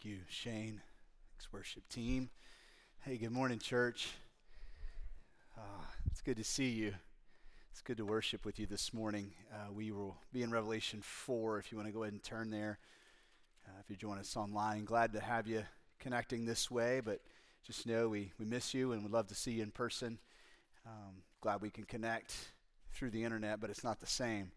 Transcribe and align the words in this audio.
Thank 0.00 0.14
you, 0.14 0.20
Shane. 0.28 0.80
Thanks, 1.32 1.52
worship 1.52 1.88
team. 1.88 2.30
Hey, 3.00 3.16
good 3.16 3.32
morning, 3.32 3.58
church. 3.58 4.10
Uh, 5.56 5.86
it's 6.06 6.20
good 6.20 6.36
to 6.36 6.44
see 6.44 6.68
you. 6.68 6.94
It's 7.72 7.80
good 7.80 7.96
to 7.96 8.04
worship 8.04 8.44
with 8.44 8.60
you 8.60 8.66
this 8.66 8.94
morning. 8.94 9.32
Uh, 9.52 9.72
we 9.72 9.90
will 9.90 10.16
be 10.32 10.44
in 10.44 10.52
Revelation 10.52 11.00
4 11.02 11.58
if 11.58 11.72
you 11.72 11.78
want 11.78 11.88
to 11.88 11.92
go 11.92 12.04
ahead 12.04 12.12
and 12.12 12.22
turn 12.22 12.50
there. 12.50 12.78
Uh, 13.66 13.72
if 13.80 13.90
you 13.90 13.96
join 13.96 14.18
us 14.18 14.36
online, 14.36 14.84
glad 14.84 15.12
to 15.14 15.20
have 15.20 15.48
you 15.48 15.64
connecting 15.98 16.46
this 16.46 16.70
way, 16.70 17.00
but 17.04 17.20
just 17.66 17.84
know 17.84 18.08
we, 18.08 18.30
we 18.38 18.44
miss 18.44 18.72
you 18.72 18.92
and 18.92 19.02
would 19.02 19.10
love 19.10 19.26
to 19.26 19.34
see 19.34 19.52
you 19.52 19.64
in 19.64 19.72
person. 19.72 20.20
Um, 20.86 21.22
glad 21.40 21.60
we 21.60 21.70
can 21.70 21.84
connect 21.84 22.36
through 22.92 23.10
the 23.10 23.24
internet, 23.24 23.60
but 23.60 23.68
it's 23.68 23.82
not 23.82 23.98
the 23.98 24.06
same 24.06 24.52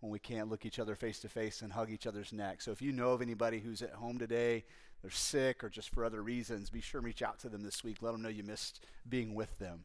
when 0.00 0.10
we 0.10 0.18
can't 0.18 0.48
look 0.48 0.64
each 0.64 0.78
other 0.78 0.94
face 0.94 1.18
to 1.20 1.28
face 1.28 1.62
and 1.62 1.72
hug 1.72 1.90
each 1.90 2.06
other's 2.06 2.32
neck. 2.32 2.62
So 2.62 2.70
if 2.70 2.80
you 2.80 2.92
know 2.92 3.10
of 3.10 3.20
anybody 3.20 3.58
who's 3.58 3.82
at 3.82 3.92
home 3.92 4.18
today, 4.18 4.64
they're 5.02 5.10
sick 5.10 5.62
or 5.62 5.68
just 5.68 5.90
for 5.90 6.04
other 6.04 6.22
reasons, 6.22 6.70
be 6.70 6.80
sure 6.80 6.98
and 6.98 7.06
reach 7.06 7.22
out 7.22 7.38
to 7.40 7.48
them 7.48 7.62
this 7.62 7.84
week. 7.84 7.98
Let 8.00 8.12
them 8.12 8.22
know 8.22 8.28
you 8.28 8.42
missed 8.42 8.84
being 9.08 9.34
with 9.34 9.58
them. 9.58 9.84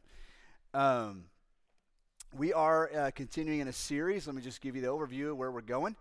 Um, 0.74 1.24
we 2.36 2.52
are 2.52 2.90
uh, 2.94 3.10
continuing 3.14 3.60
in 3.60 3.68
a 3.68 3.72
series. 3.72 4.26
Let 4.26 4.34
me 4.34 4.42
just 4.42 4.60
give 4.60 4.74
you 4.74 4.82
the 4.82 4.88
overview 4.88 5.32
of 5.32 5.36
where 5.36 5.50
we're 5.50 5.60
going 5.60 5.96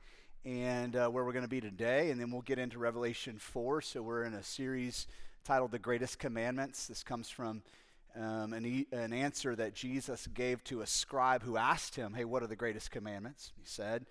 and 0.46 0.96
uh, 0.96 1.10
where 1.10 1.24
we're 1.24 1.34
going 1.34 1.46
to 1.46 1.50
be 1.50 1.62
today, 1.62 2.10
and 2.10 2.20
then 2.20 2.32
we'll 2.32 2.42
get 2.42 2.58
into 2.58 2.80
Revelation 2.80 3.38
4. 3.38 3.82
So 3.82 4.02
we're 4.02 4.24
in 4.24 4.34
a 4.34 4.44
series 4.44 5.08
titled 5.44 5.72
The 5.72 5.80
Greatest 5.80 6.20
Commandments. 6.20 6.88
This 6.88 7.04
comes 7.04 7.30
from 7.30 7.62
um, 8.16 8.54
an, 8.54 8.66
e- 8.66 8.88
an 8.92 9.14
answer 9.14 9.56
that 9.56 9.74
Jesus 9.74 10.28
gave 10.28 10.64
to 10.66 10.82
a 10.82 10.88
scribe 10.88 11.44
who 11.44 11.58
asked 11.58 11.96
him, 11.96 12.14
Hey, 12.14 12.26
what 12.26 12.44
are 12.44 12.48
the 12.48 12.56
greatest 12.56 12.92
commandments? 12.92 13.52
He 13.58 13.66
said, 13.66 14.06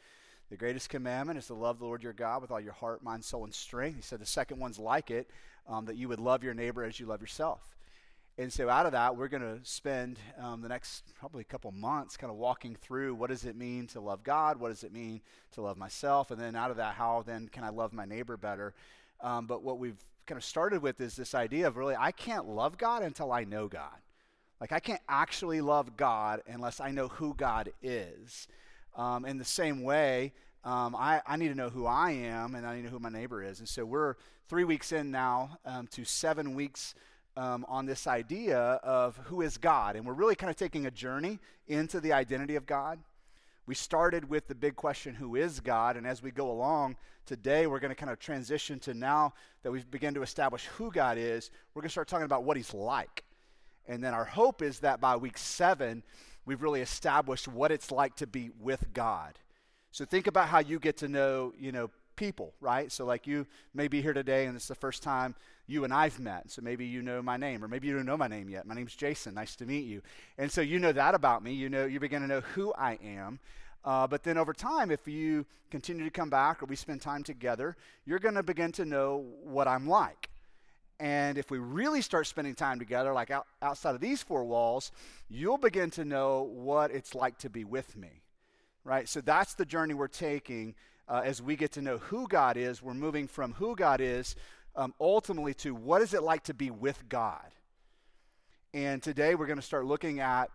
The 0.51 0.57
greatest 0.57 0.89
commandment 0.89 1.39
is 1.39 1.47
to 1.47 1.55
love 1.55 1.79
the 1.79 1.85
Lord 1.85 2.03
your 2.03 2.13
God 2.13 2.43
with 2.43 2.51
all 2.51 2.61
your 2.61 2.73
heart, 2.73 3.05
mind, 3.05 3.25
soul, 3.25 3.45
and 3.45 3.55
strength. 3.55 3.95
He 3.95 4.03
said, 4.03 4.21
The 4.21 4.27
second 4.27 4.59
one's 4.59 4.81
like 4.81 5.11
it, 5.11 5.31
um, 5.69 5.85
that 5.85 5.97
you 5.97 6.09
would 6.09 6.19
love 6.19 6.43
your 6.43 6.55
neighbor 6.55 6.83
as 6.83 6.99
you 6.99 7.07
love 7.07 7.21
yourself. 7.21 7.77
And 8.37 8.53
so, 8.53 8.69
out 8.69 8.85
of 8.85 8.93
that, 8.93 9.17
we're 9.17 9.29
going 9.29 9.43
to 9.43 9.61
spend 9.63 10.19
um, 10.39 10.61
the 10.61 10.69
next 10.69 11.05
probably 11.15 11.43
a 11.43 11.45
couple 11.45 11.71
months 11.71 12.17
kind 12.17 12.33
of 12.33 12.37
walking 12.37 12.75
through 12.75 13.15
what 13.15 13.31
does 13.31 13.45
it 13.45 13.55
mean 13.55 13.87
to 13.89 14.01
love 14.01 14.25
God? 14.25 14.59
What 14.59 14.71
does 14.71 14.83
it 14.83 14.93
mean 14.93 15.21
to 15.53 15.61
love 15.61 15.77
myself? 15.77 16.33
And 16.33 16.41
then, 16.41 16.57
out 16.57 16.73
of 16.73 16.79
that, 16.79 16.95
how 16.95 17.23
then 17.25 17.49
can 17.49 17.63
I 17.63 17.69
love 17.69 17.93
my 17.93 18.05
neighbor 18.05 18.37
better? 18.37 18.75
Um, 19.21 19.47
but 19.47 19.63
what 19.63 19.79
we've 19.79 20.03
kind 20.27 20.37
of 20.37 20.45
started 20.45 20.83
with 20.83 21.01
is 21.01 21.15
this 21.15 21.35
idea 21.35 21.69
of 21.69 21.77
really, 21.77 21.95
I 21.97 22.11
can't 22.11 22.49
love 22.49 22.77
God 22.77 23.05
until 23.05 23.31
I 23.31 23.45
know 23.45 23.69
God. 23.69 23.99
Like, 24.61 24.73
I 24.73 24.81
can't 24.81 25.03
actually 25.09 25.61
love 25.61 25.97
God 25.97 26.43
unless 26.49 26.81
I 26.81 26.91
know 26.91 27.07
who 27.07 27.35
God 27.35 27.73
is. 27.83 28.49
Um, 29.01 29.25
in 29.25 29.39
the 29.39 29.47
same 29.47 29.83
way, 29.83 30.35
um, 30.63 30.95
I, 30.95 31.23
I, 31.27 31.39
need 31.39 31.49
to 31.49 31.55
know 31.55 31.71
who 31.71 31.87
I 31.87 32.11
am 32.11 32.55
and 32.55 32.67
I 32.67 32.75
need 32.75 32.83
to 32.83 32.89
know 32.89 32.91
who 32.91 32.99
my 32.99 33.09
neighbor 33.09 33.43
is. 33.43 33.59
And 33.59 33.67
so 33.67 33.83
we're 33.83 34.17
three 34.47 34.65
weeks 34.65 34.93
in 34.93 35.11
now 35.11 35.57
um, 35.65 35.87
to 35.93 36.05
seven 36.05 36.55
weeks 36.55 36.95
um, 37.35 37.65
on 37.67 37.87
this 37.87 38.07
idea 38.07 38.59
of 38.59 39.17
who 39.25 39.41
is 39.41 39.57
God. 39.57 39.97
And 39.97 40.05
we're 40.05 40.13
really 40.13 40.35
kind 40.35 40.51
of 40.51 40.57
taking 40.57 40.85
a 40.85 40.91
journey 40.91 41.39
into 41.67 41.99
the 41.99 42.13
identity 42.13 42.57
of 42.57 42.67
God. 42.67 42.99
We 43.65 43.75
started 43.75 44.29
with 44.29 44.49
the 44.49 44.55
big 44.55 44.77
question, 44.77 45.15
who 45.15 45.35
is 45.35 45.61
God? 45.61 45.97
And 45.97 46.07
as 46.07 46.23
we 46.23 46.31
go 46.31 46.51
along 46.51 46.99
today, 47.25 47.67
we're 47.67 47.81
going 47.81 47.93
to 47.93 47.95
kind 47.95 48.13
of 48.13 48.19
transition 48.19 48.79
to 48.81 48.93
now 48.93 49.33
that 49.63 49.73
we've 49.73 49.91
begun 49.91 50.13
to 50.13 50.23
establish 50.23 50.67
who 50.77 50.93
God 50.93 51.17
is, 51.17 51.51
we're 51.73 51.81
going 51.81 51.89
to 51.89 51.93
start 51.93 52.09
talking 52.09 52.27
about 52.27 52.45
what 52.45 52.59
he's 52.59 52.75
like. 52.75 53.25
And 53.89 54.05
then 54.05 54.13
our 54.13 54.27
hope 54.27 54.61
is 54.61 54.81
that 54.81 55.01
by 55.01 55.17
week 55.17 55.39
seven, 55.39 56.03
we've 56.47 56.63
really 56.63 56.81
established 56.81 57.49
what 57.49 57.71
it's 57.71 57.91
like 57.91 58.17
to 58.17 58.27
be 58.27 58.51
with 58.61 58.93
God. 58.93 59.39
So 59.93 60.05
think 60.05 60.27
about 60.27 60.49
how 60.49 60.61
you 60.61 60.79
get 60.79 60.99
to 60.99 61.09
know, 61.09 61.53
you 61.59 61.73
know, 61.73 61.91
people, 62.17 62.55
right? 62.61 62.93
So 62.93 63.05
like 63.05 63.27
you 63.27 63.47
may 63.75 63.89
be 63.89 64.03
here 64.03 64.13
today 64.13 64.47
and 64.47 64.57
it's 64.57 64.69
the 64.69 64.75
first 64.75 65.03
time 65.03 65.35
you 65.67 65.85
and 65.85 65.95
I've 65.95 66.19
met. 66.19 66.51
So 66.51 66.63
maybe 66.63 66.85
you 66.85 67.03
know 67.03 67.23
my 67.23 67.37
name, 67.37 67.65
or 67.65 67.69
maybe 67.69 67.89
you 67.89 67.97
don't 67.97 68.07
know 68.07 68.17
my 68.17 68.29
name 68.29 68.49
yet. 68.49 68.67
My 68.67 68.75
name's 68.75 68.95
Jason. 68.95 69.35
Nice 69.35 69.57
to 69.57 69.67
meet 69.67 69.85
you. 69.85 70.03
And 70.37 70.51
so 70.51 70.61
you 70.61 70.79
know 70.79 70.93
that 70.93 71.15
about 71.15 71.43
me. 71.43 71.53
You 71.53 71.69
know, 71.69 71.87
you 71.87 72.01
begin 72.01 72.23
to 72.23 72.29
know 72.29 72.41
who 72.41 72.73
I 72.75 72.99
am. 73.05 73.39
Uh, 73.85 74.07
but 74.07 74.23
then 74.23 74.37
over 74.37 74.53
time, 74.53 74.91
if 74.91 75.07
you 75.07 75.47
continue 75.71 76.05
to 76.05 76.11
come 76.11 76.29
back 76.29 76.63
or 76.63 76.67
we 76.67 76.77
spend 76.77 77.01
time 77.01 77.23
together, 77.23 77.77
you're 78.05 78.19
going 78.19 78.35
to 78.35 78.43
begin 78.43 78.73
to 78.73 78.85
know 78.85 79.25
what 79.43 79.69
I'm 79.69 79.89
like. 79.89 80.30
And 81.01 81.39
if 81.39 81.51
we 81.51 81.59
really 81.59 82.03
start 82.03 82.27
spending 82.27 82.55
time 82.55 82.79
together, 82.79 83.13
like 83.15 83.31
out, 83.31 83.47
outside 83.63 83.95
of 83.95 84.03
these 84.03 84.23
four 84.23 84.45
walls, 84.45 84.93
you'll 85.31 85.59
begin 85.59 85.91
to 85.93 86.05
know 86.05 86.43
what 86.43 86.91
it's 86.91 87.15
like 87.15 87.39
to 87.39 87.49
be 87.49 87.65
with 87.65 87.97
me. 87.97 88.23
Right? 88.85 89.09
So 89.09 89.23
that's 89.23 89.55
the 89.55 89.65
journey 89.65 89.95
we're 89.95 90.09
taking 90.09 90.75
uh, 91.09 91.23
as 91.25 91.41
we 91.41 91.57
get 91.57 91.73
to 91.73 91.83
know 91.83 91.97
who 91.99 92.29
God 92.29 92.59
is. 92.59 92.83
We're 92.83 92.95
moving 92.95 93.27
from 93.27 93.55
who 93.55 93.75
God 93.75 94.03
is 94.03 94.37
um, 94.77 94.93
ultimately 95.01 95.55
to 95.55 95.75
what 95.75 96.03
is 96.03 96.13
it 96.13 96.23
like 96.23 96.45
to 96.45 96.55
be 96.55 96.71
with 96.71 97.09
God. 97.09 97.49
And 98.75 99.03
today 99.03 99.35
we're 99.35 99.47
going 99.47 99.59
to 99.59 99.63
start 99.63 99.87
looking 99.87 100.21
at 100.21 100.51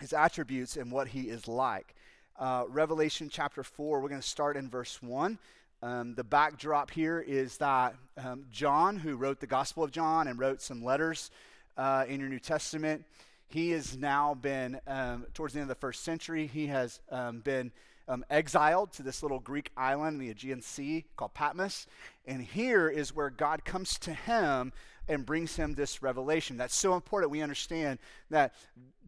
his 0.00 0.12
attributes 0.12 0.76
and 0.76 0.90
what 0.90 1.08
he 1.08 1.22
is 1.22 1.46
like 1.46 1.94
uh, 2.40 2.64
Revelation 2.68 3.28
chapter 3.30 3.62
4. 3.62 4.00
We're 4.00 4.08
going 4.08 4.20
to 4.20 4.26
start 4.26 4.56
in 4.56 4.68
verse 4.68 5.00
1. 5.02 5.38
Um, 5.82 6.14
the 6.14 6.24
backdrop 6.24 6.90
here 6.90 7.20
is 7.20 7.56
that 7.56 7.94
um, 8.22 8.44
John, 8.52 8.96
who 8.96 9.16
wrote 9.16 9.40
the 9.40 9.46
Gospel 9.46 9.82
of 9.82 9.90
John 9.90 10.28
and 10.28 10.38
wrote 10.38 10.60
some 10.60 10.84
letters 10.84 11.30
uh, 11.78 12.04
in 12.06 12.20
your 12.20 12.28
New 12.28 12.38
Testament, 12.38 13.04
he 13.48 13.70
has 13.70 13.96
now 13.96 14.34
been, 14.34 14.78
um, 14.86 15.26
towards 15.32 15.54
the 15.54 15.60
end 15.60 15.70
of 15.70 15.76
the 15.76 15.80
first 15.80 16.04
century, 16.04 16.46
he 16.46 16.66
has 16.66 17.00
um, 17.10 17.40
been 17.40 17.72
um, 18.08 18.24
exiled 18.28 18.92
to 18.92 19.02
this 19.02 19.22
little 19.22 19.38
Greek 19.38 19.70
island 19.76 20.14
in 20.14 20.20
the 20.20 20.30
Aegean 20.30 20.60
Sea 20.60 21.04
called 21.16 21.32
Patmos. 21.32 21.86
And 22.26 22.42
here 22.42 22.88
is 22.88 23.14
where 23.14 23.30
God 23.30 23.64
comes 23.64 23.98
to 24.00 24.12
him 24.12 24.72
and 25.10 25.26
brings 25.26 25.56
him 25.56 25.74
this 25.74 26.02
revelation. 26.02 26.56
That's 26.56 26.74
so 26.74 26.94
important 26.94 27.32
we 27.32 27.42
understand 27.42 27.98
that 28.30 28.54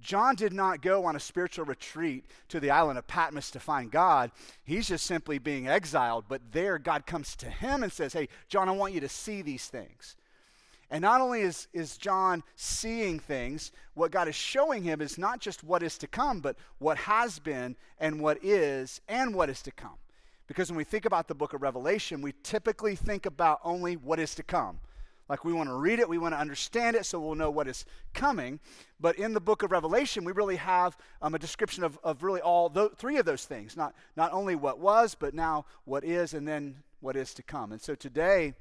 John 0.00 0.34
did 0.34 0.52
not 0.52 0.82
go 0.82 1.04
on 1.04 1.14
a 1.14 1.20
spiritual 1.20 1.64
retreat 1.64 2.24
to 2.48 2.58
the 2.58 2.72
island 2.72 2.98
of 2.98 3.06
Patmos 3.06 3.52
to 3.52 3.60
find 3.60 3.90
God. 3.90 4.32
He's 4.64 4.88
just 4.88 5.06
simply 5.06 5.38
being 5.38 5.68
exiled. 5.68 6.24
But 6.28 6.42
there, 6.50 6.78
God 6.78 7.06
comes 7.06 7.36
to 7.36 7.46
him 7.46 7.84
and 7.84 7.92
says, 7.92 8.12
Hey, 8.12 8.28
John, 8.48 8.68
I 8.68 8.72
want 8.72 8.94
you 8.94 9.00
to 9.00 9.08
see 9.08 9.42
these 9.42 9.66
things. 9.66 10.16
And 10.90 11.02
not 11.02 11.20
only 11.20 11.40
is, 11.40 11.68
is 11.72 11.96
John 11.96 12.42
seeing 12.56 13.18
things, 13.18 13.70
what 13.94 14.10
God 14.10 14.28
is 14.28 14.34
showing 14.34 14.82
him 14.82 15.00
is 15.00 15.16
not 15.16 15.40
just 15.40 15.64
what 15.64 15.82
is 15.82 15.96
to 15.98 16.06
come, 16.06 16.40
but 16.40 16.56
what 16.78 16.98
has 16.98 17.38
been 17.38 17.76
and 17.98 18.20
what 18.20 18.44
is 18.44 19.00
and 19.08 19.34
what 19.34 19.48
is 19.48 19.62
to 19.62 19.70
come. 19.70 19.96
Because 20.48 20.68
when 20.68 20.76
we 20.76 20.84
think 20.84 21.06
about 21.06 21.28
the 21.28 21.34
book 21.34 21.54
of 21.54 21.62
Revelation, 21.62 22.20
we 22.20 22.34
typically 22.42 22.96
think 22.96 23.24
about 23.24 23.60
only 23.64 23.96
what 23.96 24.18
is 24.18 24.34
to 24.34 24.42
come. 24.42 24.80
Like 25.28 25.44
we 25.44 25.52
want 25.52 25.68
to 25.68 25.74
read 25.74 25.98
it, 25.98 26.08
we 26.08 26.18
want 26.18 26.34
to 26.34 26.38
understand 26.38 26.96
it 26.96 27.06
so 27.06 27.20
we'll 27.20 27.34
know 27.34 27.50
what 27.50 27.68
is 27.68 27.84
coming. 28.12 28.60
But 29.00 29.16
in 29.16 29.32
the 29.32 29.40
book 29.40 29.62
of 29.62 29.70
Revelation, 29.70 30.24
we 30.24 30.32
really 30.32 30.56
have 30.56 30.96
um, 31.22 31.34
a 31.34 31.38
description 31.38 31.84
of, 31.84 31.98
of 32.04 32.22
really 32.22 32.40
all 32.40 32.68
th- 32.68 32.92
three 32.96 33.16
of 33.16 33.24
those 33.24 33.44
things 33.44 33.76
not, 33.76 33.94
not 34.16 34.32
only 34.32 34.54
what 34.54 34.78
was, 34.78 35.14
but 35.14 35.34
now 35.34 35.64
what 35.84 36.04
is, 36.04 36.34
and 36.34 36.46
then 36.46 36.76
what 37.00 37.16
is 37.16 37.34
to 37.34 37.42
come. 37.42 37.72
And 37.72 37.80
so 37.80 37.94
today, 37.94 38.54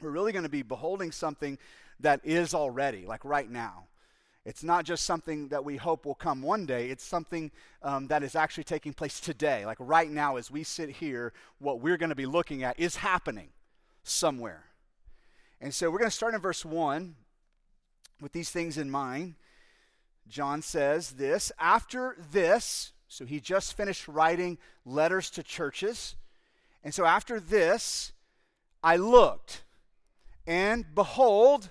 we're 0.00 0.10
really 0.10 0.32
going 0.32 0.44
to 0.44 0.50
be 0.50 0.62
beholding 0.62 1.12
something 1.12 1.58
that 2.00 2.20
is 2.24 2.54
already, 2.54 3.06
like 3.06 3.24
right 3.24 3.50
now. 3.50 3.84
It's 4.44 4.62
not 4.62 4.84
just 4.84 5.04
something 5.04 5.48
that 5.48 5.64
we 5.64 5.76
hope 5.76 6.06
will 6.06 6.14
come 6.14 6.40
one 6.40 6.66
day. 6.66 6.90
It's 6.90 7.02
something 7.02 7.50
um, 7.82 8.06
that 8.06 8.22
is 8.22 8.36
actually 8.36 8.62
taking 8.62 8.92
place 8.92 9.18
today. 9.18 9.66
Like 9.66 9.78
right 9.80 10.08
now, 10.08 10.36
as 10.36 10.52
we 10.52 10.62
sit 10.62 10.88
here, 10.88 11.32
what 11.58 11.80
we're 11.80 11.96
going 11.96 12.10
to 12.10 12.16
be 12.16 12.26
looking 12.26 12.62
at 12.62 12.78
is 12.78 12.94
happening 12.94 13.48
somewhere. 14.04 14.66
And 15.60 15.74
so 15.74 15.90
we're 15.90 15.98
going 15.98 16.10
to 16.10 16.16
start 16.16 16.34
in 16.34 16.40
verse 16.40 16.64
1 16.64 17.14
with 18.20 18.32
these 18.32 18.50
things 18.50 18.78
in 18.78 18.90
mind. 18.90 19.34
John 20.28 20.62
says 20.62 21.12
this 21.12 21.52
After 21.58 22.16
this, 22.30 22.92
so 23.08 23.24
he 23.24 23.40
just 23.40 23.76
finished 23.76 24.08
writing 24.08 24.58
letters 24.84 25.30
to 25.30 25.42
churches. 25.42 26.16
And 26.84 26.92
so 26.92 27.04
after 27.04 27.40
this, 27.40 28.12
I 28.82 28.96
looked 28.96 29.62
and 30.46 30.84
behold, 30.94 31.70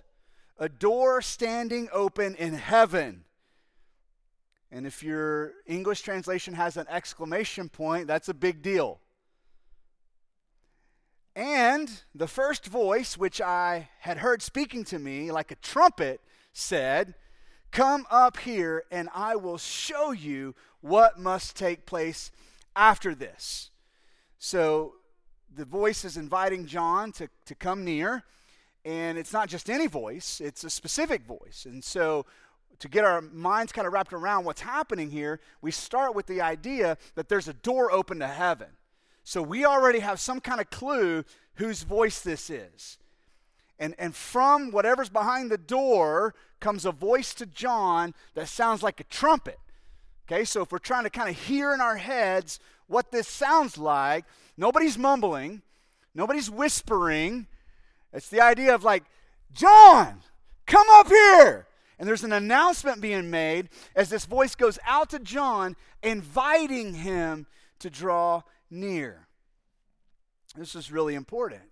a 0.57 0.67
door 0.67 1.21
standing 1.21 1.87
open 1.91 2.35
in 2.35 2.53
heaven. 2.53 3.23
And 4.71 4.85
if 4.85 5.01
your 5.01 5.53
English 5.65 6.01
translation 6.01 6.53
has 6.55 6.75
an 6.75 6.85
exclamation 6.89 7.69
point, 7.69 8.07
that's 8.07 8.27
a 8.27 8.33
big 8.33 8.61
deal. 8.61 8.99
And 11.35 11.91
the 12.13 12.27
first 12.27 12.65
voice, 12.65 13.17
which 13.17 13.41
I 13.41 13.89
had 13.99 14.19
heard 14.19 14.41
speaking 14.41 14.85
to 14.85 14.99
me 14.99 15.31
like 15.31 15.51
a 15.51 15.55
trumpet, 15.55 16.21
said, 16.53 17.15
Come 17.71 18.05
up 18.09 18.37
here, 18.37 18.85
and 18.89 19.09
I 19.13 19.35
will 19.35 19.57
show 19.57 20.11
you 20.11 20.55
what 20.79 21.19
must 21.19 21.57
take 21.57 21.85
place 21.85 22.31
after 22.73 23.13
this. 23.13 23.69
So 24.37 24.93
the 25.53 25.65
voice 25.65 26.05
is 26.05 26.15
inviting 26.15 26.65
John 26.67 27.11
to, 27.13 27.27
to 27.45 27.55
come 27.55 27.83
near. 27.83 28.23
And 28.85 29.17
it's 29.17 29.33
not 29.33 29.49
just 29.49 29.69
any 29.69 29.87
voice, 29.87 30.39
it's 30.39 30.63
a 30.63 30.69
specific 30.69 31.25
voice. 31.25 31.65
And 31.65 31.83
so, 31.83 32.25
to 32.79 32.87
get 32.87 33.03
our 33.03 33.21
minds 33.21 33.71
kind 33.71 33.87
of 33.87 33.93
wrapped 33.93 34.13
around 34.13 34.45
what's 34.45 34.61
happening 34.61 35.09
here, 35.09 35.39
we 35.61 35.71
start 35.71 36.13
with 36.13 36.27
the 36.27 36.41
idea 36.41 36.97
that 37.15 37.29
there's 37.29 37.47
a 37.47 37.53
door 37.53 37.91
open 37.91 38.19
to 38.19 38.27
heaven. 38.27 38.67
So, 39.25 39.41
we 39.41 39.65
already 39.65 39.99
have 39.99 40.21
some 40.21 40.39
kind 40.39 40.61
of 40.61 40.69
clue 40.69 41.25
whose 41.55 41.83
voice 41.83 42.21
this 42.21 42.49
is. 42.49 42.97
And, 43.77 43.93
and 43.97 44.15
from 44.15 44.71
whatever's 44.71 45.09
behind 45.09 45.51
the 45.51 45.57
door 45.57 46.33
comes 46.59 46.85
a 46.85 46.91
voice 46.91 47.33
to 47.35 47.45
John 47.45 48.13
that 48.33 48.47
sounds 48.47 48.81
like 48.81 48.99
a 48.99 49.05
trumpet. 49.05 49.59
Okay, 50.27 50.45
so 50.45 50.61
if 50.61 50.71
we're 50.71 50.77
trying 50.77 51.03
to 51.03 51.09
kind 51.09 51.29
of 51.29 51.37
hear 51.37 51.73
in 51.73 51.81
our 51.81 51.97
heads 51.97 52.59
what 52.87 53.11
this 53.11 53.27
sounds 53.27 53.77
like, 53.77 54.25
nobody's 54.57 54.97
mumbling, 54.97 55.61
nobody's 56.13 56.49
whispering. 56.49 57.47
It's 58.13 58.29
the 58.29 58.41
idea 58.41 58.73
of 58.73 58.83
like, 58.83 59.03
John, 59.53 60.21
come 60.65 60.87
up 60.91 61.07
here. 61.07 61.67
And 61.99 62.07
there's 62.07 62.23
an 62.23 62.33
announcement 62.33 63.01
being 63.01 63.29
made 63.29 63.69
as 63.95 64.09
this 64.09 64.25
voice 64.25 64.55
goes 64.55 64.79
out 64.85 65.09
to 65.11 65.19
John, 65.19 65.75
inviting 66.01 66.95
him 66.95 67.45
to 67.79 67.89
draw 67.89 68.41
near. 68.69 69.27
This 70.55 70.75
is 70.75 70.91
really 70.91 71.15
important. 71.15 71.63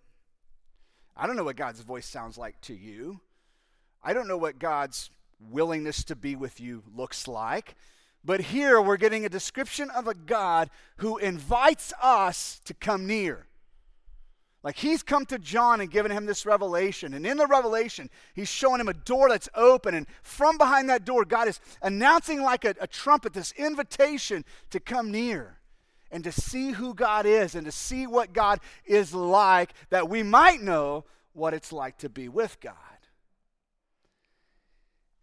I 1.15 1.27
don't 1.27 1.35
know 1.35 1.43
what 1.43 1.55
God's 1.55 1.81
voice 1.81 2.05
sounds 2.05 2.37
like 2.37 2.59
to 2.61 2.73
you. 2.73 3.21
I 4.03 4.13
don't 4.13 4.27
know 4.27 4.37
what 4.37 4.59
God's 4.59 5.09
willingness 5.39 6.03
to 6.05 6.15
be 6.15 6.35
with 6.35 6.59
you 6.59 6.83
looks 6.95 7.27
like. 7.27 7.75
But 8.25 8.39
here 8.39 8.81
we're 8.81 8.97
getting 8.97 9.25
a 9.25 9.29
description 9.29 9.89
of 9.89 10.07
a 10.07 10.13
God 10.13 10.69
who 10.97 11.17
invites 11.17 11.93
us 12.01 12.61
to 12.65 12.73
come 12.73 13.05
near. 13.05 13.47
Like 14.63 14.77
he's 14.77 15.03
come 15.03 15.25
to 15.25 15.37
John 15.37 15.81
and 15.81 15.91
given 15.91 16.11
him 16.11 16.25
this 16.25 16.45
revelation. 16.45 17.13
And 17.13 17.27
in 17.27 17.35
the 17.35 17.47
revelation, 17.47 18.09
he's 18.33 18.47
showing 18.47 18.79
him 18.79 18.87
a 18.87 18.93
door 18.93 19.27
that's 19.27 19.49
open. 19.55 19.93
And 19.93 20.07
from 20.21 20.57
behind 20.57 20.89
that 20.89 21.03
door, 21.03 21.25
God 21.25 21.49
is 21.49 21.59
announcing 21.81 22.41
like 22.41 22.63
a, 22.63 22.73
a, 22.79 22.87
trumpet 22.87 23.33
this 23.33 23.51
invitation 23.57 24.45
to 24.69 24.79
come 24.79 25.11
near 25.11 25.59
and 26.13 26.23
to 26.23 26.31
see 26.31 26.71
who 26.71 26.93
God 26.93 27.25
is 27.25 27.55
and 27.55 27.65
to 27.65 27.71
see 27.71 28.05
what 28.05 28.33
God 28.33 28.59
is 28.85 29.15
like, 29.15 29.73
that 29.89 30.07
we 30.07 30.21
might 30.21 30.61
know 30.61 31.05
what 31.33 31.55
it's 31.55 31.73
like 31.73 31.97
to 31.97 32.07
be 32.07 32.29
with 32.29 32.59
God. 32.61 32.75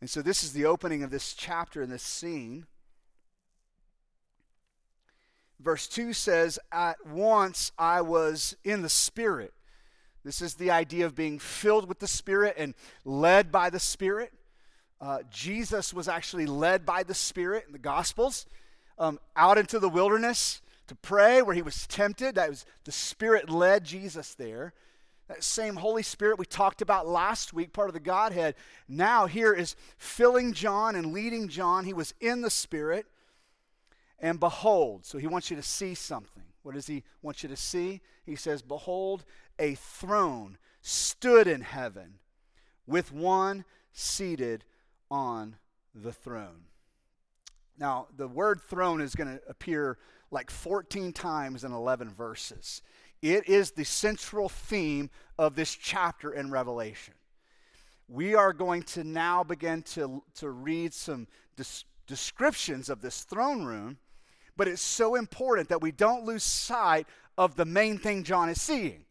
And 0.01 0.11
so 0.11 0.21
this 0.21 0.43
is 0.43 0.53
the 0.53 0.67
opening 0.67 1.05
of 1.05 1.11
this 1.11 1.33
chapter 1.33 1.81
and 1.81 1.93
this 1.93 2.03
scene. 2.03 2.67
Verse 5.61 5.87
2 5.87 6.13
says, 6.13 6.59
At 6.73 7.07
once 7.07 7.71
I 7.79 8.01
was 8.01 8.57
in 8.65 8.83
the 8.83 8.89
Spirit. 8.89 9.55
This 10.25 10.43
is 10.43 10.55
the 10.55 10.73
idea 10.73 11.07
of 11.07 11.15
being 11.15 11.39
filled 11.39 11.89
with 11.89 12.01
the 12.01 12.09
Spirit 12.09 12.57
and 12.59 12.75
led 13.05 13.53
by 13.53 13.71
the 13.71 13.79
Spirit. 13.79 14.33
Uh, 15.01 15.21
Jesus 15.31 15.95
was 15.95 16.09
actually 16.09 16.47
led 16.47 16.85
by 16.85 17.05
the 17.05 17.15
Spirit 17.15 17.65
in 17.69 17.73
the 17.73 17.79
Gospels 17.79 18.45
um, 18.99 19.21
out 19.37 19.57
into 19.57 19.79
the 19.79 19.89
wilderness 19.89 20.61
to 20.91 20.97
pray 20.97 21.41
where 21.41 21.55
he 21.55 21.63
was 21.63 21.87
tempted. 21.87 22.35
That 22.35 22.51
was 22.51 22.67
the 22.83 22.91
Spirit 22.91 23.49
led 23.49 23.85
Jesus 23.85 24.35
there. 24.35 24.75
That 25.29 25.45
same 25.45 25.77
Holy 25.77 26.03
Spirit 26.03 26.37
we 26.37 26.45
talked 26.45 26.83
about 26.83 27.07
last 27.07 27.53
week, 27.53 27.73
part 27.73 27.89
of 27.89 27.95
the 27.95 28.01
Godhead, 28.01 28.57
now 28.89 29.27
here 29.27 29.53
is 29.53 29.77
filling 29.99 30.53
John 30.53 30.97
and 30.97 31.13
leading 31.13 31.47
John. 31.47 31.85
He 31.85 31.93
was 31.93 32.13
in 32.21 32.41
the 32.41 32.51
Spirit 32.51 33.07
and 34.19 34.41
behold. 34.41 35.07
So 35.07 35.19
he 35.19 35.29
wants 35.29 35.49
you 35.49 35.57
to 35.57 35.63
see 35.63 35.95
something. 35.95 36.43
What 36.65 36.75
does 36.75 36.89
he 36.89 37.05
want 37.23 37.45
you 37.45 37.49
to 37.51 37.57
see? 37.57 38.01
He 38.27 38.35
says, 38.35 38.61
Behold, 38.61 39.25
a 39.61 39.77
throne 39.77 40.59
stood 40.83 41.47
in 41.47 41.61
heaven 41.61 42.15
with 42.85 43.13
one 43.13 43.65
seated 43.93 44.65
on 45.09 45.55
the 45.95 46.13
throne. 46.13 46.65
Now, 47.81 48.07
the 48.17 48.29
word 48.29 48.61
throne 48.61 49.01
is 49.01 49.17
going 49.17 49.37
to 49.37 49.41
appear 49.49 49.99
like 50.31 50.51
14 50.51 51.13
times 51.13 51.65
in 51.65 51.73
11 51.73 52.11
verses. 52.11 52.83
It 53.23 53.49
is 53.49 53.73
the 53.73 53.85
central 53.85 54.49
theme 54.49 55.11
of 55.39 55.57
this 55.57 55.75
chapter 55.75 56.33
in 56.33 56.51
Revelation. 56.53 57.15
We 58.07 58.37
are 58.37 58.53
going 58.53 58.83
to 58.83 59.03
now 59.03 59.43
begin 59.43 59.83
to, 59.95 60.23
to 60.37 60.51
read 60.51 60.95
some 60.95 61.27
des- 61.57 61.85
descriptions 62.07 62.89
of 62.89 63.01
this 63.01 63.25
throne 63.25 63.65
room 63.65 63.99
but 64.61 64.69
it's 64.69 64.83
so 64.83 65.15
important 65.15 65.71
that 65.71 65.81
we 65.81 65.91
don't 65.91 66.27
lose 66.27 66.45
sight 66.45 67.07
of 67.39 67.57
the 67.57 67.65
main 67.65 67.97
thing 67.97 68.25
John 68.25 68.51
is 68.51 68.61
seeing. 68.61 69.07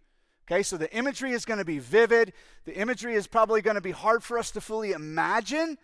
Okay, 0.45 0.61
so 0.61 0.77
the 0.77 0.93
imagery 0.95 1.31
is 1.31 1.43
going 1.43 1.57
to 1.57 1.65
be 1.65 1.79
vivid. 1.79 2.33
The 2.65 2.75
imagery 2.75 3.15
is 3.15 3.25
probably 3.25 3.63
going 3.63 3.73
to 3.73 3.81
be 3.81 3.89
hard 3.89 4.23
for 4.23 4.37
us 4.37 4.51
to 4.51 4.61
fully 4.61 4.91
imagine. 4.91 5.79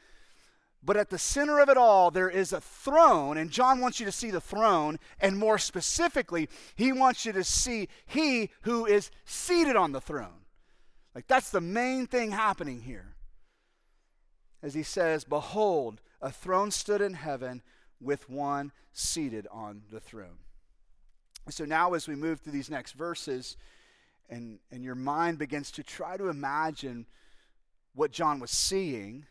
But 0.86 0.98
at 0.98 1.10
the 1.10 1.18
center 1.18 1.60
of 1.60 1.68
it 1.68 1.78
all, 1.78 2.12
there 2.12 2.30
is 2.30 2.54
a 2.54 2.62
throne, 2.62 3.38
and 3.38 3.50
John 3.50 3.80
wants 3.80 4.00
you 4.00 4.06
to 4.06 4.12
see 4.12 4.30
the 4.30 4.40
throne, 4.40 5.00
and 5.20 5.36
more 5.36 5.58
specifically, 5.58 6.48
he 6.76 6.92
wants 6.92 7.26
you 7.26 7.34
to 7.34 7.44
see 7.44 7.90
he 8.06 8.52
who 8.62 8.86
is 8.86 9.10
seated 9.26 9.76
on 9.76 9.94
the 9.94 10.02
throne. 10.02 10.46
Like 11.16 11.26
that's 11.28 11.50
the 11.50 11.62
main 11.62 12.06
thing 12.06 12.32
happening 12.32 12.82
here. 12.82 13.16
As 14.62 14.76
he 14.76 14.84
says, 14.84 15.24
Behold, 15.24 16.02
a 16.22 16.32
throne 16.32 16.70
stood 16.70 17.02
in 17.02 17.16
heaven 17.16 17.64
with 18.00 18.30
one 18.30 18.72
seated 18.94 19.48
on 19.52 19.84
the 19.92 20.00
throne. 20.00 20.38
So 21.50 21.66
now, 21.66 21.94
as 21.94 22.08
we 22.08 22.16
move 22.16 22.40
through 22.42 22.54
these 22.54 22.70
next 22.70 22.94
verses, 22.94 23.58
and, 24.30 24.60
and 24.72 24.84
your 24.84 24.96
mind 24.96 25.38
begins 25.38 25.72
to 25.72 25.84
try 25.84 26.18
to 26.18 26.30
imagine 26.30 27.06
what 27.94 28.12
John 28.12 28.40
was 28.40 28.52
seeing, 28.52 29.26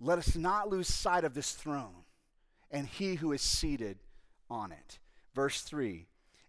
let 0.00 0.18
us 0.18 0.36
not 0.36 0.68
lose 0.68 0.88
sight 0.88 1.24
of 1.24 1.34
this 1.34 1.52
throne 1.52 2.04
and 2.70 2.86
he 2.86 3.16
who 3.16 3.32
is 3.32 3.42
seated 3.42 3.98
on 4.50 4.72
it. 4.72 4.98
Verse 5.34 5.62
3 5.62 6.06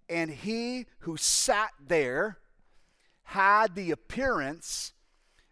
And 0.10 0.32
he 0.32 0.86
who 1.00 1.18
sat 1.18 1.72
there 1.86 2.38
had 3.24 3.76
the 3.76 3.92
appearance 3.92 4.94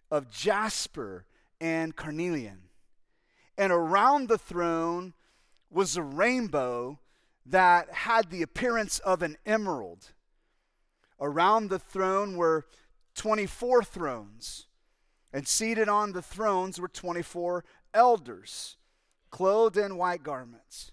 of 0.09 0.31
jasper 0.31 1.25
and 1.59 1.95
carnelian. 1.95 2.63
And 3.57 3.71
around 3.71 4.27
the 4.27 4.38
throne 4.38 5.13
was 5.69 5.98
a 5.98 6.03
rainbow 6.03 7.00
that 7.45 7.91
had 7.91 8.30
the 8.30 8.41
appearance 8.41 9.00
of 9.00 9.21
an 9.21 9.38
emerald. 9.45 10.12
Around 11.19 11.69
the 11.69 11.80
throne 11.80 12.36
were 12.36 12.65
24 13.15 13.83
thrones, 13.83 14.68
and 15.31 15.48
seated 15.48 15.88
on 15.88 16.12
the 16.12 16.21
thrones 16.21 16.80
were 16.80 16.88
24 16.88 17.63
elders, 17.95 18.75
clothed 19.31 19.77
in 19.77 19.97
white 19.97 20.21
garments, 20.21 20.92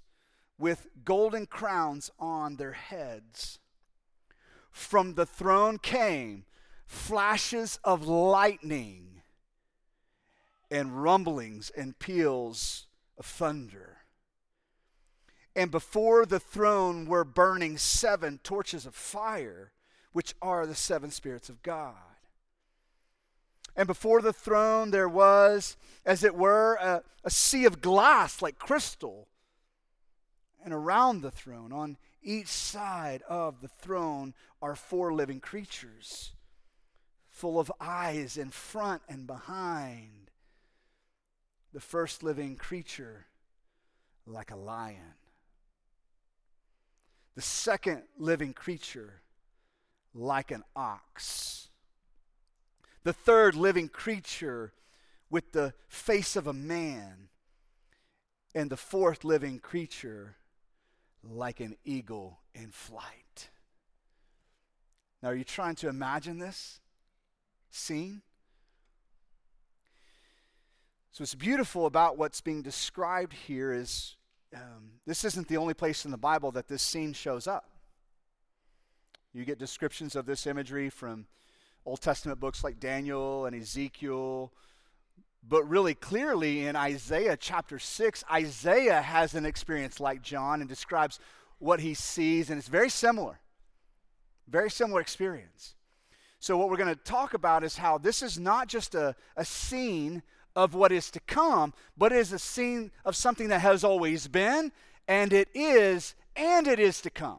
with 0.58 0.87
golden 1.04 1.44
crowns 1.44 2.10
on 2.19 2.56
their 2.56 2.72
heads. 2.72 3.58
From 4.70 5.14
the 5.14 5.26
throne 5.26 5.78
came 5.78 6.44
flashes 6.87 7.78
of 7.84 8.06
lightning 8.06 9.22
and 10.70 11.03
rumblings 11.03 11.70
and 11.77 11.98
peals 11.98 12.86
of 13.19 13.27
thunder. 13.27 13.98
And 15.55 15.70
before 15.70 16.24
the 16.24 16.41
throne 16.41 17.06
were 17.06 17.24
burning 17.24 17.77
seven 17.77 18.41
torches 18.43 18.86
of 18.86 18.94
fire, 18.94 19.72
which 20.12 20.34
are 20.41 20.67
the 20.67 20.74
seven 20.74 21.10
spirits 21.10 21.50
of 21.50 21.62
God. 21.62 22.11
And 23.76 23.86
before 23.86 24.20
the 24.20 24.32
throne 24.32 24.91
there 24.91 25.08
was, 25.08 25.76
as 26.05 26.24
it 26.24 26.34
were, 26.34 26.74
a, 26.74 27.02
a 27.24 27.31
sea 27.31 27.64
of 27.64 27.81
glass 27.81 28.43
like 28.43 28.58
crystal. 28.58 29.29
And 30.64 30.72
around 30.72 31.22
the 31.22 31.31
throne, 31.31 31.72
on 31.72 31.96
each 32.22 32.48
side 32.48 33.22
of 33.29 33.60
the 33.60 33.69
throne, 33.69 34.34
are 34.60 34.76
four 34.76 35.12
living 35.12 35.41
creatures, 35.41 36.32
full 37.31 37.58
of 37.58 37.72
eyes 37.81 38.36
in 38.36 38.50
front 38.50 39.02
and 39.08 39.26
behind. 39.26 40.31
The 41.72 41.81
first 41.81 42.22
living 42.22 42.56
creature, 42.56 43.26
like 44.26 44.50
a 44.50 44.56
lion 44.56 45.14
the 47.34 47.43
second 47.43 48.02
living 48.19 48.52
creature 48.52 49.22
like 50.14 50.50
an 50.50 50.62
ox. 50.76 51.69
The 53.05 53.13
third 53.13 53.55
living 53.55 53.89
creature 53.89 54.73
with 55.31 55.53
the 55.53 55.75
face 55.89 56.37
of 56.37 56.47
a 56.47 56.53
man. 56.53 57.29
And 58.55 58.71
the 58.71 58.77
fourth 58.77 59.25
living 59.25 59.59
creature 59.59 60.37
like 61.25 61.61
an 61.61 61.77
eagle 61.85 62.41
in 62.55 62.71
flight. 62.71 63.51
Now, 65.23 65.31
are 65.31 65.35
you 65.35 65.44
trying 65.44 65.77
to 65.77 65.89
imagine 65.89 66.39
this 66.39 66.81
scene? 67.71 68.23
So, 71.13 71.23
what's 71.23 71.35
beautiful 71.35 71.87
about 71.87 72.19
what's 72.19 72.41
being 72.41 72.63
described 72.63 73.32
here 73.32 73.73
is 73.73 74.17
um, 74.55 74.93
this 75.06 75.25
isn't 75.25 75.49
the 75.49 75.56
only 75.56 75.75
place 75.75 76.05
in 76.05 76.11
the 76.11 76.19
Bible 76.19 76.51
that 76.53 76.69
this 76.69 76.82
scene 76.82 77.13
shows 77.13 77.47
up. 77.47 77.69
You 79.32 79.44
get 79.44 79.59
descriptions 79.59 80.17
of 80.17 80.27
this 80.27 80.47
imagery 80.47 80.91
from 80.91 81.27
Old 81.84 82.01
Testament 82.01 82.41
books 82.41 82.62
like 82.62 82.81
Daniel 82.81 83.46
and 83.46 83.55
Ezekiel. 83.55 84.53
But 85.46 85.69
really 85.69 85.94
clearly 85.94 86.67
in 86.67 86.77
Isaiah 86.77 87.36
chapter 87.36 87.79
6, 87.79 88.24
Isaiah 88.32 89.03
has 89.03 89.34
an 89.34 89.44
experience 89.44 89.98
like 89.98 90.22
John 90.22 90.60
and 90.60 90.69
describes 90.69 91.19
what 91.58 91.81
he 91.81 91.94
sees, 91.94 92.51
and 92.51 92.58
it's 92.58 92.69
very 92.69 92.89
similar. 92.89 93.41
Very 94.48 94.70
similar 94.70 95.01
experience. 95.01 95.74
So, 96.39 96.56
what 96.56 96.69
we're 96.69 96.77
going 96.77 96.94
to 96.94 97.01
talk 97.01 97.34
about 97.34 97.62
is 97.62 97.77
how 97.77 97.98
this 97.98 98.22
is 98.22 98.39
not 98.39 98.69
just 98.69 98.94
a, 98.94 99.15
a 99.36 99.44
scene 99.44 100.22
of 100.55 100.74
what 100.74 100.93
is 100.93 101.10
to 101.12 101.20
come, 101.20 101.72
but 101.96 102.12
it 102.12 102.19
is 102.19 102.32
a 102.32 102.39
scene 102.39 102.91
of 103.05 103.17
something 103.17 103.48
that 103.48 103.60
has 103.60 103.84
always 103.84 104.29
been, 104.29 104.72
and 105.08 105.32
it 105.32 105.48
is, 105.55 106.15
and 106.36 106.67
it 106.67 106.79
is 106.79 107.01
to 107.03 107.10
come. 107.10 107.39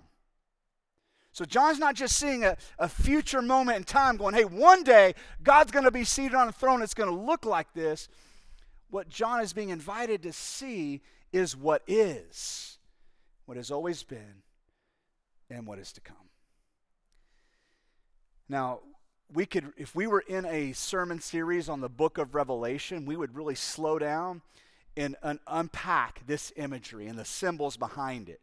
So 1.34 1.46
John's 1.46 1.80
not 1.80 1.96
just 1.96 2.16
seeing 2.16 2.46
a, 2.46 2.56
a 2.78 2.88
future 2.88 3.42
moment 3.42 3.78
in 3.78 3.84
time 3.84 4.18
going, 4.18 4.36
hey, 4.36 4.46
one 4.46 4.84
day 4.84 5.16
God's 5.44 5.72
going 5.72 5.86
to 5.86 5.92
be 5.92 6.04
seated 6.04 6.36
on 6.36 6.48
a 6.48 6.52
throne. 6.52 6.84
It's 6.84 6.94
going 6.94 7.10
to 7.10 7.16
look 7.16 7.44
like 7.44 7.74
this. 7.74 8.08
What 8.92 9.10
John 9.10 9.42
is 9.42 9.52
being 9.52 9.70
invited 9.70 10.22
to 10.24 10.32
see 10.32 11.02
is 11.32 11.58
what 11.58 11.82
is, 11.88 12.78
what 13.48 13.58
has 13.58 13.72
always 13.72 14.04
been, 14.04 14.44
and 15.50 15.66
what 15.66 15.80
is 15.80 15.92
to 15.94 16.02
come. 16.02 16.16
Now, 18.48 18.82
we 19.34 19.48
could, 19.48 19.74
if 19.76 19.96
we 19.96 20.06
were 20.06 20.24
in 20.28 20.46
a 20.46 20.74
sermon 20.74 21.20
series 21.20 21.68
on 21.68 21.82
the 21.82 21.90
book 21.90 22.20
of 22.20 22.36
Revelation, 22.36 23.06
we 23.06 23.16
would 23.16 23.36
really 23.36 23.56
slow 23.56 23.98
down 23.98 24.44
and, 24.96 25.16
and 25.24 25.40
unpack 25.48 26.22
this 26.28 26.54
imagery 26.56 27.08
and 27.08 27.18
the 27.18 27.26
symbols 27.26 27.76
behind 27.76 28.30
it. 28.30 28.42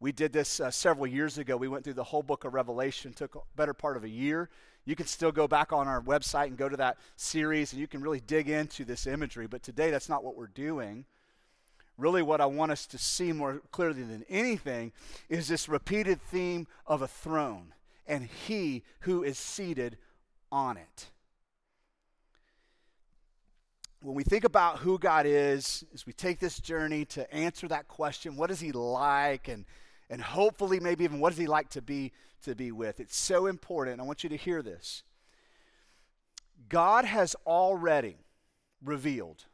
We 0.00 0.12
did 0.12 0.32
this 0.32 0.60
uh, 0.60 0.70
several 0.70 1.06
years 1.06 1.38
ago. 1.38 1.56
We 1.56 1.68
went 1.68 1.84
through 1.84 1.94
the 1.94 2.04
whole 2.04 2.22
book 2.22 2.44
of 2.44 2.54
Revelation, 2.54 3.12
took 3.12 3.34
a 3.34 3.40
better 3.56 3.74
part 3.74 3.96
of 3.96 4.04
a 4.04 4.08
year. 4.08 4.48
You 4.84 4.94
can 4.94 5.06
still 5.06 5.32
go 5.32 5.48
back 5.48 5.72
on 5.72 5.88
our 5.88 6.00
website 6.00 6.46
and 6.46 6.56
go 6.56 6.68
to 6.68 6.76
that 6.76 6.98
series, 7.16 7.72
and 7.72 7.80
you 7.80 7.88
can 7.88 8.00
really 8.00 8.20
dig 8.20 8.48
into 8.48 8.84
this 8.84 9.06
imagery. 9.06 9.46
But 9.46 9.62
today, 9.62 9.90
that's 9.90 10.08
not 10.08 10.22
what 10.22 10.36
we're 10.36 10.46
doing. 10.46 11.04
Really, 11.96 12.22
what 12.22 12.40
I 12.40 12.46
want 12.46 12.70
us 12.70 12.86
to 12.86 12.98
see 12.98 13.32
more 13.32 13.60
clearly 13.72 14.02
than 14.02 14.24
anything 14.28 14.92
is 15.28 15.48
this 15.48 15.68
repeated 15.68 16.22
theme 16.22 16.68
of 16.86 17.02
a 17.02 17.08
throne 17.08 17.74
and 18.08 18.24
he 18.24 18.82
who 19.00 19.22
is 19.22 19.38
seated 19.38 19.98
on 20.50 20.78
it. 20.78 21.06
When 24.00 24.14
we 24.14 24.24
think 24.24 24.44
about 24.44 24.78
who 24.78 24.98
God 24.98 25.26
is, 25.26 25.84
as 25.92 26.06
we 26.06 26.12
take 26.12 26.38
this 26.38 26.58
journey 26.58 27.04
to 27.06 27.32
answer 27.34 27.68
that 27.68 27.88
question, 27.88 28.36
what 28.36 28.50
is 28.50 28.60
he 28.60 28.72
like? 28.72 29.48
And 29.48 29.64
and 30.10 30.22
hopefully 30.22 30.80
maybe 30.80 31.04
even 31.04 31.20
what 31.20 31.30
does 31.30 31.38
he 31.38 31.46
like 31.46 31.68
to 31.68 31.82
be 31.82 32.12
to 32.42 32.54
be 32.54 32.72
with 32.72 33.00
it's 33.00 33.16
so 33.16 33.46
important 33.46 34.00
i 34.00 34.04
want 34.04 34.22
you 34.22 34.30
to 34.30 34.36
hear 34.36 34.62
this 34.62 35.02
god 36.68 37.04
has 37.04 37.34
already 37.46 38.16
revealed 38.82 39.44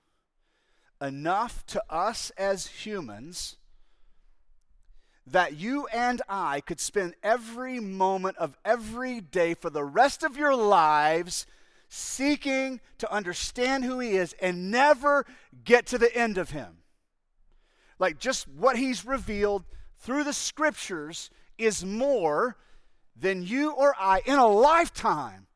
enough 1.01 1.65
to 1.67 1.83
us 1.91 2.31
as 2.37 2.67
humans 2.67 3.57
that 5.27 5.57
you 5.57 5.87
and 5.87 6.21
I 6.29 6.61
could 6.61 6.81
spend 6.81 7.15
every 7.23 7.81
moment 7.81 8.37
of 8.37 8.57
every 8.65 9.21
day 9.21 9.55
for 9.55 9.71
the 9.71 9.85
rest 9.85 10.23
of 10.23 10.37
your 10.37 10.55
lives 10.55 11.47
seeking 11.89 12.81
to 12.99 13.13
understand 13.13 13.85
who 13.85 14.01
He 14.01 14.17
is 14.17 14.35
and 14.41 14.71
never 14.71 15.25
get 15.65 15.87
to 15.87 15.99
the 15.99 16.15
end 16.15 16.37
of 16.37 16.51
Him. 16.51 16.79
Like 17.99 18.19
just 18.19 18.47
what 18.49 18.77
He's 18.77 19.07
revealed 19.07 19.65
through 20.05 20.25
the 20.25 20.35
scriptures 20.35 21.31
is 21.57 21.85
more 21.85 22.57
than 23.17 23.43
you 23.43 23.73
or 23.73 23.95
I 23.99 24.21
in 24.27 24.39
a 24.39 24.47
lifetime 24.47 25.47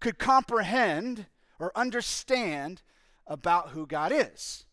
could 0.00 0.18
comprehend 0.18 1.26
or 1.58 1.72
understand 1.74 2.82
about 3.26 3.70
who 3.70 3.86
God 3.86 4.12
is. 4.12 4.66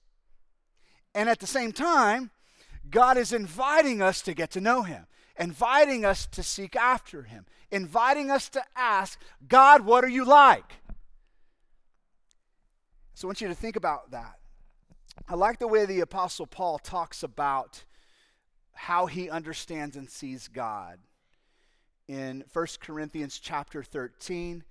And 1.15 1.29
at 1.29 1.39
the 1.39 1.47
same 1.47 1.71
time, 1.71 2.31
God 2.89 3.17
is 3.17 3.31
inviting 3.31 4.01
us 4.01 4.21
to 4.23 4.33
get 4.33 4.51
to 4.51 4.61
know 4.61 4.81
Him, 4.81 5.05
inviting 5.39 6.03
us 6.03 6.25
to 6.27 6.43
seek 6.43 6.75
after 6.75 7.23
Him, 7.23 7.45
inviting 7.71 8.29
us 8.29 8.49
to 8.49 8.63
ask, 8.75 9.17
God, 9.47 9.85
what 9.85 10.03
are 10.03 10.09
you 10.09 10.25
like? 10.25 10.73
So 13.13 13.27
I 13.27 13.29
want 13.29 13.41
you 13.41 13.47
to 13.47 13.55
think 13.55 13.77
about 13.77 14.11
that. 14.11 14.35
I 15.29 15.35
like 15.35 15.59
the 15.59 15.67
way 15.67 15.85
the 15.85 16.01
Apostle 16.01 16.47
Paul 16.47 16.77
talks 16.77 17.23
about 17.23 17.85
how 18.73 19.05
he 19.05 19.29
understands 19.29 19.95
and 19.95 20.09
sees 20.09 20.47
God. 20.47 20.99
In 22.07 22.43
1 22.51 22.67
Corinthians 22.81 23.39
chapter 23.39 23.83
13, 23.83 24.63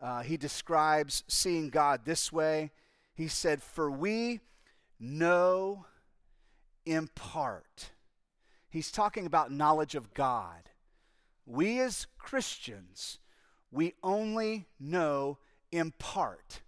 uh, 0.00 0.22
he 0.22 0.36
describes 0.36 1.24
seeing 1.28 1.70
God 1.70 2.04
this 2.04 2.32
way. 2.32 2.70
He 3.14 3.28
said, 3.28 3.62
For 3.62 3.90
we 3.90 4.40
know 5.00 5.86
in 6.84 7.08
part. 7.08 7.90
He's 8.68 8.90
talking 8.90 9.24
about 9.24 9.52
knowledge 9.52 9.94
of 9.94 10.12
God. 10.14 10.70
We 11.46 11.80
as 11.80 12.06
Christians, 12.18 13.18
we 13.70 13.94
only 14.02 14.66
know 14.80 15.38
in 15.70 15.92
part, 15.92 16.62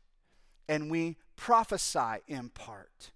and 0.69 0.90
we 0.90 1.16
prophesy 1.37 2.23
in 2.26 2.50
part. 2.50 3.11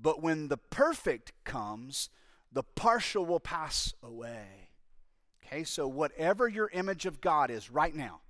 But 0.00 0.22
when 0.22 0.48
the 0.48 0.56
perfect 0.56 1.32
comes, 1.44 2.08
the 2.52 2.62
partial 2.62 3.24
will 3.24 3.40
pass 3.40 3.94
away. 4.02 4.68
Okay, 5.44 5.64
so 5.64 5.88
whatever 5.88 6.48
your 6.48 6.70
image 6.72 7.06
of 7.06 7.20
God 7.20 7.50
is 7.50 7.70
right 7.70 7.94
now, 7.94 8.20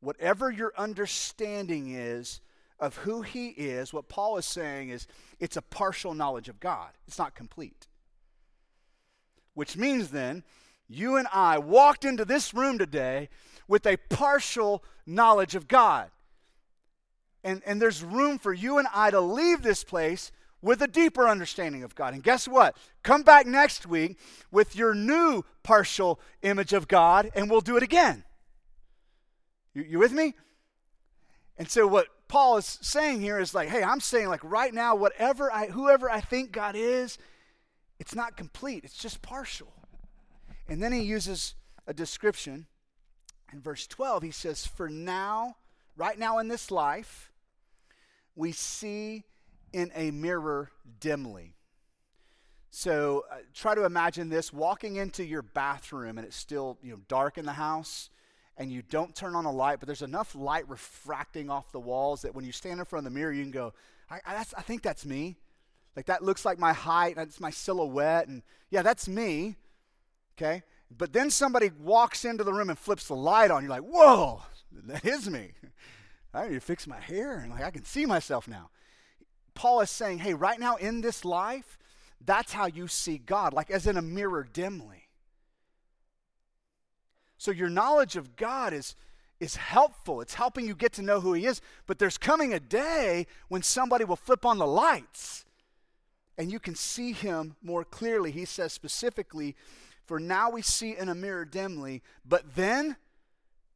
whatever 0.00 0.50
your 0.50 0.72
understanding 0.76 1.94
is 1.94 2.40
of 2.78 2.96
who 2.98 3.22
He 3.22 3.48
is, 3.48 3.92
what 3.92 4.08
Paul 4.08 4.38
is 4.38 4.46
saying 4.46 4.88
is 4.88 5.06
it's 5.38 5.56
a 5.56 5.62
partial 5.62 6.14
knowledge 6.14 6.48
of 6.48 6.60
God, 6.60 6.90
it's 7.06 7.18
not 7.18 7.34
complete. 7.34 7.86
Which 9.54 9.76
means 9.76 10.08
then, 10.08 10.44
you 10.88 11.16
and 11.16 11.28
I 11.32 11.58
walked 11.58 12.04
into 12.04 12.24
this 12.24 12.52
room 12.52 12.78
today 12.78 13.28
with 13.68 13.86
a 13.86 13.96
partial 13.96 14.82
knowledge 15.06 15.54
of 15.54 15.68
God. 15.68 16.10
And, 17.44 17.62
and 17.64 17.80
there's 17.80 18.02
room 18.02 18.38
for 18.38 18.52
you 18.52 18.78
and 18.78 18.88
I 18.92 19.10
to 19.10 19.20
leave 19.20 19.62
this 19.62 19.84
place 19.84 20.32
with 20.62 20.82
a 20.82 20.86
deeper 20.86 21.28
understanding 21.28 21.82
of 21.82 21.94
God. 21.94 22.14
And 22.14 22.22
guess 22.22 22.46
what? 22.46 22.76
Come 23.02 23.22
back 23.22 23.46
next 23.46 23.86
week 23.86 24.18
with 24.50 24.76
your 24.76 24.94
new 24.94 25.44
partial 25.62 26.20
image 26.42 26.72
of 26.72 26.88
God, 26.88 27.30
and 27.34 27.50
we'll 27.50 27.60
do 27.60 27.76
it 27.76 27.82
again. 27.82 28.24
You, 29.74 29.82
you 29.82 29.98
with 29.98 30.12
me? 30.12 30.34
And 31.56 31.70
so, 31.70 31.86
what 31.86 32.06
Paul 32.28 32.56
is 32.56 32.78
saying 32.80 33.20
here 33.20 33.38
is 33.38 33.54
like, 33.54 33.68
hey, 33.68 33.82
I'm 33.82 34.00
saying, 34.00 34.28
like, 34.28 34.42
right 34.42 34.72
now, 34.72 34.94
whatever 34.94 35.52
I, 35.52 35.66
whoever 35.66 36.10
I 36.10 36.20
think 36.20 36.52
God 36.52 36.74
is, 36.76 37.18
it's 37.98 38.14
not 38.14 38.36
complete, 38.36 38.84
it's 38.84 38.96
just 38.96 39.20
partial. 39.22 39.72
And 40.68 40.82
then 40.82 40.92
he 40.92 41.00
uses 41.00 41.54
a 41.86 41.92
description 41.92 42.66
in 43.52 43.60
verse 43.60 43.86
12. 43.86 44.22
He 44.22 44.30
says, 44.30 44.66
For 44.66 44.88
now, 44.88 45.56
right 45.96 46.18
now 46.18 46.38
in 46.38 46.48
this 46.48 46.70
life, 46.70 47.32
we 48.36 48.52
see 48.52 49.24
in 49.72 49.90
a 49.94 50.10
mirror 50.10 50.70
dimly. 51.00 51.54
So 52.70 53.24
uh, 53.30 53.36
try 53.52 53.74
to 53.74 53.84
imagine 53.84 54.28
this 54.28 54.52
walking 54.52 54.96
into 54.96 55.24
your 55.24 55.42
bathroom 55.42 56.18
and 56.18 56.26
it's 56.26 56.36
still 56.36 56.78
you 56.82 56.92
know 56.92 57.00
dark 57.08 57.36
in 57.36 57.44
the 57.44 57.52
house 57.52 58.10
and 58.56 58.70
you 58.70 58.82
don't 58.82 59.14
turn 59.14 59.34
on 59.34 59.46
a 59.46 59.50
light, 59.50 59.80
but 59.80 59.86
there's 59.86 60.02
enough 60.02 60.34
light 60.34 60.68
refracting 60.68 61.48
off 61.48 61.72
the 61.72 61.80
walls 61.80 62.22
that 62.22 62.34
when 62.34 62.44
you 62.44 62.52
stand 62.52 62.78
in 62.78 62.84
front 62.84 63.06
of 63.06 63.12
the 63.12 63.18
mirror, 63.18 63.32
you 63.32 63.42
can 63.42 63.50
go, 63.50 63.72
I, 64.10 64.20
I, 64.26 64.36
I 64.36 64.62
think 64.62 64.82
that's 64.82 65.06
me. 65.06 65.38
Like 65.96 66.06
that 66.06 66.22
looks 66.22 66.44
like 66.44 66.58
my 66.58 66.72
height, 66.72 67.16
that's 67.16 67.40
my 67.40 67.50
silhouette, 67.50 68.28
and 68.28 68.42
yeah, 68.70 68.82
that's 68.82 69.08
me. 69.08 69.56
Okay? 70.36 70.62
But 70.96 71.12
then 71.12 71.30
somebody 71.30 71.70
walks 71.80 72.24
into 72.24 72.44
the 72.44 72.52
room 72.52 72.68
and 72.68 72.78
flips 72.78 73.08
the 73.08 73.16
light 73.16 73.50
on. 73.50 73.62
You're 73.62 73.70
like, 73.70 73.82
whoa, 73.82 74.42
that 74.86 75.04
is 75.04 75.28
me. 75.28 75.52
I 76.34 76.48
need 76.48 76.54
to 76.54 76.60
fix 76.60 76.86
my 76.86 77.00
hair, 77.00 77.38
and 77.38 77.50
like 77.50 77.64
I 77.64 77.70
can 77.70 77.84
see 77.84 78.06
myself 78.06 78.46
now. 78.46 78.70
Paul 79.60 79.82
is 79.82 79.90
saying, 79.90 80.20
hey, 80.20 80.32
right 80.32 80.58
now 80.58 80.76
in 80.76 81.02
this 81.02 81.22
life, 81.22 81.76
that's 82.24 82.54
how 82.54 82.64
you 82.64 82.88
see 82.88 83.18
God, 83.18 83.52
like 83.52 83.70
as 83.70 83.86
in 83.86 83.98
a 83.98 84.02
mirror 84.02 84.48
dimly. 84.50 85.10
So 87.36 87.50
your 87.50 87.68
knowledge 87.68 88.16
of 88.16 88.36
God 88.36 88.72
is, 88.72 88.96
is 89.38 89.56
helpful. 89.56 90.22
It's 90.22 90.32
helping 90.32 90.66
you 90.66 90.74
get 90.74 90.94
to 90.94 91.02
know 91.02 91.20
who 91.20 91.34
He 91.34 91.44
is. 91.44 91.60
But 91.86 91.98
there's 91.98 92.16
coming 92.16 92.54
a 92.54 92.58
day 92.58 93.26
when 93.48 93.60
somebody 93.60 94.02
will 94.02 94.16
flip 94.16 94.46
on 94.46 94.56
the 94.56 94.66
lights 94.66 95.44
and 96.38 96.50
you 96.50 96.58
can 96.58 96.74
see 96.74 97.12
Him 97.12 97.54
more 97.62 97.84
clearly. 97.84 98.30
He 98.30 98.46
says 98.46 98.72
specifically, 98.72 99.54
For 100.06 100.18
now 100.18 100.48
we 100.48 100.62
see 100.62 100.96
in 100.96 101.10
a 101.10 101.14
mirror 101.14 101.44
dimly, 101.44 102.02
but 102.24 102.54
then 102.56 102.96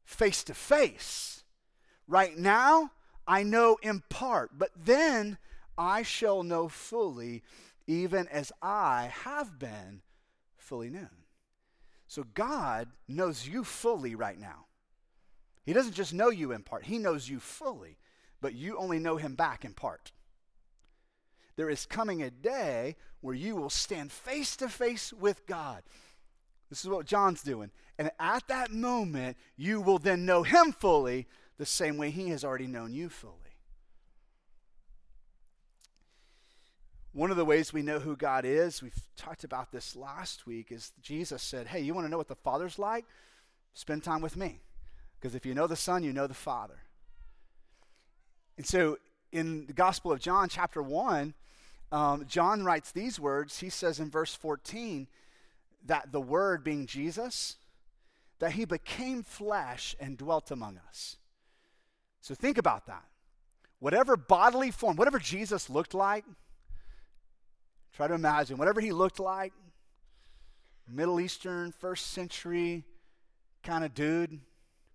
face 0.07 0.45
to 0.45 0.55
face. 0.55 1.45
Right 2.09 2.38
now, 2.38 2.93
I 3.26 3.43
know 3.43 3.76
in 3.83 4.03
part, 4.09 4.53
but 4.57 4.71
then 4.75 5.37
I 5.76 6.02
shall 6.02 6.43
know 6.43 6.69
fully, 6.69 7.43
even 7.87 8.28
as 8.28 8.52
I 8.62 9.12
have 9.25 9.59
been 9.59 10.02
fully 10.57 10.90
known. 10.90 11.25
So 12.07 12.25
God 12.35 12.88
knows 13.09 13.47
you 13.47 13.64
fully 13.64 14.14
right 14.14 14.38
now. 14.38 14.66
He 15.64 15.73
doesn't 15.73 15.95
just 15.95 16.12
know 16.12 16.28
you 16.28 16.52
in 16.52 16.62
part, 16.62 16.85
He 16.85 16.99
knows 16.99 17.28
you 17.28 17.40
fully, 17.40 17.99
but 18.40 18.54
you 18.54 18.76
only 18.76 18.99
know 18.99 19.16
Him 19.16 19.35
back 19.35 19.64
in 19.64 19.73
part. 19.73 20.12
There 21.57 21.71
is 21.71 21.87
coming 21.87 22.23
a 22.23 22.31
day 22.31 22.97
where 23.21 23.35
you 23.35 23.57
will 23.57 23.71
stand 23.71 24.12
face 24.12 24.57
to 24.57 24.69
face 24.69 25.12
with 25.12 25.47
God. 25.47 25.83
This 26.69 26.85
is 26.85 26.90
what 26.90 27.07
John's 27.07 27.43
doing. 27.43 27.71
And 27.99 28.11
at 28.19 28.49
that 28.49 28.73
moment, 28.73 29.37
you 29.57 29.81
will 29.81 29.99
then 29.99 30.26
know 30.26 30.43
him 30.43 30.73
fully 30.73 31.28
the 31.57 31.66
same 31.66 31.97
way 31.97 32.11
he 32.11 32.31
has 32.31 32.45
already 32.45 32.66
known 32.66 32.93
you 32.93 33.09
fully. 33.09 33.43
One 37.14 37.30
of 37.30 37.37
the 37.37 37.44
ways 37.44 37.73
we 37.73 37.83
know 37.83 38.00
who 38.00 38.16
God 38.16 38.44
is, 38.44 38.83
we've 38.83 39.00
talked 39.16 39.44
about 39.44 39.71
this 39.71 39.94
last 39.94 40.49
week, 40.49 40.73
is 40.73 40.92
Jesus 41.00 41.44
said, 41.44 41.68
Hey, 41.68 41.80
you 41.80 41.94
want 41.94 42.06
to 42.06 42.11
know 42.11 42.18
what 42.18 42.26
the 42.26 42.35
Father's 42.35 42.76
like? 42.76 43.04
Spend 43.73 44.02
time 44.02 44.21
with 44.21 44.37
me. 44.37 44.59
Because 45.18 45.37
if 45.37 45.47
you 45.47 45.54
know 45.54 45.68
the 45.68 45.76
Son, 45.76 46.02
you 46.02 46.12
know 46.12 46.26
the 46.26 46.35
Father. 46.35 46.83
And 48.56 48.66
so 48.66 48.99
in 49.30 49.66
the 49.66 49.73
Gospel 49.73 50.11
of 50.11 50.18
John, 50.18 50.49
chapter 50.49 50.83
1, 50.83 51.35
um, 51.92 52.25
John 52.26 52.64
writes 52.64 52.90
these 52.90 53.21
words. 53.21 53.61
He 53.61 53.68
says 53.71 54.00
in 54.00 54.11
verse 54.11 54.35
14 54.35 55.06
that 55.87 56.11
the 56.11 56.21
Word 56.21 56.64
being 56.64 56.87
Jesus, 56.87 57.59
that 58.40 58.52
he 58.52 58.64
became 58.64 59.23
flesh 59.23 59.94
and 60.00 60.18
dwelt 60.18 60.50
among 60.50 60.80
us. 60.88 61.16
So 62.21 62.35
think 62.35 62.59
about 62.59 62.87
that. 62.87 63.04
Whatever 63.78 64.16
bodily 64.16 64.73
form, 64.73 64.97
whatever 64.97 65.21
Jesus 65.21 65.71
looked 65.71 65.94
like, 65.94 66.25
try 67.94 68.08
to 68.08 68.14
imagine 68.14 68.58
whatever 68.58 68.80
he 68.80 68.92
looked 68.92 69.20
like, 69.20 69.52
Middle 70.88 71.20
Eastern, 71.20 71.72
first 71.72 72.08
century 72.08 72.84
kind 73.62 73.84
of 73.84 73.94
dude, 73.94 74.40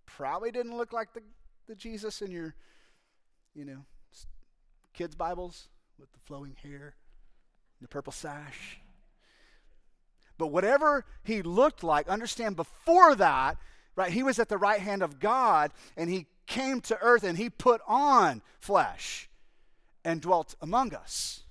probably 0.06 0.52
didn't 0.52 0.78
look 0.78 0.94
like 0.94 1.14
the, 1.14 1.22
the 1.68 1.76
Jesus 1.76 2.22
in 2.22 2.30
your, 2.30 2.54
you 3.56 3.66
know, 3.66 3.86
kids' 4.94 5.16
Bibles 5.16 5.70
with 5.98 6.12
the 6.12 6.20
flowing 6.20 6.56
hair, 6.62 6.96
the 7.82 7.88
purple 7.88 8.14
sash. 8.14 8.80
But 10.38 10.48
whatever 10.48 11.06
he 11.24 11.42
looked 11.42 11.84
like, 11.84 12.08
understand 12.08 12.56
before 12.56 13.16
that, 13.16 13.58
right, 13.96 14.12
he 14.12 14.24
was 14.24 14.40
at 14.40 14.50
the 14.50 14.58
right 14.58 14.80
hand 14.80 15.02
of 15.02 15.20
God 15.20 15.72
and 15.98 16.10
he 16.10 16.28
came 16.48 16.82
to 16.82 16.98
earth 17.02 17.24
and 17.24 17.38
he 17.38 17.50
put 17.50 17.82
on 17.88 18.42
flesh 18.60 19.30
and 20.06 20.22
dwelt 20.22 20.56
among 20.62 20.94
us. 20.94 21.44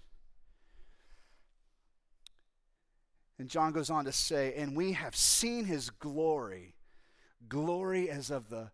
And 3.38 3.48
John 3.48 3.72
goes 3.72 3.90
on 3.90 4.04
to 4.04 4.12
say, 4.12 4.54
and 4.56 4.76
we 4.76 4.92
have 4.92 5.14
seen 5.14 5.64
his 5.64 5.90
glory, 5.90 6.74
glory 7.48 8.10
as 8.10 8.30
of 8.30 8.48
the 8.48 8.70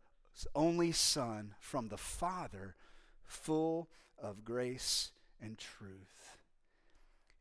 only 0.55 0.91
Son 0.91 1.55
from 1.61 1.89
the 1.89 1.99
Father, 1.99 2.75
full 3.23 3.89
of 4.19 4.45
grace 4.45 5.13
and 5.41 5.59
truth. 5.59 6.39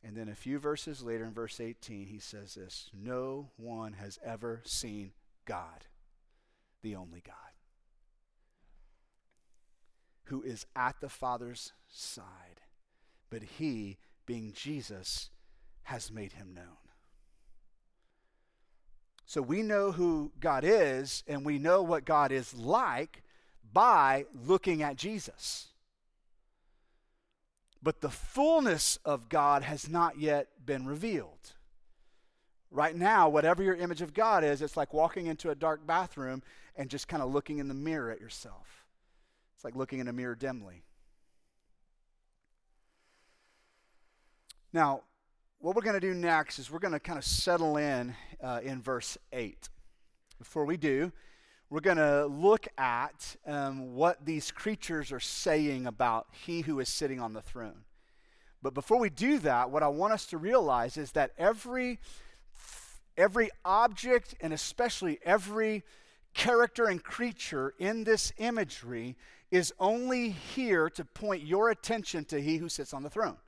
And 0.02 0.14
then 0.14 0.28
a 0.28 0.34
few 0.34 0.58
verses 0.58 1.02
later, 1.02 1.24
in 1.24 1.32
verse 1.32 1.60
18, 1.60 2.06
he 2.06 2.18
says 2.18 2.54
this 2.54 2.90
No 2.92 3.48
one 3.56 3.94
has 3.94 4.18
ever 4.22 4.60
seen 4.64 5.12
God, 5.46 5.86
the 6.82 6.94
only 6.94 7.22
God, 7.26 7.34
who 10.24 10.42
is 10.42 10.66
at 10.76 11.00
the 11.00 11.08
Father's 11.08 11.72
side, 11.88 12.60
but 13.30 13.42
he, 13.42 13.96
being 14.26 14.52
Jesus, 14.54 15.30
has 15.84 16.12
made 16.12 16.34
him 16.34 16.52
known. 16.54 16.83
So 19.26 19.40
we 19.40 19.62
know 19.62 19.92
who 19.92 20.32
God 20.38 20.64
is, 20.64 21.24
and 21.26 21.44
we 21.44 21.58
know 21.58 21.82
what 21.82 22.04
God 22.04 22.30
is 22.30 22.54
like 22.54 23.22
by 23.72 24.26
looking 24.46 24.82
at 24.82 24.96
Jesus. 24.96 25.68
But 27.82 28.00
the 28.00 28.10
fullness 28.10 28.98
of 29.04 29.28
God 29.28 29.62
has 29.62 29.88
not 29.88 30.18
yet 30.18 30.48
been 30.64 30.86
revealed. 30.86 31.52
Right 32.70 32.96
now, 32.96 33.28
whatever 33.28 33.62
your 33.62 33.76
image 33.76 34.02
of 34.02 34.14
God 34.14 34.42
is, 34.42 34.62
it's 34.62 34.76
like 34.76 34.92
walking 34.92 35.26
into 35.26 35.50
a 35.50 35.54
dark 35.54 35.86
bathroom 35.86 36.42
and 36.76 36.90
just 36.90 37.08
kind 37.08 37.22
of 37.22 37.32
looking 37.32 37.58
in 37.58 37.68
the 37.68 37.74
mirror 37.74 38.10
at 38.10 38.20
yourself. 38.20 38.84
It's 39.54 39.64
like 39.64 39.76
looking 39.76 40.00
in 40.00 40.08
a 40.08 40.12
mirror 40.12 40.34
dimly. 40.34 40.82
Now, 44.72 45.02
what 45.64 45.74
we're 45.74 45.80
going 45.80 45.98
to 45.98 46.00
do 46.00 46.12
next 46.12 46.58
is 46.58 46.70
we're 46.70 46.78
going 46.78 46.92
to 46.92 47.00
kind 47.00 47.18
of 47.18 47.24
settle 47.24 47.78
in 47.78 48.14
uh, 48.42 48.60
in 48.62 48.82
verse 48.82 49.16
8. 49.32 49.70
Before 50.36 50.66
we 50.66 50.76
do, 50.76 51.10
we're 51.70 51.80
going 51.80 51.96
to 51.96 52.26
look 52.26 52.68
at 52.76 53.34
um, 53.46 53.94
what 53.94 54.26
these 54.26 54.50
creatures 54.50 55.10
are 55.10 55.20
saying 55.20 55.86
about 55.86 56.26
he 56.32 56.60
who 56.60 56.80
is 56.80 56.90
sitting 56.90 57.18
on 57.18 57.32
the 57.32 57.40
throne. 57.40 57.84
But 58.60 58.74
before 58.74 58.98
we 58.98 59.08
do 59.08 59.38
that, 59.38 59.70
what 59.70 59.82
I 59.82 59.88
want 59.88 60.12
us 60.12 60.26
to 60.26 60.36
realize 60.36 60.98
is 60.98 61.12
that 61.12 61.30
every, 61.38 61.98
every 63.16 63.48
object 63.64 64.34
and 64.42 64.52
especially 64.52 65.18
every 65.24 65.82
character 66.34 66.88
and 66.88 67.02
creature 67.02 67.72
in 67.78 68.04
this 68.04 68.34
imagery 68.36 69.16
is 69.50 69.72
only 69.80 70.28
here 70.28 70.90
to 70.90 71.06
point 71.06 71.42
your 71.42 71.70
attention 71.70 72.26
to 72.26 72.38
he 72.38 72.58
who 72.58 72.68
sits 72.68 72.92
on 72.92 73.02
the 73.02 73.08
throne. 73.08 73.38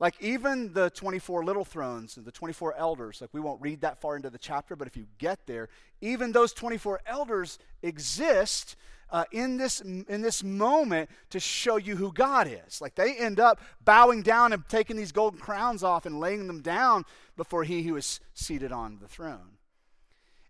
Like 0.00 0.14
even 0.20 0.72
the 0.72 0.88
24 0.90 1.44
little 1.44 1.64
thrones 1.64 2.16
and 2.16 2.24
the 2.24 2.32
24 2.32 2.74
elders, 2.74 3.20
like 3.20 3.28
we 3.34 3.40
won't 3.40 3.60
read 3.60 3.82
that 3.82 4.00
far 4.00 4.16
into 4.16 4.30
the 4.30 4.38
chapter, 4.38 4.74
but 4.74 4.88
if 4.88 4.96
you 4.96 5.06
get 5.18 5.46
there, 5.46 5.68
even 6.00 6.32
those 6.32 6.54
24 6.54 7.02
elders 7.06 7.58
exist 7.82 8.76
uh, 9.10 9.24
in, 9.30 9.58
this, 9.58 9.82
in 9.82 10.22
this 10.22 10.42
moment 10.42 11.10
to 11.28 11.38
show 11.38 11.76
you 11.76 11.96
who 11.96 12.12
God 12.12 12.48
is. 12.66 12.80
Like 12.80 12.94
they 12.94 13.14
end 13.14 13.38
up 13.38 13.60
bowing 13.84 14.22
down 14.22 14.54
and 14.54 14.66
taking 14.70 14.96
these 14.96 15.12
golden 15.12 15.38
crowns 15.38 15.82
off 15.82 16.06
and 16.06 16.18
laying 16.18 16.46
them 16.46 16.62
down 16.62 17.04
before 17.36 17.64
he 17.64 17.82
who 17.82 17.96
is 17.96 18.20
seated 18.32 18.72
on 18.72 19.00
the 19.02 19.08
throne. 19.08 19.58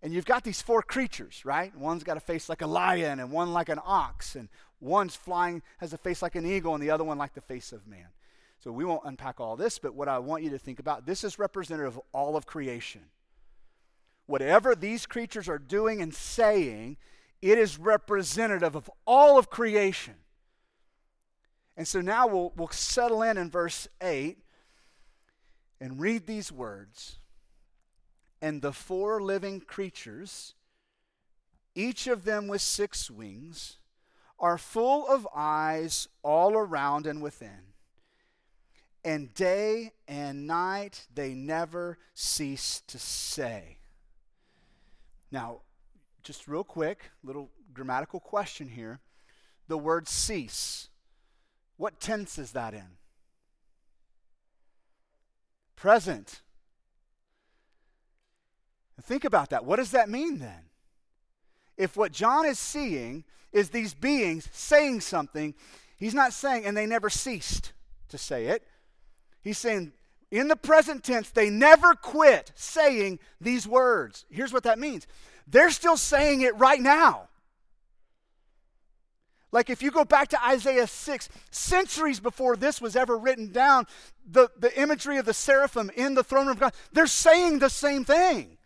And 0.00 0.12
you've 0.14 0.26
got 0.26 0.44
these 0.44 0.62
four 0.62 0.80
creatures, 0.80 1.44
right? 1.44 1.76
One's 1.76 2.04
got 2.04 2.16
a 2.16 2.20
face 2.20 2.48
like 2.48 2.62
a 2.62 2.66
lion, 2.66 3.20
and 3.20 3.30
one 3.30 3.52
like 3.52 3.68
an 3.68 3.80
ox, 3.84 4.34
and 4.34 4.48
one's 4.80 5.14
flying, 5.14 5.60
has 5.76 5.92
a 5.92 5.98
face 5.98 6.22
like 6.22 6.36
an 6.36 6.46
eagle, 6.46 6.74
and 6.74 6.82
the 6.82 6.90
other 6.90 7.04
one 7.04 7.18
like 7.18 7.34
the 7.34 7.42
face 7.42 7.70
of 7.72 7.86
man. 7.86 8.06
So 8.62 8.70
we 8.70 8.84
won't 8.84 9.06
unpack 9.06 9.40
all 9.40 9.56
this, 9.56 9.78
but 9.78 9.94
what 9.94 10.08
I 10.08 10.18
want 10.18 10.42
you 10.42 10.50
to 10.50 10.58
think 10.58 10.78
about 10.78 11.06
this 11.06 11.24
is 11.24 11.38
representative 11.38 11.96
of 11.96 12.02
all 12.12 12.36
of 12.36 12.44
creation. 12.44 13.00
Whatever 14.26 14.74
these 14.74 15.06
creatures 15.06 15.48
are 15.48 15.58
doing 15.58 16.02
and 16.02 16.14
saying, 16.14 16.98
it 17.40 17.56
is 17.56 17.78
representative 17.78 18.76
of 18.76 18.90
all 19.06 19.38
of 19.38 19.48
creation. 19.48 20.14
And 21.74 21.88
so 21.88 22.02
now 22.02 22.26
we'll, 22.26 22.52
we'll 22.54 22.68
settle 22.68 23.22
in 23.22 23.38
in 23.38 23.50
verse 23.50 23.88
8 24.02 24.36
and 25.80 25.98
read 25.98 26.26
these 26.26 26.52
words. 26.52 27.18
And 28.42 28.60
the 28.60 28.74
four 28.74 29.22
living 29.22 29.60
creatures, 29.60 30.54
each 31.74 32.06
of 32.06 32.24
them 32.24 32.46
with 32.46 32.60
six 32.60 33.10
wings, 33.10 33.78
are 34.38 34.58
full 34.58 35.06
of 35.06 35.26
eyes 35.34 36.08
all 36.22 36.52
around 36.52 37.06
and 37.06 37.22
within 37.22 37.69
and 39.04 39.32
day 39.34 39.92
and 40.06 40.46
night 40.46 41.06
they 41.14 41.34
never 41.34 41.98
cease 42.14 42.82
to 42.86 42.98
say. 42.98 43.78
Now, 45.30 45.60
just 46.22 46.48
real 46.48 46.64
quick, 46.64 47.10
little 47.22 47.50
grammatical 47.72 48.20
question 48.20 48.68
here. 48.68 49.00
The 49.68 49.78
word 49.78 50.08
cease, 50.08 50.88
what 51.76 52.00
tense 52.00 52.38
is 52.38 52.52
that 52.52 52.74
in? 52.74 52.96
Present. 55.76 56.42
Think 59.02 59.24
about 59.24 59.50
that. 59.50 59.64
What 59.64 59.76
does 59.76 59.92
that 59.92 60.10
mean 60.10 60.38
then? 60.38 60.68
If 61.76 61.96
what 61.96 62.12
John 62.12 62.44
is 62.44 62.58
seeing 62.58 63.24
is 63.52 63.70
these 63.70 63.94
beings 63.94 64.48
saying 64.52 65.00
something, 65.00 65.54
he's 65.96 66.14
not 66.14 66.32
saying, 66.32 66.66
and 66.66 66.76
they 66.76 66.84
never 66.84 67.08
ceased 67.08 67.72
to 68.10 68.18
say 68.18 68.46
it. 68.46 68.62
He's 69.42 69.58
saying, 69.58 69.92
in 70.30 70.48
the 70.48 70.56
present 70.56 71.02
tense, 71.02 71.30
they 71.30 71.50
never 71.50 71.94
quit 71.94 72.52
saying 72.54 73.18
these 73.40 73.66
words. 73.66 74.24
Here's 74.30 74.52
what 74.52 74.62
that 74.64 74.78
means 74.78 75.06
they're 75.46 75.70
still 75.70 75.96
saying 75.96 76.42
it 76.42 76.56
right 76.58 76.80
now. 76.80 77.28
Like 79.52 79.68
if 79.68 79.82
you 79.82 79.90
go 79.90 80.04
back 80.04 80.28
to 80.28 80.46
Isaiah 80.46 80.86
6, 80.86 81.28
centuries 81.50 82.20
before 82.20 82.56
this 82.56 82.80
was 82.80 82.94
ever 82.94 83.18
written 83.18 83.50
down, 83.50 83.86
the, 84.24 84.48
the 84.56 84.78
imagery 84.80 85.18
of 85.18 85.26
the 85.26 85.34
seraphim 85.34 85.90
in 85.96 86.14
the 86.14 86.22
throne 86.22 86.46
room 86.46 86.52
of 86.52 86.60
God, 86.60 86.74
they're 86.92 87.08
saying 87.08 87.58
the 87.58 87.68
same 87.70 88.04
thing. 88.04 88.58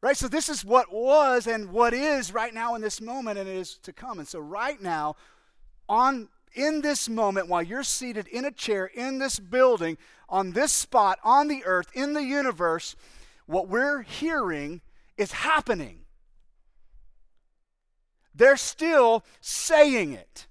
Right? 0.00 0.16
So 0.16 0.26
this 0.26 0.48
is 0.48 0.64
what 0.64 0.92
was 0.92 1.46
and 1.46 1.70
what 1.70 1.94
is 1.94 2.34
right 2.34 2.52
now 2.52 2.74
in 2.74 2.82
this 2.82 3.00
moment, 3.00 3.38
and 3.38 3.48
it 3.48 3.54
is 3.54 3.78
to 3.84 3.92
come. 3.92 4.18
And 4.18 4.26
so 4.26 4.40
right 4.40 4.82
now, 4.82 5.14
on 5.88 6.28
in 6.54 6.80
this 6.82 7.08
moment, 7.08 7.48
while 7.48 7.62
you're 7.62 7.82
seated 7.82 8.26
in 8.28 8.44
a 8.44 8.50
chair 8.50 8.86
in 8.86 9.18
this 9.18 9.38
building, 9.38 9.98
on 10.28 10.52
this 10.52 10.72
spot, 10.72 11.18
on 11.22 11.48
the 11.48 11.64
earth, 11.64 11.88
in 11.94 12.12
the 12.12 12.22
universe, 12.22 12.96
what 13.46 13.68
we're 13.68 14.02
hearing 14.02 14.80
is 15.16 15.32
happening. 15.32 16.00
They're 18.34 18.56
still 18.56 19.24
saying 19.40 20.12
it. 20.12 20.46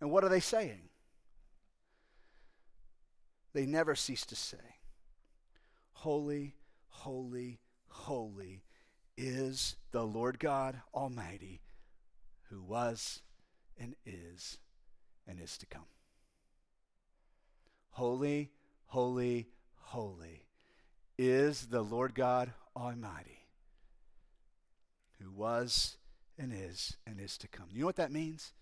And 0.00 0.10
what 0.10 0.24
are 0.24 0.28
they 0.28 0.40
saying? 0.40 0.88
They 3.52 3.66
never 3.66 3.94
cease 3.94 4.26
to 4.26 4.36
say, 4.36 4.58
holy, 5.92 6.54
holy, 6.88 7.60
holy 7.88 8.62
is 9.16 9.76
the 9.92 10.04
Lord 10.04 10.38
God 10.38 10.80
Almighty, 10.94 11.62
who 12.50 12.62
was 12.62 13.22
and 13.78 13.94
is 14.04 14.58
and 15.26 15.40
is 15.40 15.56
to 15.58 15.66
come. 15.66 15.86
Holy, 17.90 18.50
holy, 18.86 19.48
holy 19.76 20.44
is 21.18 21.66
the 21.66 21.82
Lord 21.82 22.14
God 22.14 22.52
Almighty, 22.76 23.46
who 25.20 25.30
was 25.30 25.96
and 26.38 26.52
is 26.52 26.96
and 27.06 27.20
is 27.20 27.38
to 27.38 27.48
come. 27.48 27.66
You 27.72 27.80
know 27.80 27.86
what 27.86 27.96
that 27.96 28.12
means? 28.12 28.52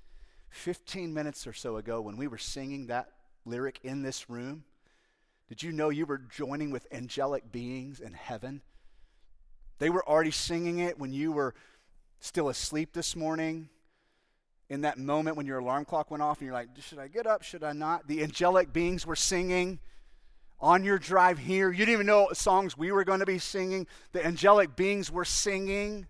15 0.50 1.12
minutes 1.12 1.46
or 1.46 1.52
so 1.52 1.76
ago, 1.76 2.00
when 2.00 2.16
we 2.16 2.28
were 2.28 2.38
singing 2.38 2.86
that 2.86 3.08
lyric 3.44 3.80
in 3.82 4.02
this 4.02 4.30
room, 4.30 4.64
did 5.48 5.62
you 5.62 5.72
know 5.72 5.90
you 5.90 6.06
were 6.06 6.18
joining 6.18 6.70
with 6.70 6.86
angelic 6.92 7.50
beings 7.50 8.00
in 8.00 8.12
heaven? 8.12 8.62
They 9.78 9.90
were 9.90 10.08
already 10.08 10.30
singing 10.30 10.78
it 10.78 10.98
when 10.98 11.12
you 11.12 11.32
were 11.32 11.54
still 12.20 12.48
asleep 12.48 12.92
this 12.92 13.16
morning. 13.16 13.68
In 14.70 14.80
that 14.82 14.98
moment 14.98 15.36
when 15.36 15.46
your 15.46 15.58
alarm 15.58 15.84
clock 15.84 16.10
went 16.10 16.22
off 16.22 16.38
and 16.38 16.46
you're 16.46 16.54
like, 16.54 16.68
should 16.80 16.98
I 16.98 17.08
get 17.08 17.26
up? 17.26 17.42
Should 17.42 17.62
I 17.62 17.72
not? 17.72 18.08
The 18.08 18.22
angelic 18.22 18.72
beings 18.72 19.06
were 19.06 19.16
singing 19.16 19.78
on 20.58 20.84
your 20.84 20.98
drive 20.98 21.38
here. 21.38 21.70
You 21.70 21.78
didn't 21.78 21.92
even 21.92 22.06
know 22.06 22.22
what 22.22 22.36
songs 22.36 22.76
we 22.76 22.90
were 22.90 23.04
going 23.04 23.20
to 23.20 23.26
be 23.26 23.38
singing. 23.38 23.86
The 24.12 24.24
angelic 24.24 24.74
beings 24.74 25.12
were 25.12 25.26
singing. 25.26 26.06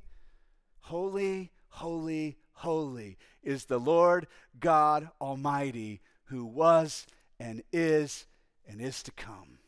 Holy, 0.80 1.50
holy, 1.68 2.36
holy 2.52 3.18
is 3.42 3.64
the 3.64 3.78
Lord 3.78 4.28
God 4.60 5.10
Almighty 5.20 6.00
who 6.26 6.44
was 6.44 7.06
and 7.40 7.62
is 7.72 8.26
and 8.68 8.80
is 8.80 9.02
to 9.02 9.10
come. 9.12 9.58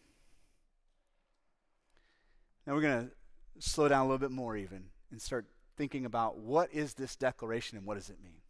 Now 2.66 2.74
we're 2.74 2.80
going 2.80 3.08
to 3.08 3.12
slow 3.58 3.88
down 3.88 4.02
a 4.02 4.04
little 4.04 4.18
bit 4.18 4.30
more, 4.30 4.56
even, 4.56 4.86
and 5.10 5.20
start 5.20 5.46
thinking 5.76 6.04
about 6.04 6.38
what 6.38 6.72
is 6.72 6.94
this 6.94 7.16
declaration 7.16 7.78
and 7.78 7.86
what 7.86 7.94
does 7.94 8.10
it 8.10 8.16
mean. 8.22 8.40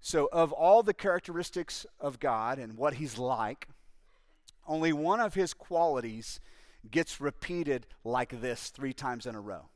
So, 0.00 0.28
of 0.32 0.52
all 0.52 0.82
the 0.82 0.94
characteristics 0.94 1.84
of 2.00 2.20
God 2.20 2.58
and 2.58 2.76
what 2.76 2.94
He's 2.94 3.18
like, 3.18 3.68
only 4.66 4.92
one 4.92 5.20
of 5.20 5.34
His 5.34 5.52
qualities 5.52 6.40
gets 6.90 7.20
repeated 7.20 7.86
like 8.04 8.40
this 8.40 8.68
three 8.68 8.94
times 8.94 9.26
in 9.26 9.34
a 9.34 9.40
row. 9.40 9.68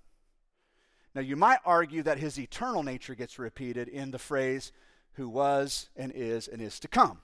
Now, 1.14 1.20
you 1.20 1.37
might 1.37 1.58
argue 1.64 2.02
that 2.02 2.18
His 2.18 2.38
eternal 2.38 2.82
nature 2.82 3.14
gets 3.14 3.38
repeated 3.38 3.88
in 3.88 4.10
the 4.10 4.18
phrase, 4.18 4.72
who 5.14 5.28
was 5.28 5.90
and 5.96 6.12
is 6.14 6.48
and 6.48 6.60
is 6.60 6.80
to 6.80 6.88
come. 6.88 7.20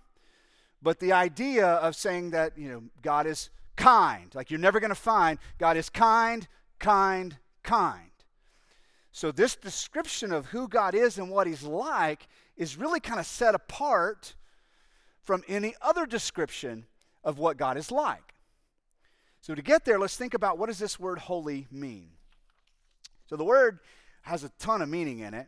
But 0.82 1.00
the 1.00 1.12
idea 1.12 1.66
of 1.66 1.96
saying 1.96 2.30
that, 2.30 2.56
you 2.56 2.68
know, 2.68 2.82
God 3.02 3.26
is 3.26 3.50
kind, 3.76 4.34
like 4.34 4.50
you're 4.50 4.60
never 4.60 4.80
going 4.80 4.90
to 4.90 4.94
find 4.94 5.38
God 5.58 5.76
is 5.76 5.88
kind, 5.88 6.46
kind, 6.78 7.36
kind. 7.62 8.09
So, 9.12 9.32
this 9.32 9.56
description 9.56 10.32
of 10.32 10.46
who 10.46 10.68
God 10.68 10.94
is 10.94 11.18
and 11.18 11.30
what 11.30 11.46
He's 11.46 11.64
like 11.64 12.28
is 12.56 12.76
really 12.76 13.00
kind 13.00 13.18
of 13.18 13.26
set 13.26 13.54
apart 13.54 14.34
from 15.22 15.42
any 15.48 15.74
other 15.82 16.06
description 16.06 16.86
of 17.24 17.38
what 17.38 17.56
God 17.56 17.76
is 17.76 17.90
like. 17.90 18.34
So, 19.40 19.54
to 19.54 19.62
get 19.62 19.84
there, 19.84 19.98
let's 19.98 20.16
think 20.16 20.34
about 20.34 20.58
what 20.58 20.66
does 20.66 20.78
this 20.78 20.98
word 21.00 21.18
holy 21.18 21.66
mean? 21.70 22.10
So, 23.26 23.36
the 23.36 23.44
word 23.44 23.80
has 24.22 24.44
a 24.44 24.50
ton 24.58 24.82
of 24.82 24.88
meaning 24.88 25.20
in 25.20 25.34
it. 25.34 25.46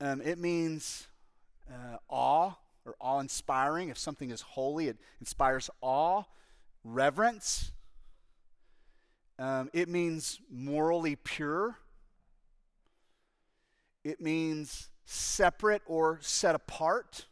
Um, 0.00 0.20
it 0.20 0.38
means 0.38 1.08
uh, 1.68 1.96
awe 2.08 2.52
or 2.84 2.94
awe 3.00 3.18
inspiring. 3.18 3.88
If 3.88 3.98
something 3.98 4.30
is 4.30 4.40
holy, 4.40 4.86
it 4.86 4.98
inspires 5.20 5.68
awe, 5.80 6.22
reverence, 6.84 7.72
um, 9.38 9.70
it 9.72 9.88
means 9.88 10.40
morally 10.50 11.16
pure. 11.16 11.76
It 14.08 14.22
means 14.22 14.88
separate 15.04 15.82
or 15.84 16.18
set 16.22 16.54
apart. 16.54 17.26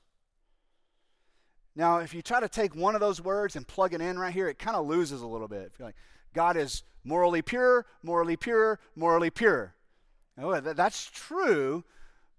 Now, 1.74 1.98
if 2.00 2.12
you 2.12 2.20
try 2.20 2.38
to 2.38 2.50
take 2.50 2.76
one 2.76 2.94
of 2.94 3.00
those 3.00 3.18
words 3.18 3.56
and 3.56 3.66
plug 3.66 3.94
it 3.94 4.02
in 4.02 4.18
right 4.18 4.32
here, 4.32 4.46
it 4.48 4.58
kind 4.58 4.76
of 4.76 4.86
loses 4.86 5.22
a 5.22 5.26
little 5.26 5.48
bit. 5.48 5.70
If 5.72 5.78
you're 5.78 5.88
like, 5.88 5.96
God 6.34 6.58
is 6.58 6.82
morally 7.02 7.40
pure, 7.40 7.86
morally 8.02 8.36
pure, 8.36 8.78
morally 8.94 9.30
pure. 9.30 9.74
Oh, 10.38 10.60
that's 10.60 11.06
true, 11.06 11.82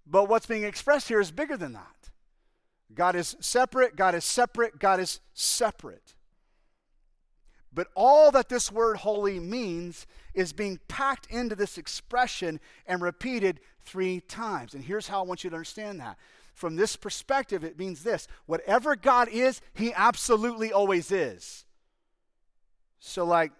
but 0.06 0.28
what's 0.28 0.46
being 0.46 0.62
expressed 0.62 1.08
here 1.08 1.18
is 1.18 1.32
bigger 1.32 1.56
than 1.56 1.72
that. 1.72 2.10
God 2.94 3.16
is 3.16 3.36
separate, 3.40 3.96
God 3.96 4.14
is 4.14 4.24
separate, 4.24 4.78
God 4.78 5.00
is 5.00 5.18
separate. 5.34 6.14
But 7.72 7.88
all 7.94 8.30
that 8.30 8.48
this 8.48 8.72
word 8.72 8.98
holy 8.98 9.38
means 9.38 10.06
is 10.34 10.52
being 10.52 10.80
packed 10.88 11.26
into 11.26 11.54
this 11.54 11.78
expression 11.78 12.60
and 12.86 13.02
repeated 13.02 13.60
three 13.82 14.20
times. 14.20 14.74
And 14.74 14.84
here's 14.84 15.08
how 15.08 15.20
I 15.20 15.26
want 15.26 15.44
you 15.44 15.50
to 15.50 15.56
understand 15.56 16.00
that. 16.00 16.16
From 16.54 16.76
this 16.76 16.96
perspective, 16.96 17.62
it 17.62 17.78
means 17.78 18.02
this 18.02 18.26
whatever 18.46 18.96
God 18.96 19.28
is, 19.28 19.60
He 19.74 19.92
absolutely 19.94 20.72
always 20.72 21.12
is. 21.12 21.66
So, 22.98 23.24
like, 23.24 23.52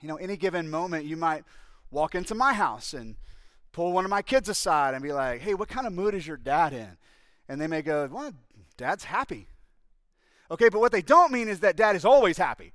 you 0.00 0.08
know, 0.08 0.16
any 0.16 0.36
given 0.36 0.70
moment, 0.70 1.06
you 1.06 1.16
might 1.16 1.44
walk 1.90 2.14
into 2.14 2.34
my 2.34 2.52
house 2.52 2.92
and 2.92 3.16
pull 3.72 3.92
one 3.92 4.04
of 4.04 4.10
my 4.10 4.22
kids 4.22 4.48
aside 4.48 4.94
and 4.94 5.02
be 5.02 5.12
like, 5.12 5.40
hey, 5.40 5.54
what 5.54 5.68
kind 5.68 5.86
of 5.86 5.92
mood 5.92 6.14
is 6.14 6.26
your 6.26 6.36
dad 6.36 6.72
in? 6.72 6.96
And 7.48 7.60
they 7.60 7.66
may 7.66 7.82
go, 7.82 8.08
well, 8.10 8.32
dad's 8.76 9.04
happy. 9.04 9.48
Okay, 10.50 10.68
but 10.68 10.80
what 10.80 10.92
they 10.92 11.02
don't 11.02 11.32
mean 11.32 11.48
is 11.48 11.60
that 11.60 11.76
dad 11.76 11.96
is 11.96 12.04
always 12.04 12.38
happy. 12.38 12.72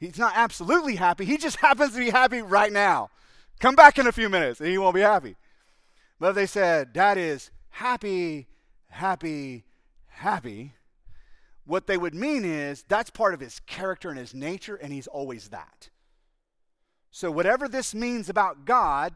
He's 0.00 0.18
not 0.18 0.32
absolutely 0.34 0.96
happy. 0.96 1.24
He 1.24 1.36
just 1.36 1.56
happens 1.60 1.92
to 1.92 1.98
be 1.98 2.10
happy 2.10 2.42
right 2.42 2.72
now. 2.72 3.10
Come 3.60 3.76
back 3.76 3.98
in 3.98 4.06
a 4.06 4.12
few 4.12 4.28
minutes 4.28 4.58
and 4.60 4.68
he 4.68 4.78
won't 4.78 4.94
be 4.94 5.02
happy. 5.02 5.36
But 6.18 6.32
they 6.34 6.46
said, 6.46 6.92
Dad 6.92 7.18
is 7.18 7.50
happy, 7.68 8.48
happy, 8.88 9.64
happy, 10.08 10.74
what 11.70 11.86
they 11.86 11.96
would 11.96 12.14
mean 12.14 12.44
is 12.44 12.84
that's 12.88 13.10
part 13.10 13.32
of 13.32 13.38
his 13.38 13.60
character 13.60 14.10
and 14.10 14.18
his 14.18 14.34
nature, 14.34 14.74
and 14.74 14.92
he's 14.92 15.06
always 15.06 15.50
that. 15.50 15.88
So, 17.12 17.30
whatever 17.30 17.68
this 17.68 17.94
means 17.94 18.28
about 18.28 18.64
God, 18.64 19.14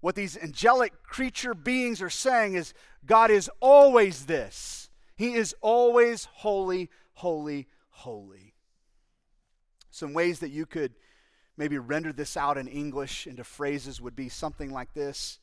what 0.00 0.14
these 0.14 0.38
angelic 0.38 1.02
creature 1.02 1.54
beings 1.54 2.00
are 2.00 2.10
saying 2.10 2.54
is 2.54 2.72
God 3.04 3.30
is 3.30 3.50
always 3.60 4.24
this. 4.24 4.88
He 5.16 5.34
is 5.34 5.54
always 5.60 6.24
holy, 6.32 6.88
holy, 7.12 7.68
holy. 7.90 8.51
Some 9.92 10.14
ways 10.14 10.40
that 10.40 10.48
you 10.48 10.64
could 10.64 10.94
maybe 11.56 11.78
render 11.78 12.12
this 12.12 12.34
out 12.34 12.56
in 12.56 12.66
English 12.66 13.26
into 13.26 13.44
phrases 13.44 14.00
would 14.00 14.16
be 14.16 14.28
something 14.28 14.72
like 14.72 14.94
this 14.94 15.38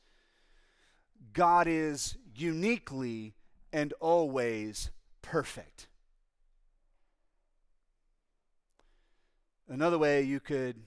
God 1.33 1.67
is 1.67 2.17
uniquely 2.35 3.35
and 3.71 3.93
always 3.99 4.89
perfect. 5.21 5.87
Another 9.67 9.99
way 9.99 10.23
you 10.23 10.39
could 10.39 10.77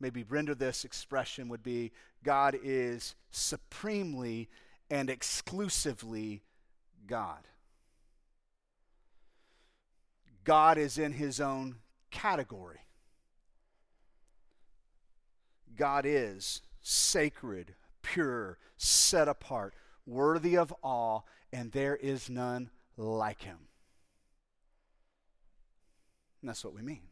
maybe 0.00 0.22
render 0.22 0.54
this 0.54 0.84
expression 0.84 1.50
would 1.50 1.62
be 1.62 1.92
God 2.24 2.56
is 2.62 3.14
supremely 3.30 4.48
and 4.90 5.10
exclusively 5.10 6.42
God. 7.06 7.46
God 10.44 10.78
is 10.78 10.96
in 10.96 11.12
his 11.12 11.40
own 11.40 11.76
category. 12.10 12.85
God 15.76 16.04
is 16.06 16.62
sacred, 16.82 17.74
pure, 18.02 18.58
set 18.76 19.28
apart, 19.28 19.74
worthy 20.06 20.56
of 20.56 20.74
awe, 20.82 21.20
and 21.52 21.72
there 21.72 21.96
is 21.96 22.30
none 22.30 22.70
like 22.96 23.42
him. 23.42 23.58
And 26.40 26.48
that's 26.48 26.64
what 26.64 26.74
we 26.74 26.82
mean. 26.82 27.02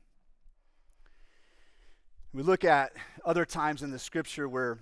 We 2.32 2.42
look 2.42 2.64
at 2.64 2.92
other 3.24 3.44
times 3.44 3.82
in 3.82 3.90
the 3.90 3.98
scripture 3.98 4.48
where 4.48 4.78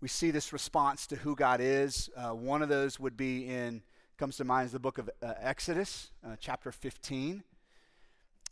we 0.00 0.08
see 0.08 0.30
this 0.30 0.52
response 0.52 1.06
to 1.08 1.16
who 1.16 1.36
God 1.36 1.60
is. 1.60 2.08
Uh, 2.16 2.30
one 2.30 2.62
of 2.62 2.68
those 2.68 2.98
would 2.98 3.16
be 3.16 3.46
in, 3.46 3.82
comes 4.16 4.38
to 4.38 4.44
mind, 4.44 4.66
is 4.66 4.72
the 4.72 4.78
book 4.78 4.98
of 4.98 5.10
uh, 5.22 5.34
Exodus, 5.38 6.10
uh, 6.26 6.36
chapter 6.40 6.72
15. 6.72 7.42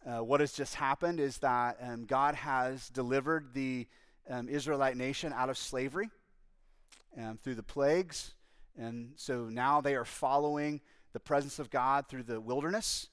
Uh, 0.08 0.24
what 0.24 0.40
has 0.40 0.52
just 0.52 0.74
happened 0.74 1.20
is 1.20 1.36
that 1.38 1.76
um, 1.82 2.06
God 2.06 2.34
has 2.34 2.88
delivered 2.88 3.52
the 3.52 3.86
um, 4.30 4.48
Israelite 4.48 4.96
nation 4.96 5.34
out 5.34 5.50
of 5.50 5.58
slavery 5.58 6.08
um, 7.18 7.38
through 7.42 7.56
the 7.56 7.62
plagues. 7.62 8.32
And 8.78 9.12
so 9.16 9.50
now 9.50 9.82
they 9.82 9.96
are 9.96 10.06
following 10.06 10.80
the 11.12 11.20
presence 11.20 11.58
of 11.58 11.68
God 11.68 12.08
through 12.08 12.22
the 12.22 12.40
wilderness. 12.40 13.08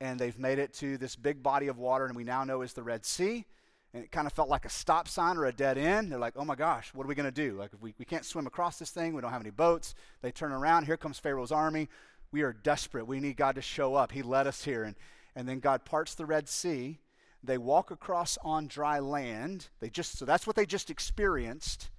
And 0.00 0.18
they've 0.18 0.38
made 0.38 0.58
it 0.58 0.72
to 0.74 0.96
this 0.96 1.14
big 1.14 1.42
body 1.42 1.66
of 1.68 1.76
water, 1.76 2.06
and 2.06 2.16
we 2.16 2.24
now 2.24 2.42
know 2.44 2.62
is 2.62 2.72
the 2.72 2.82
Red 2.82 3.04
Sea. 3.04 3.44
And 3.92 4.02
it 4.02 4.10
kind 4.10 4.26
of 4.26 4.32
felt 4.32 4.48
like 4.48 4.64
a 4.64 4.70
stop 4.70 5.08
sign 5.08 5.36
or 5.36 5.44
a 5.44 5.52
dead 5.52 5.76
end. 5.76 6.10
They're 6.10 6.18
like, 6.18 6.34
oh 6.36 6.44
my 6.46 6.54
gosh, 6.54 6.94
what 6.94 7.04
are 7.04 7.08
we 7.08 7.14
going 7.14 7.26
to 7.26 7.30
do? 7.30 7.58
Like, 7.58 7.70
we, 7.82 7.92
we 7.98 8.06
can't 8.06 8.24
swim 8.24 8.46
across 8.46 8.78
this 8.78 8.90
thing. 8.90 9.12
We 9.12 9.20
don't 9.20 9.32
have 9.32 9.42
any 9.42 9.50
boats. 9.50 9.94
They 10.22 10.30
turn 10.30 10.52
around. 10.52 10.86
Here 10.86 10.96
comes 10.96 11.18
Pharaoh's 11.18 11.52
army. 11.52 11.90
We 12.32 12.42
are 12.42 12.54
desperate. 12.54 13.06
We 13.06 13.20
need 13.20 13.36
God 13.36 13.56
to 13.56 13.62
show 13.62 13.94
up. 13.94 14.12
He 14.12 14.22
led 14.22 14.46
us 14.46 14.64
here. 14.64 14.84
And 14.84 14.96
and 15.34 15.48
then 15.48 15.60
God 15.60 15.84
parts 15.84 16.14
the 16.14 16.26
Red 16.26 16.48
Sea. 16.48 16.98
They 17.42 17.58
walk 17.58 17.90
across 17.90 18.36
on 18.42 18.66
dry 18.66 18.98
land. 18.98 19.68
They 19.80 19.88
just 19.88 20.18
so 20.18 20.24
that's 20.24 20.46
what 20.46 20.56
they 20.56 20.66
just 20.66 20.90
experienced. 20.90 21.90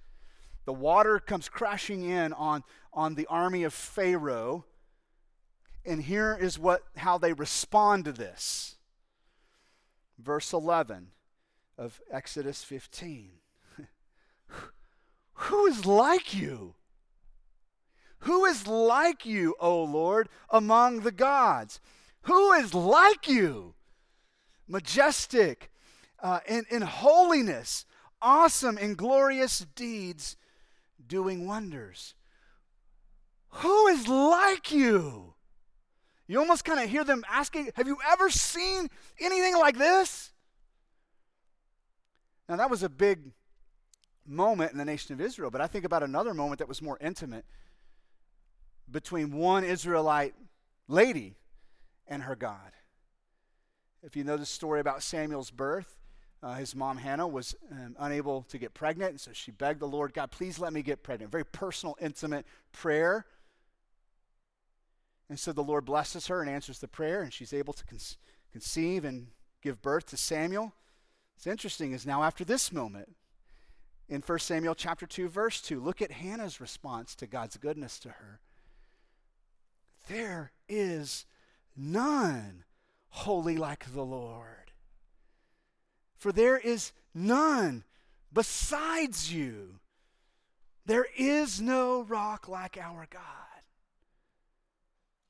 The 0.64 0.72
water 0.72 1.18
comes 1.18 1.48
crashing 1.48 2.04
in 2.04 2.32
on, 2.32 2.62
on 2.92 3.14
the 3.14 3.26
army 3.26 3.64
of 3.64 3.74
Pharaoh. 3.74 4.64
And 5.84 6.02
here 6.02 6.38
is 6.40 6.58
what 6.58 6.82
how 6.96 7.18
they 7.18 7.32
respond 7.32 8.04
to 8.04 8.12
this. 8.12 8.76
Verse 10.18 10.52
11 10.52 11.08
of 11.76 12.00
Exodus 12.12 12.62
15. 12.62 13.30
Who 15.34 15.66
is 15.66 15.84
like 15.84 16.32
you? 16.32 16.74
Who 18.20 18.44
is 18.44 18.68
like 18.68 19.26
you, 19.26 19.56
O 19.58 19.82
Lord, 19.82 20.28
among 20.48 21.00
the 21.00 21.10
gods? 21.10 21.80
Who 22.22 22.52
is 22.52 22.74
like 22.74 23.28
you? 23.28 23.74
Majestic 24.68 25.70
uh, 26.22 26.40
in, 26.46 26.64
in 26.70 26.82
holiness, 26.82 27.84
awesome 28.20 28.78
in 28.78 28.94
glorious 28.94 29.66
deeds, 29.74 30.36
doing 31.06 31.46
wonders. 31.46 32.14
Who 33.56 33.88
is 33.88 34.08
like 34.08 34.72
you? 34.72 35.34
You 36.26 36.38
almost 36.38 36.64
kind 36.64 36.80
of 36.80 36.88
hear 36.88 37.04
them 37.04 37.24
asking, 37.28 37.70
Have 37.74 37.86
you 37.86 37.98
ever 38.10 38.30
seen 38.30 38.88
anything 39.20 39.58
like 39.58 39.76
this? 39.76 40.32
Now, 42.48 42.56
that 42.56 42.70
was 42.70 42.82
a 42.82 42.88
big 42.88 43.32
moment 44.26 44.72
in 44.72 44.78
the 44.78 44.84
nation 44.84 45.12
of 45.12 45.20
Israel, 45.20 45.50
but 45.50 45.60
I 45.60 45.66
think 45.66 45.84
about 45.84 46.02
another 46.02 46.32
moment 46.32 46.60
that 46.60 46.68
was 46.68 46.80
more 46.80 46.98
intimate 47.00 47.44
between 48.90 49.32
one 49.32 49.64
Israelite 49.64 50.34
lady 50.86 51.36
and 52.06 52.22
her 52.22 52.36
God. 52.36 52.72
If 54.02 54.16
you 54.16 54.24
know 54.24 54.36
the 54.36 54.46
story 54.46 54.80
about 54.80 55.02
Samuel's 55.02 55.50
birth, 55.50 55.96
uh, 56.42 56.54
his 56.54 56.74
mom 56.74 56.96
Hannah 56.96 57.28
was 57.28 57.54
um, 57.70 57.94
unable 58.00 58.42
to 58.44 58.58
get 58.58 58.74
pregnant, 58.74 59.10
and 59.12 59.20
so 59.20 59.30
she 59.32 59.52
begged 59.52 59.80
the 59.80 59.86
Lord, 59.86 60.12
God, 60.12 60.32
please 60.32 60.58
let 60.58 60.72
me 60.72 60.82
get 60.82 61.04
pregnant. 61.04 61.30
Very 61.30 61.44
personal, 61.44 61.96
intimate 62.00 62.44
prayer. 62.72 63.26
And 65.28 65.38
so 65.38 65.52
the 65.52 65.62
Lord 65.62 65.84
blesses 65.84 66.26
her 66.26 66.40
and 66.40 66.50
answers 66.50 66.80
the 66.80 66.88
prayer, 66.88 67.22
and 67.22 67.32
she's 67.32 67.52
able 67.52 67.72
to 67.74 67.84
con- 67.84 67.98
conceive 68.50 69.04
and 69.04 69.28
give 69.62 69.80
birth 69.80 70.06
to 70.06 70.16
Samuel. 70.16 70.72
It's 71.36 71.46
interesting 71.46 71.92
is 71.92 72.04
now 72.04 72.24
after 72.24 72.44
this 72.44 72.72
moment, 72.72 73.14
in 74.08 74.20
1 74.20 74.38
Samuel 74.40 74.74
chapter 74.74 75.06
2 75.06 75.28
verse 75.28 75.60
2, 75.60 75.80
look 75.80 76.02
at 76.02 76.10
Hannah's 76.10 76.60
response 76.60 77.14
to 77.14 77.26
God's 77.26 77.56
goodness 77.56 77.98
to 78.00 78.10
her. 78.10 78.40
There 80.08 80.52
is 80.68 81.24
none 81.76 82.64
holy 83.08 83.56
like 83.56 83.92
the 83.92 84.04
Lord. 84.04 84.72
For 86.16 86.32
there 86.32 86.58
is 86.58 86.92
none 87.14 87.84
besides 88.32 89.32
you. 89.32 89.80
There 90.86 91.06
is 91.16 91.60
no 91.60 92.02
rock 92.02 92.48
like 92.48 92.78
our 92.78 93.06
God. 93.10 93.22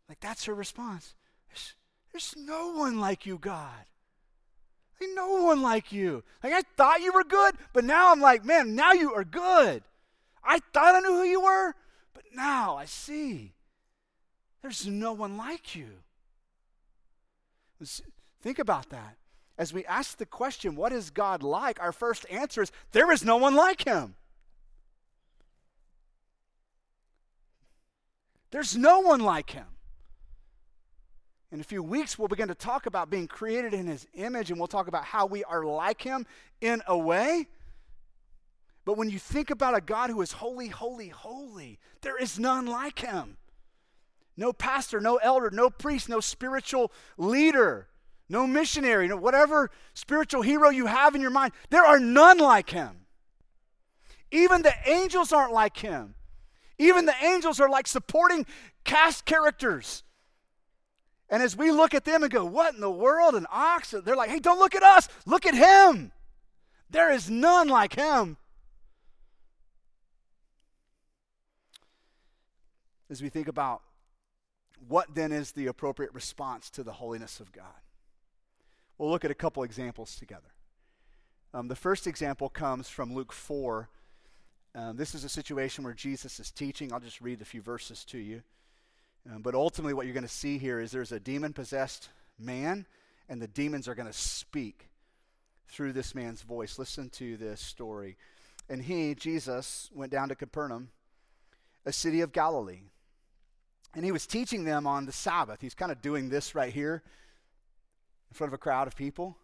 Like 0.08 0.20
that's 0.20 0.44
her 0.44 0.54
response. 0.54 1.14
There's, 1.48 1.74
there's 2.12 2.34
no 2.36 2.72
one 2.72 3.00
like 3.00 3.26
you, 3.26 3.38
God. 3.38 3.86
Like 5.00 5.10
no 5.14 5.42
one 5.42 5.62
like 5.62 5.92
you. 5.92 6.22
Like 6.42 6.52
I 6.52 6.62
thought 6.76 7.00
you 7.00 7.12
were 7.12 7.24
good, 7.24 7.54
but 7.72 7.84
now 7.84 8.12
I'm 8.12 8.20
like, 8.20 8.44
man, 8.44 8.74
now 8.74 8.92
you 8.92 9.12
are 9.14 9.24
good. 9.24 9.82
I 10.44 10.60
thought 10.72 10.94
I 10.94 11.00
knew 11.00 11.16
who 11.16 11.24
you 11.24 11.40
were, 11.42 11.74
but 12.14 12.24
now 12.34 12.76
I 12.76 12.84
see. 12.84 13.54
There's 14.60 14.86
no 14.86 15.12
one 15.12 15.36
like 15.36 15.74
you. 15.74 16.02
Think 18.40 18.58
about 18.58 18.90
that. 18.90 19.16
As 19.58 19.72
we 19.72 19.84
ask 19.84 20.16
the 20.16 20.26
question, 20.26 20.76
what 20.76 20.92
is 20.92 21.10
God 21.10 21.42
like? 21.42 21.80
Our 21.80 21.92
first 21.92 22.26
answer 22.30 22.62
is, 22.62 22.72
there 22.92 23.12
is 23.12 23.24
no 23.24 23.36
one 23.36 23.54
like 23.54 23.84
him. 23.84 24.16
There's 28.50 28.76
no 28.76 29.00
one 29.00 29.20
like 29.20 29.50
him. 29.50 29.66
In 31.50 31.60
a 31.60 31.64
few 31.64 31.82
weeks, 31.82 32.18
we'll 32.18 32.28
begin 32.28 32.48
to 32.48 32.54
talk 32.54 32.86
about 32.86 33.10
being 33.10 33.26
created 33.26 33.74
in 33.74 33.86
his 33.86 34.06
image, 34.14 34.50
and 34.50 34.58
we'll 34.58 34.68
talk 34.68 34.88
about 34.88 35.04
how 35.04 35.26
we 35.26 35.44
are 35.44 35.64
like 35.64 36.00
him 36.00 36.26
in 36.60 36.82
a 36.86 36.96
way. 36.96 37.46
But 38.84 38.96
when 38.96 39.10
you 39.10 39.18
think 39.18 39.50
about 39.50 39.76
a 39.76 39.80
God 39.80 40.10
who 40.10 40.22
is 40.22 40.32
holy, 40.32 40.68
holy, 40.68 41.08
holy, 41.08 41.78
there 42.00 42.16
is 42.16 42.38
none 42.38 42.66
like 42.66 43.00
him. 43.00 43.36
No 44.36 44.52
pastor, 44.52 45.00
no 45.00 45.16
elder, 45.16 45.50
no 45.50 45.68
priest, 45.68 46.08
no 46.08 46.20
spiritual 46.20 46.90
leader, 47.18 47.88
no 48.28 48.46
missionary, 48.46 49.08
no 49.08 49.16
whatever 49.16 49.70
spiritual 49.94 50.42
hero 50.42 50.70
you 50.70 50.86
have 50.86 51.14
in 51.14 51.20
your 51.20 51.30
mind. 51.30 51.52
There 51.70 51.84
are 51.84 52.00
none 52.00 52.38
like 52.38 52.70
him. 52.70 53.06
Even 54.30 54.62
the 54.62 54.74
angels 54.86 55.32
aren't 55.32 55.52
like 55.52 55.76
him. 55.76 56.14
Even 56.78 57.04
the 57.04 57.14
angels 57.22 57.60
are 57.60 57.68
like 57.68 57.86
supporting 57.86 58.46
cast 58.84 59.26
characters. 59.26 60.02
And 61.28 61.42
as 61.42 61.56
we 61.56 61.70
look 61.70 61.94
at 61.94 62.04
them 62.04 62.22
and 62.22 62.32
go, 62.32 62.44
What 62.44 62.74
in 62.74 62.80
the 62.80 62.90
world? 62.90 63.34
An 63.34 63.46
ox? 63.50 63.94
They're 64.04 64.16
like, 64.16 64.30
Hey, 64.30 64.38
don't 64.38 64.58
look 64.58 64.74
at 64.74 64.82
us. 64.82 65.08
Look 65.26 65.46
at 65.46 65.54
him. 65.54 66.12
There 66.90 67.12
is 67.12 67.30
none 67.30 67.68
like 67.68 67.94
him. 67.94 68.36
As 73.10 73.22
we 73.22 73.28
think 73.28 73.48
about 73.48 73.82
what 74.88 75.14
then 75.14 75.32
is 75.32 75.52
the 75.52 75.66
appropriate 75.66 76.12
response 76.14 76.70
to 76.70 76.82
the 76.82 76.92
holiness 76.92 77.40
of 77.40 77.52
God? 77.52 77.64
We'll 78.98 79.10
look 79.10 79.24
at 79.24 79.30
a 79.30 79.34
couple 79.34 79.62
examples 79.62 80.16
together. 80.16 80.52
Um, 81.54 81.68
the 81.68 81.76
first 81.76 82.06
example 82.06 82.48
comes 82.48 82.88
from 82.88 83.14
Luke 83.14 83.32
4. 83.32 83.88
Um, 84.74 84.96
this 84.96 85.14
is 85.14 85.24
a 85.24 85.28
situation 85.28 85.84
where 85.84 85.92
Jesus 85.92 86.40
is 86.40 86.50
teaching. 86.50 86.92
I'll 86.92 87.00
just 87.00 87.20
read 87.20 87.40
a 87.42 87.44
few 87.44 87.60
verses 87.60 88.04
to 88.06 88.18
you. 88.18 88.42
Um, 89.30 89.42
but 89.42 89.54
ultimately, 89.54 89.94
what 89.94 90.06
you're 90.06 90.14
going 90.14 90.26
to 90.26 90.28
see 90.28 90.58
here 90.58 90.80
is 90.80 90.90
there's 90.90 91.12
a 91.12 91.20
demon 91.20 91.52
possessed 91.52 92.08
man, 92.38 92.86
and 93.28 93.40
the 93.40 93.48
demons 93.48 93.86
are 93.86 93.94
going 93.94 94.08
to 94.08 94.12
speak 94.12 94.88
through 95.68 95.92
this 95.92 96.14
man's 96.14 96.42
voice. 96.42 96.78
Listen 96.78 97.08
to 97.10 97.36
this 97.36 97.60
story. 97.60 98.16
And 98.68 98.82
he, 98.82 99.14
Jesus, 99.14 99.90
went 99.94 100.10
down 100.10 100.28
to 100.28 100.34
Capernaum, 100.34 100.88
a 101.84 101.92
city 101.92 102.20
of 102.20 102.32
Galilee 102.32 102.82
and 103.94 104.04
he 104.04 104.12
was 104.12 104.26
teaching 104.26 104.64
them 104.64 104.86
on 104.86 105.06
the 105.06 105.12
Sabbath. 105.12 105.60
He's 105.60 105.74
kind 105.74 105.92
of 105.92 106.00
doing 106.00 106.28
this 106.28 106.54
right 106.54 106.72
here 106.72 107.02
in 108.30 108.34
front 108.34 108.48
of 108.48 108.54
a 108.54 108.58
crowd 108.58 108.86
of 108.86 108.96
people. 108.96 109.36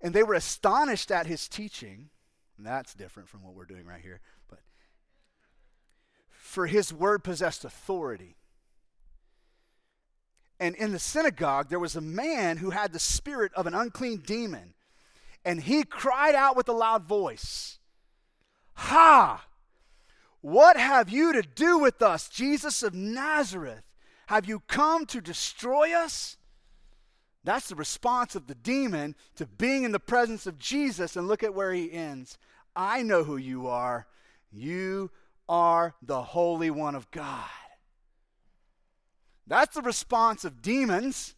And 0.00 0.14
they 0.14 0.22
were 0.22 0.34
astonished 0.34 1.10
at 1.10 1.26
his 1.26 1.48
teaching. 1.48 2.10
And 2.56 2.66
that's 2.66 2.94
different 2.94 3.28
from 3.28 3.42
what 3.42 3.54
we're 3.54 3.66
doing 3.66 3.84
right 3.84 4.00
here. 4.00 4.20
But 4.48 4.60
for 6.30 6.66
his 6.66 6.92
word 6.92 7.22
possessed 7.24 7.64
authority. 7.64 8.36
And 10.60 10.74
in 10.74 10.92
the 10.92 10.98
synagogue, 10.98 11.68
there 11.68 11.78
was 11.78 11.94
a 11.94 12.00
man 12.00 12.56
who 12.56 12.70
had 12.70 12.92
the 12.92 12.98
spirit 12.98 13.52
of 13.54 13.66
an 13.66 13.74
unclean 13.74 14.18
demon. 14.18 14.74
And 15.44 15.62
he 15.62 15.84
cried 15.84 16.34
out 16.34 16.56
with 16.56 16.68
a 16.68 16.72
loud 16.72 17.04
voice, 17.04 17.78
Ha! 18.74 19.44
What 20.48 20.78
have 20.78 21.10
you 21.10 21.34
to 21.34 21.42
do 21.42 21.76
with 21.76 22.00
us, 22.00 22.26
Jesus 22.26 22.82
of 22.82 22.94
Nazareth? 22.94 23.82
Have 24.28 24.48
you 24.48 24.60
come 24.60 25.04
to 25.04 25.20
destroy 25.20 25.92
us? 25.92 26.38
That's 27.44 27.68
the 27.68 27.74
response 27.74 28.34
of 28.34 28.46
the 28.46 28.54
demon 28.54 29.14
to 29.36 29.44
being 29.44 29.84
in 29.84 29.92
the 29.92 30.00
presence 30.00 30.46
of 30.46 30.58
Jesus. 30.58 31.16
And 31.16 31.28
look 31.28 31.42
at 31.42 31.52
where 31.52 31.74
he 31.74 31.92
ends. 31.92 32.38
I 32.74 33.02
know 33.02 33.24
who 33.24 33.36
you 33.36 33.66
are. 33.66 34.06
You 34.50 35.10
are 35.50 35.94
the 36.00 36.22
Holy 36.22 36.70
One 36.70 36.94
of 36.94 37.10
God. 37.10 37.44
That's 39.46 39.74
the 39.74 39.82
response 39.82 40.46
of 40.46 40.62
demons 40.62 41.34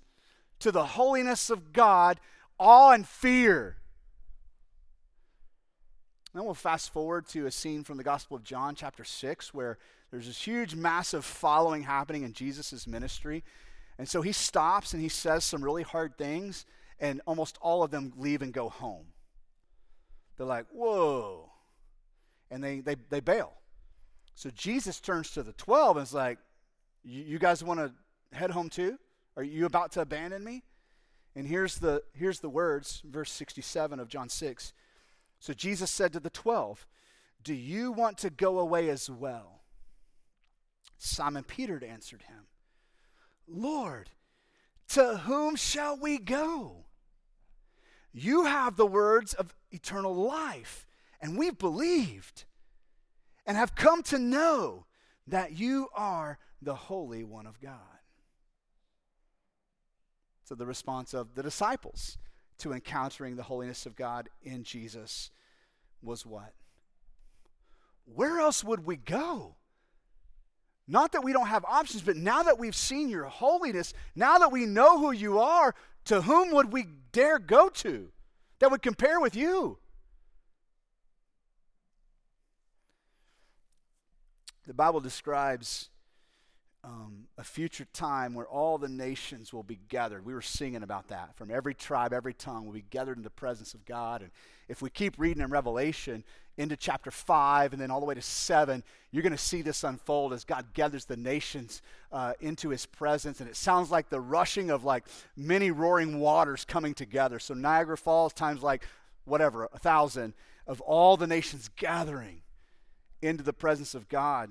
to 0.61 0.71
the 0.71 0.87
holiness 0.87 1.51
of 1.51 1.73
God, 1.73 2.21
awe 2.61 2.93
and 2.93 3.09
fear. 3.09 3.79
Then 6.33 6.45
we'll 6.45 6.55
fast 6.55 6.93
forward 6.93 7.27
to 7.29 7.47
a 7.47 7.51
scene 7.51 7.83
from 7.83 7.97
the 7.97 8.05
Gospel 8.05 8.37
of 8.37 8.45
John, 8.45 8.75
chapter 8.75 9.05
6, 9.05 9.53
where 9.53 9.79
there's 10.11 10.27
this 10.27 10.41
huge, 10.41 10.75
massive 10.75 11.25
following 11.25 11.83
happening 11.83 12.23
in 12.23 12.33
Jesus' 12.33 12.87
ministry. 12.87 13.43
And 13.99 14.09
so 14.09 14.23
he 14.23 14.33
stops 14.33 14.93
and 14.93 15.03
he 15.03 15.09
says 15.09 15.45
some 15.45 15.63
really 15.63 15.83
hard 15.83 16.17
things, 16.17 16.67
and 17.01 17.21
almost 17.27 17.59
all 17.61 17.83
of 17.83 17.91
them 17.91 18.13
leave 18.17 18.43
and 18.43 18.53
go 18.53 18.69
home. 18.69 19.07
They're 20.37 20.47
like, 20.47 20.67
whoa. 20.73 21.51
And 22.51 22.63
they, 22.63 22.81
they, 22.81 22.97
they 23.11 23.21
bail. 23.21 23.53
So 24.35 24.51
Jesus 24.51 25.01
turns 25.01 25.33
to 25.33 25.43
the 25.43 25.53
12 25.53 25.97
and 25.99 26.05
is 26.05 26.15
like, 26.15 26.39
you 27.03 27.39
guys 27.39 27.65
want 27.65 27.81
to 27.81 27.93
head 28.37 28.51
home 28.51 28.69
too? 28.71 28.99
Are 29.37 29.43
you 29.43 29.67
about 29.67 29.93
to 29.93 30.01
abandon 30.01 30.45
me? 30.45 30.63
And 31.35 31.47
here's 31.47 31.79
the, 31.79 32.03
here's 32.15 32.41
the 32.41 32.49
words, 32.49 33.03
verse 33.05 33.31
67 33.33 34.01
of 34.01 34.09
John 34.09 34.29
6. 34.29 34.73
So 35.41 35.55
Jesus 35.55 35.91
said 35.91 36.13
to 36.13 36.21
the 36.21 36.31
twelve, 36.31 36.87
Do 37.43 37.55
you 37.55 37.91
want 37.91 38.19
to 38.19 38.31
go 38.31 38.59
away 38.59 38.91
as 38.91 39.11
well? 39.11 39.63
Simon 40.99 41.45
Peter 41.45 41.83
answered 41.83 42.23
him, 42.23 42.45
Lord, 43.49 44.11
To 44.89 45.17
whom 45.17 45.57
shall 45.57 45.97
we 45.97 46.19
go? 46.19 46.85
You 48.13 48.45
have 48.45 48.77
the 48.77 48.87
words 48.87 49.33
of 49.35 49.55
eternal 49.71 50.15
life, 50.15 50.87
and 51.21 51.39
we've 51.39 51.59
believed 51.59 52.45
and 53.47 53.57
have 53.57 53.75
come 53.75 54.03
to 54.05 54.19
know 54.19 54.85
that 55.27 55.53
you 55.53 55.89
are 55.95 56.39
the 56.61 56.75
Holy 56.75 57.25
One 57.25 57.47
of 57.47 57.61
God. 57.61 57.79
So, 60.45 60.55
the 60.55 60.67
response 60.67 61.15
of 61.15 61.35
the 61.35 61.43
disciples 61.43 62.19
to 62.61 62.73
encountering 62.73 63.37
the 63.37 63.43
holiness 63.43 63.87
of 63.87 63.97
God 63.97 64.29
in 64.43 64.65
Jesus 64.65 65.31
was 66.03 66.25
what? 66.25 66.53
Where 68.05 68.41
else 68.41 68.65
would 68.65 68.85
we 68.85 68.97
go? 68.97 69.57
Not 70.89 71.13
that 71.13 71.23
we 71.23 71.33
don't 71.33 71.47
have 71.47 71.65
options, 71.65 72.03
but 72.03 72.17
now 72.17 72.43
that 72.43 72.59
we've 72.59 72.75
seen 72.75 73.09
your 73.09 73.27
holiness, 73.27 73.95
now 74.17 74.39
that 74.39 74.51
we 74.51 74.67
know 74.67 74.99
who 74.99 75.13
you 75.13 75.39
are, 75.39 75.75
to 76.07 76.23
whom 76.23 76.51
would 76.53 76.73
we 76.73 76.87
dare 77.13 77.39
go 77.39 77.69
to 77.69 78.11
that 78.59 78.71
would 78.71 78.83
compare 78.83 79.21
with 79.21 79.37
you? 79.37 79.79
The 84.67 84.75
Bible 84.75 85.01
describes 85.01 85.91
um, 86.83 87.27
a 87.37 87.45
future 87.45 87.87
time 87.93 88.35
where 88.35 88.47
all 88.47 88.79
the 88.79 88.89
nations 88.89 89.53
will 89.53 89.63
be 89.63 89.79
gathered. 89.89 90.25
We 90.25 90.33
were 90.33 90.43
singing 90.43 90.83
about 90.83 91.09
that. 91.09 91.37
From 91.37 91.51
every 91.51 91.75
tribe, 91.75 92.13
every 92.13 92.33
tongue 92.33 92.65
will 92.65 92.73
be 92.73 92.85
gathered 92.89 93.19
in 93.19 93.23
the 93.23 93.31
presence 93.31 93.75
of 93.75 93.85
God. 93.85 94.23
And 94.23 94.31
if 94.69 94.81
we 94.81 94.89
keep 94.89 95.19
reading 95.19 95.43
in 95.43 95.51
Revelation 95.51 96.25
into 96.57 96.77
chapter 96.77 97.11
5 97.11 97.73
and 97.73 97.81
then 97.81 97.91
all 97.91 98.01
the 98.01 98.07
way 98.07 98.15
to 98.15 98.23
7, 98.23 98.83
you're 99.11 99.23
going 99.23 99.33
to 99.33 99.39
see 99.39 99.61
this 99.61 99.85
unfold 99.85 100.33
as 100.33 100.45
God 100.45 100.73
gathers 100.73 101.05
the 101.05 101.17
nations 101.17 101.83
uh, 102.13 102.33
into 102.41 102.71
his 102.71 102.87
presence. 102.87 103.41
And 103.41 103.49
it 103.49 103.57
sounds 103.57 103.91
like 103.91 104.09
the 104.09 104.21
rushing 104.21 104.71
of 104.71 104.85
like 104.85 105.05
many 105.37 105.71
roaring 105.71 106.19
waters 106.19 106.65
coming 106.65 106.95
together. 106.95 107.39
So 107.39 107.53
Niagara 107.53 107.99
Falls 107.99 108.33
times 108.33 108.63
like 108.63 108.87
whatever, 109.27 109.69
a 109.73 109.79
thousand 109.79 110.33
of 110.67 110.81
all 110.81 111.17
the 111.17 111.27
nations 111.27 111.69
gathering 111.77 112.43
into 113.21 113.43
the 113.43 113.53
presence 113.53 113.95
of 113.95 114.09
God. 114.09 114.51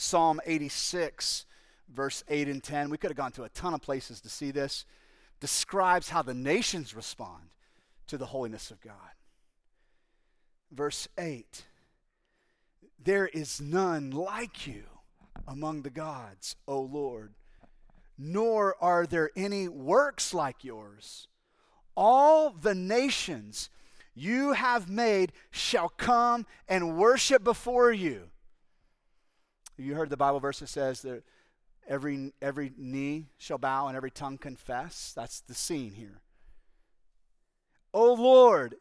Psalm 0.00 0.40
86, 0.46 1.44
verse 1.92 2.24
8 2.26 2.48
and 2.48 2.62
10, 2.62 2.88
we 2.88 2.96
could 2.96 3.10
have 3.10 3.18
gone 3.18 3.32
to 3.32 3.44
a 3.44 3.50
ton 3.50 3.74
of 3.74 3.82
places 3.82 4.22
to 4.22 4.30
see 4.30 4.50
this, 4.50 4.86
describes 5.40 6.08
how 6.08 6.22
the 6.22 6.32
nations 6.32 6.94
respond 6.94 7.50
to 8.06 8.16
the 8.16 8.24
holiness 8.24 8.70
of 8.70 8.80
God. 8.80 8.94
Verse 10.72 11.06
8 11.18 11.64
There 13.02 13.26
is 13.26 13.60
none 13.60 14.10
like 14.10 14.66
you 14.66 14.84
among 15.46 15.82
the 15.82 15.90
gods, 15.90 16.56
O 16.66 16.80
Lord, 16.80 17.34
nor 18.16 18.76
are 18.82 19.04
there 19.04 19.30
any 19.36 19.68
works 19.68 20.32
like 20.32 20.64
yours. 20.64 21.28
All 21.94 22.50
the 22.50 22.74
nations 22.74 23.68
you 24.14 24.52
have 24.52 24.88
made 24.88 25.32
shall 25.50 25.90
come 25.90 26.46
and 26.66 26.96
worship 26.96 27.44
before 27.44 27.92
you. 27.92 28.30
You 29.80 29.94
heard 29.94 30.10
the 30.10 30.16
Bible 30.16 30.40
verse 30.40 30.60
that 30.60 30.68
says 30.68 31.02
that 31.02 31.22
every, 31.88 32.32
every 32.42 32.72
knee 32.76 33.26
shall 33.38 33.58
bow 33.58 33.88
and 33.88 33.96
every 33.96 34.10
tongue 34.10 34.38
confess. 34.38 35.12
That's 35.16 35.40
the 35.40 35.54
scene 35.54 35.92
here. 35.92 36.20
O 37.92 38.12
Lord, 38.12 38.76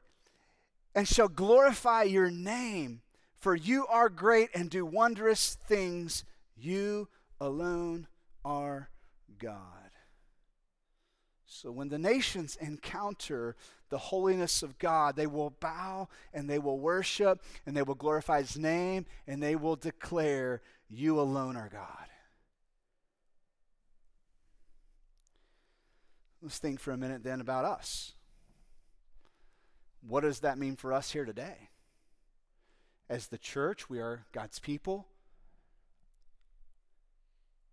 and 0.94 1.08
shall 1.08 1.30
glorify 1.30 2.04
your 2.04 2.30
name, 2.30 3.02
for 3.40 3.56
you 3.56 3.88
are 3.88 4.10
great 4.10 4.50
and 4.54 4.70
do 4.70 4.86
wondrous 4.86 5.58
things. 5.68 6.26
You 6.58 7.08
alone 7.40 8.08
are 8.44 8.90
God. 9.40 9.90
So 11.46 11.72
when 11.72 11.90
the 11.90 11.98
nations 11.98 12.58
encounter 12.62 13.56
the 13.90 13.98
holiness 13.98 14.62
of 14.62 14.78
God, 14.78 15.16
they 15.16 15.28
will 15.28 15.50
bow 15.60 16.08
and 16.34 16.50
they 16.50 16.60
will 16.60 16.80
worship 16.80 17.42
and 17.66 17.76
they 17.76 17.82
will 17.82 17.96
glorify 17.96 18.42
his 18.42 18.58
name 18.58 19.06
and 19.28 19.42
they 19.42 19.56
will 19.56 19.76
declare 19.76 20.62
you 20.90 21.20
alone 21.20 21.56
are 21.56 21.70
God. 21.70 22.08
Let's 26.42 26.58
think 26.58 26.80
for 26.80 26.92
a 26.92 26.98
minute 26.98 27.24
then 27.24 27.42
about 27.42 27.66
us. 27.66 28.14
What 30.02 30.22
does 30.22 30.40
that 30.40 30.58
mean 30.58 30.76
for 30.76 30.94
us 30.94 31.12
here 31.12 31.26
today? 31.26 31.70
As 33.10 33.28
the 33.28 33.38
church, 33.38 33.90
we 33.90 34.00
are 34.00 34.26
God's 34.32 34.60
people. 34.60 35.08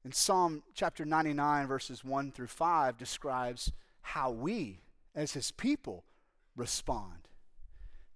In 0.05 0.13
Psalm 0.13 0.63
chapter 0.75 1.05
99, 1.05 1.67
verses 1.67 2.05
1 2.05 2.33
through 2.33 2.47
5, 2.49 2.97
describes 2.97 3.73
how 4.03 4.31
we, 4.31 4.81
as 5.15 5.33
his 5.33 5.51
people, 5.51 6.05
respond 6.57 7.29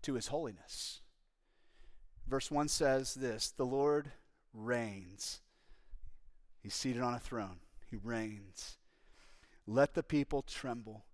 to 0.03 0.15
his 0.15 0.29
holiness. 0.29 1.01
Verse 2.29 2.51
1 2.51 2.69
says 2.69 3.15
this 3.15 3.53
The 3.57 3.67
Lord 3.67 4.13
reigns. 4.55 5.41
He's 6.63 6.75
seated 6.75 7.03
on 7.03 7.15
a 7.15 7.19
throne. 7.19 7.61
He 7.91 7.97
reigns. 7.97 8.77
Let 9.67 9.95
the 9.95 10.03
people 10.03 10.43
tremble. 10.43 11.05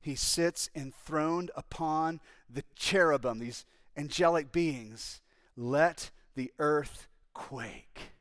He 0.00 0.14
sits 0.14 0.70
enthroned 0.74 1.50
upon 1.56 2.20
the 2.48 2.64
cherubim, 2.74 3.38
these 3.38 3.64
angelic 3.96 4.52
beings. 4.52 5.20
Let 5.56 6.10
the 6.34 6.52
earth 6.58 7.08
quake. 7.34 8.12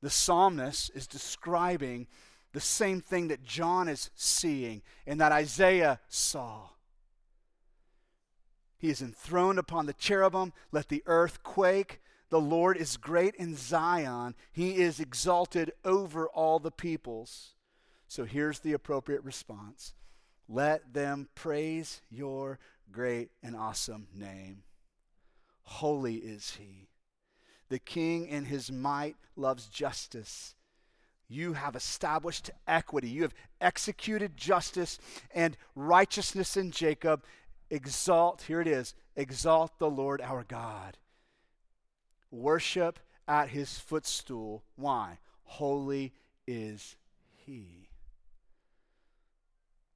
The 0.00 0.10
psalmist 0.10 0.90
is 0.94 1.06
describing 1.06 2.08
the 2.52 2.60
same 2.60 3.00
thing 3.00 3.28
that 3.28 3.44
John 3.44 3.88
is 3.88 4.10
seeing 4.14 4.82
and 5.06 5.20
that 5.20 5.32
Isaiah 5.32 6.00
saw. 6.08 6.70
He 8.78 8.90
is 8.90 9.00
enthroned 9.00 9.60
upon 9.60 9.86
the 9.86 9.92
cherubim. 9.92 10.52
Let 10.72 10.88
the 10.88 11.04
earth 11.06 11.44
quake. 11.44 12.01
The 12.32 12.40
Lord 12.40 12.78
is 12.78 12.96
great 12.96 13.34
in 13.34 13.56
Zion, 13.56 14.34
He 14.52 14.76
is 14.76 15.00
exalted 15.00 15.70
over 15.84 16.28
all 16.28 16.58
the 16.58 16.70
peoples. 16.70 17.50
So 18.08 18.24
here's 18.24 18.60
the 18.60 18.72
appropriate 18.72 19.22
response 19.22 19.92
Let 20.48 20.94
them 20.94 21.28
praise 21.34 22.00
your 22.10 22.58
great 22.90 23.32
and 23.42 23.54
awesome 23.54 24.06
name. 24.14 24.62
Holy 25.64 26.14
is 26.14 26.52
He. 26.52 26.88
The 27.68 27.78
King 27.78 28.28
in 28.28 28.46
His 28.46 28.72
might 28.72 29.16
loves 29.36 29.66
justice. 29.66 30.54
You 31.28 31.52
have 31.52 31.76
established 31.76 32.50
equity. 32.66 33.10
You 33.10 33.22
have 33.24 33.34
executed 33.60 34.38
justice 34.38 34.98
and 35.34 35.54
righteousness 35.76 36.56
in 36.56 36.70
Jacob. 36.70 37.24
Exalt, 37.68 38.40
here 38.48 38.62
it 38.62 38.68
is, 38.68 38.94
exalt 39.16 39.78
the 39.78 39.90
Lord 39.90 40.22
our 40.22 40.44
God 40.44 40.96
worship 42.32 42.98
at 43.28 43.50
his 43.50 43.78
footstool. 43.78 44.64
Why? 44.74 45.18
Holy 45.44 46.12
is 46.46 46.96
he. 47.36 47.88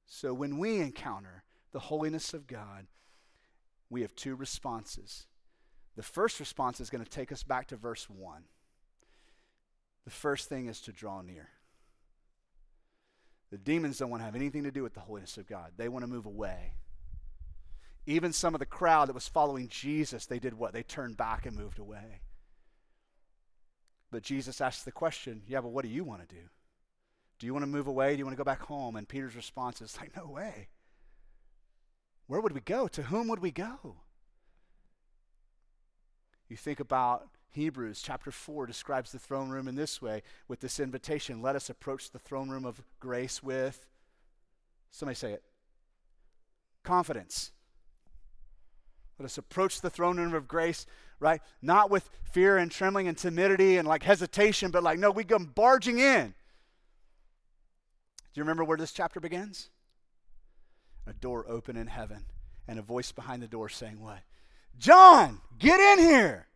So 0.05 0.33
when 0.33 0.57
we 0.57 0.79
encounter 0.79 1.43
the 1.73 1.79
holiness 1.79 2.33
of 2.33 2.47
God, 2.47 2.87
we 3.89 4.01
have 4.01 4.15
two 4.15 4.35
responses. 4.35 5.27
The 5.95 6.03
first 6.03 6.39
response 6.39 6.79
is 6.79 6.89
going 6.89 7.03
to 7.03 7.09
take 7.09 7.31
us 7.31 7.43
back 7.43 7.67
to 7.67 7.75
verse 7.75 8.09
1. 8.09 8.43
The 10.05 10.11
first 10.11 10.47
thing 10.47 10.67
is 10.67 10.79
to 10.81 10.91
draw 10.93 11.21
near. 11.21 11.49
The 13.51 13.57
demons 13.57 13.97
don't 13.97 14.09
want 14.09 14.21
to 14.21 14.25
have 14.25 14.35
anything 14.35 14.63
to 14.63 14.71
do 14.71 14.83
with 14.83 14.93
the 14.93 14.99
holiness 14.99 15.37
of 15.37 15.47
God, 15.47 15.71
they 15.77 15.89
want 15.89 16.03
to 16.03 16.07
move 16.07 16.25
away. 16.25 16.73
Even 18.05 18.31
some 18.31 18.55
of 18.55 18.59
the 18.59 18.65
crowd 18.65 19.09
that 19.09 19.13
was 19.13 19.27
following 19.27 19.67
Jesus, 19.67 20.25
they 20.25 20.39
did 20.39 20.53
what? 20.53 20.71
They 20.71 20.83
turned 20.83 21.17
back 21.17 21.45
and 21.45 21.57
moved 21.57 21.77
away. 21.77 22.21
But 24.11 24.23
Jesus 24.23 24.61
asks 24.61 24.83
the 24.83 24.91
question, 24.91 25.41
yeah, 25.47 25.61
but 25.61 25.69
what 25.69 25.83
do 25.83 25.89
you 25.89 26.03
want 26.03 26.27
to 26.27 26.35
do? 26.35 26.41
Do 27.39 27.45
you 27.45 27.53
want 27.53 27.63
to 27.63 27.67
move 27.67 27.87
away? 27.87 28.13
Do 28.13 28.19
you 28.19 28.25
want 28.25 28.35
to 28.35 28.41
go 28.41 28.45
back 28.45 28.61
home? 28.61 28.95
And 28.95 29.07
Peter's 29.07 29.35
response 29.35 29.81
is 29.81 29.97
like, 29.99 30.15
no 30.15 30.27
way. 30.27 30.69
Where 32.27 32.41
would 32.41 32.53
we 32.53 32.61
go? 32.61 32.87
To 32.87 33.03
whom 33.03 33.27
would 33.27 33.39
we 33.39 33.51
go? 33.51 33.97
You 36.49 36.57
think 36.57 36.79
about 36.79 37.27
Hebrews 37.51 38.01
chapter 38.01 38.31
4 38.31 38.65
describes 38.65 39.11
the 39.11 39.19
throne 39.19 39.49
room 39.49 39.67
in 39.67 39.75
this 39.75 40.01
way 40.01 40.23
with 40.47 40.59
this 40.59 40.79
invitation 40.79 41.41
let 41.41 41.55
us 41.55 41.69
approach 41.69 42.11
the 42.11 42.19
throne 42.19 42.49
room 42.49 42.65
of 42.65 42.81
grace 42.99 43.41
with, 43.41 43.87
somebody 44.91 45.15
say 45.15 45.33
it, 45.33 45.43
confidence. 46.83 47.51
Let 49.19 49.25
us 49.25 49.37
approach 49.37 49.81
the 49.81 49.89
throne 49.89 50.17
room 50.17 50.33
of 50.33 50.47
grace, 50.47 50.85
right? 51.19 51.41
Not 51.61 51.89
with 51.89 52.09
fear 52.23 52.57
and 52.57 52.71
trembling 52.71 53.07
and 53.07 53.17
timidity 53.17 53.77
and 53.77 53.87
like 53.87 54.03
hesitation, 54.03 54.71
but 54.71 54.83
like, 54.83 54.99
no, 54.99 55.09
we 55.09 55.23
come 55.23 55.45
barging 55.45 55.99
in. 55.99 56.35
Do 58.33 58.39
you 58.39 58.43
remember 58.43 58.63
where 58.63 58.77
this 58.77 58.91
chapter 58.91 59.19
begins? 59.19 59.69
A 61.07 61.13
door 61.13 61.45
open 61.47 61.75
in 61.77 61.87
heaven 61.87 62.25
and 62.67 62.77
a 62.77 62.83
voice 62.83 63.11
behind 63.11 63.41
the 63.41 63.47
door 63.47 63.69
saying, 63.69 63.99
What? 63.99 64.19
John, 64.77 65.41
get 65.57 65.79
in 65.79 66.05
here. 66.05 66.47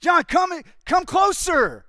John, 0.00 0.22
come, 0.24 0.52
come 0.86 1.04
closer. 1.04 1.86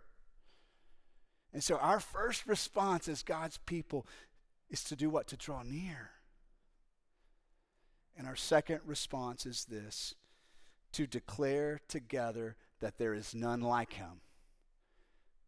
And 1.53 1.63
so 1.63 1.77
our 1.77 1.99
first 1.99 2.47
response 2.47 3.07
as 3.07 3.23
God's 3.23 3.57
people 3.57 4.07
is 4.69 4.83
to 4.85 4.95
do 4.95 5.09
what? 5.09 5.27
To 5.27 5.37
draw 5.37 5.63
near. 5.63 6.11
And 8.17 8.27
our 8.27 8.35
second 8.35 8.81
response 8.85 9.45
is 9.45 9.65
this 9.65 10.15
to 10.93 11.07
declare 11.07 11.79
together 11.87 12.55
that 12.79 12.97
there 12.97 13.13
is 13.13 13.33
none 13.33 13.61
like 13.61 13.93
him, 13.93 14.21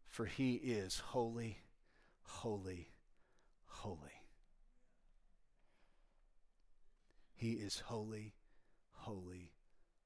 for 0.08 0.26
he 0.26 0.54
is 0.54 0.98
holy, 0.98 1.58
holy, 2.22 2.88
holy. 3.66 3.98
He 7.34 7.52
is 7.52 7.80
holy, 7.80 8.32
holy, 8.92 9.52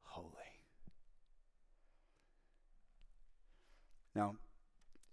holy. 0.02 0.32
Now, 4.14 4.34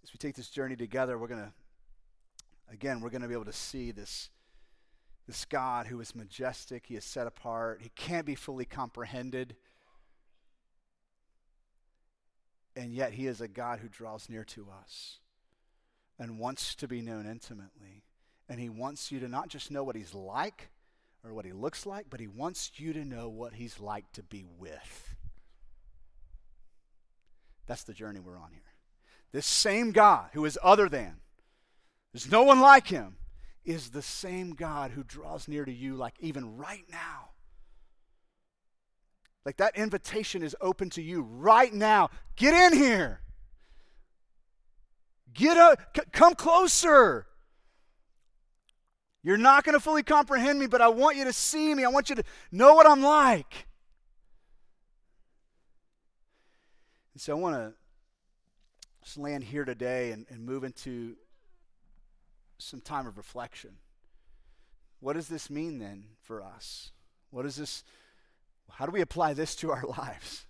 as 0.03 0.11
we 0.11 0.17
take 0.17 0.35
this 0.35 0.49
journey 0.49 0.75
together, 0.75 1.17
we're 1.17 1.27
going 1.27 1.43
to, 1.43 1.53
again, 2.71 3.01
we're 3.01 3.11
going 3.11 3.21
to 3.21 3.27
be 3.27 3.35
able 3.35 3.45
to 3.45 3.53
see 3.53 3.91
this, 3.91 4.29
this 5.27 5.45
God 5.45 5.87
who 5.87 5.99
is 6.01 6.15
majestic, 6.15 6.85
he 6.87 6.95
is 6.95 7.05
set 7.05 7.27
apart, 7.27 7.81
he 7.81 7.89
can't 7.95 8.25
be 8.25 8.35
fully 8.35 8.65
comprehended. 8.65 9.55
And 12.75 12.93
yet, 12.93 13.13
he 13.13 13.25
is 13.27 13.39
a 13.39 13.47
God 13.47 13.79
who 13.79 13.87
draws 13.87 14.29
near 14.29 14.43
to 14.43 14.67
us 14.69 15.19
and 16.19 16.39
wants 16.39 16.75
to 16.75 16.87
be 16.87 17.01
known 17.01 17.25
intimately. 17.25 18.03
And 18.49 18.59
he 18.59 18.69
wants 18.69 19.11
you 19.11 19.19
to 19.21 19.27
not 19.27 19.47
just 19.47 19.71
know 19.71 19.83
what 19.83 19.95
he's 19.95 20.13
like 20.13 20.69
or 21.23 21.33
what 21.33 21.45
he 21.45 21.53
looks 21.53 21.85
like, 21.85 22.07
but 22.09 22.19
he 22.19 22.27
wants 22.27 22.71
you 22.75 22.93
to 22.93 23.05
know 23.05 23.29
what 23.29 23.53
he's 23.53 23.79
like 23.79 24.11
to 24.11 24.23
be 24.23 24.45
with. 24.59 25.15
That's 27.65 27.83
the 27.83 27.93
journey 27.93 28.19
we're 28.19 28.37
on 28.37 28.51
here. 28.51 28.61
This 29.31 29.45
same 29.45 29.91
God 29.91 30.29
who 30.33 30.45
is 30.45 30.59
other 30.61 30.87
than, 30.87 31.15
there's 32.13 32.29
no 32.29 32.43
one 32.43 32.61
like 32.61 32.87
him, 32.87 33.17
is 33.65 33.89
the 33.89 34.01
same 34.01 34.51
God 34.51 34.91
who 34.91 35.03
draws 35.03 35.47
near 35.47 35.65
to 35.65 35.71
you, 35.71 35.95
like 35.95 36.15
even 36.19 36.57
right 36.57 36.85
now. 36.91 37.29
Like 39.45 39.57
that 39.57 39.75
invitation 39.77 40.41
is 40.41 40.55
open 40.61 40.89
to 40.91 41.01
you 41.01 41.21
right 41.21 41.73
now. 41.73 42.09
Get 42.35 42.53
in 42.53 42.77
here. 42.77 43.21
Get 45.33 45.57
up, 45.57 45.79
c- 45.95 46.03
come 46.11 46.33
closer. 46.33 47.27
You're 49.21 49.37
not 49.37 49.63
going 49.63 49.73
to 49.73 49.79
fully 49.79 50.03
comprehend 50.03 50.59
me, 50.59 50.67
but 50.67 50.81
I 50.81 50.87
want 50.87 51.17
you 51.17 51.25
to 51.25 51.33
see 51.33 51.73
me. 51.73 51.83
I 51.83 51.89
want 51.89 52.09
you 52.09 52.15
to 52.15 52.23
know 52.51 52.75
what 52.75 52.87
I'm 52.87 53.01
like. 53.01 53.67
And 57.13 57.21
so 57.21 57.35
I 57.35 57.39
want 57.39 57.55
to 57.55 57.73
just 59.03 59.17
land 59.17 59.43
here 59.43 59.65
today 59.65 60.11
and, 60.11 60.25
and 60.29 60.45
move 60.45 60.63
into 60.63 61.15
some 62.57 62.81
time 62.81 63.07
of 63.07 63.17
reflection. 63.17 63.71
What 64.99 65.13
does 65.13 65.27
this 65.27 65.49
mean 65.49 65.79
then 65.79 66.05
for 66.21 66.41
us? 66.41 66.91
What 67.29 67.43
does 67.43 67.55
this, 67.55 67.83
how 68.71 68.85
do 68.85 68.91
we 68.91 69.01
apply 69.01 69.33
this 69.33 69.55
to 69.57 69.71
our 69.71 69.83
lives? 69.97 70.45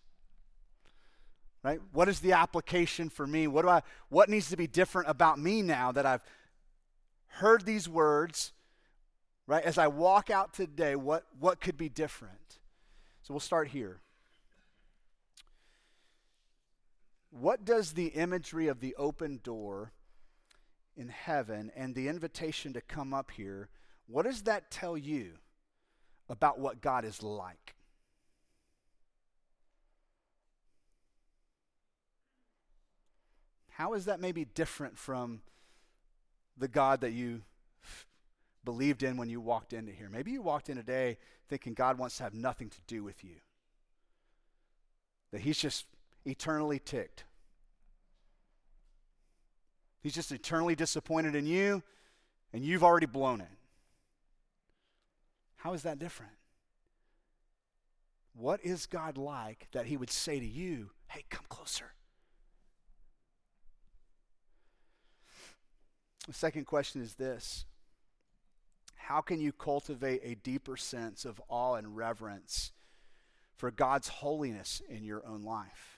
Right? 1.64 1.80
What 1.92 2.08
is 2.08 2.20
the 2.20 2.34
application 2.34 3.10
for 3.10 3.26
me? 3.26 3.48
What 3.48 3.64
do 3.64 3.70
I 3.70 3.82
what 4.10 4.30
needs 4.30 4.50
to 4.52 4.56
be 4.56 4.68
different 4.68 5.10
about 5.10 5.40
me 5.40 5.64
now 5.64 5.92
that 5.92 6.06
I've 6.06 6.24
heard 7.28 7.66
these 7.66 7.90
words? 7.90 8.52
Right? 9.48 9.64
As 9.64 9.80
I 9.80 9.88
walk 9.88 10.30
out 10.30 10.54
today, 10.54 10.96
what 10.96 11.26
what 11.40 11.60
could 11.60 11.76
be 11.76 11.90
different? 11.90 12.60
So 13.24 13.34
we'll 13.34 13.42
start 13.42 13.70
here. 13.70 14.02
What 17.32 17.66
does 17.66 17.94
the 17.94 18.10
imagery 18.10 18.68
of 18.68 18.80
the 18.80 18.96
open 18.96 19.40
door 19.44 19.92
in 20.98 21.10
heaven 21.10 21.72
and 21.76 21.94
the 21.94 22.08
invitation 22.08 22.74
to 22.74 22.82
come 22.82 23.14
up 23.14 23.32
here, 23.32 23.70
what 24.08 24.24
does 24.24 24.44
that 24.44 24.72
tell 24.72 24.98
you 24.98 25.34
about 26.30 26.60
what 26.60 26.82
God 26.82 27.06
is 27.06 27.22
like? 27.22 27.76
How 33.70 33.94
is 33.94 34.06
that 34.06 34.22
maybe 34.22 34.46
different 34.46 34.98
from 34.98 35.42
the 36.58 36.70
God 36.70 37.02
that 37.02 37.12
you 37.12 37.42
believed 38.64 39.04
in 39.04 39.18
when 39.18 39.28
you 39.28 39.42
walked 39.42 39.74
into 39.74 39.92
here? 39.92 40.10
Maybe 40.10 40.32
you 40.32 40.42
walked 40.42 40.70
in 40.70 40.78
today 40.78 41.18
thinking 41.50 41.74
God 41.74 41.98
wants 41.98 42.16
to 42.18 42.24
have 42.24 42.34
nothing 42.34 42.70
to 42.70 42.78
do 42.88 43.04
with 43.04 43.24
you, 43.24 43.36
that 45.32 45.42
He's 45.42 45.58
just 45.58 45.86
eternally 46.26 46.80
ticked. 46.80 47.26
He's 50.06 50.14
just 50.14 50.32
eternally 50.32 50.76
disappointed 50.76 51.34
in 51.34 51.48
you, 51.48 51.82
and 52.54 52.64
you've 52.64 52.84
already 52.84 53.08
blown 53.08 53.42
it. 53.42 53.50
How 55.56 55.74
is 55.74 55.82
that 55.82 55.98
different? 55.98 56.34
What 58.36 58.60
is 58.64 58.86
God 58.86 59.18
like 59.18 59.68
that 59.72 59.88
He 59.88 59.98
would 59.98 60.12
say 60.12 60.40
to 60.40 60.46
you, 60.46 60.92
hey, 61.08 61.24
come 61.32 61.46
closer? 61.50 61.94
The 66.28 66.34
second 66.34 66.66
question 66.66 67.02
is 67.02 67.16
this 67.16 67.66
How 68.94 69.22
can 69.22 69.42
you 69.42 69.52
cultivate 69.52 70.22
a 70.24 70.36
deeper 70.36 70.78
sense 70.78 71.26
of 71.26 71.42
awe 71.50 71.78
and 71.78 71.98
reverence 71.98 72.74
for 73.56 73.72
God's 73.72 74.10
holiness 74.10 74.84
in 74.88 75.04
your 75.04 75.26
own 75.26 75.42
life? 75.42 75.95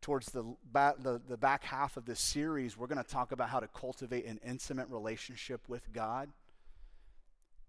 Towards 0.00 0.26
the 0.26 0.44
back, 0.72 0.96
the, 1.02 1.20
the 1.28 1.36
back 1.36 1.64
half 1.64 1.96
of 1.96 2.06
this 2.06 2.20
series, 2.20 2.76
we're 2.76 2.86
going 2.86 3.02
to 3.02 3.08
talk 3.08 3.32
about 3.32 3.48
how 3.48 3.60
to 3.60 3.68
cultivate 3.68 4.26
an 4.26 4.40
intimate 4.46 4.88
relationship 4.88 5.60
with 5.68 5.92
God. 5.92 6.30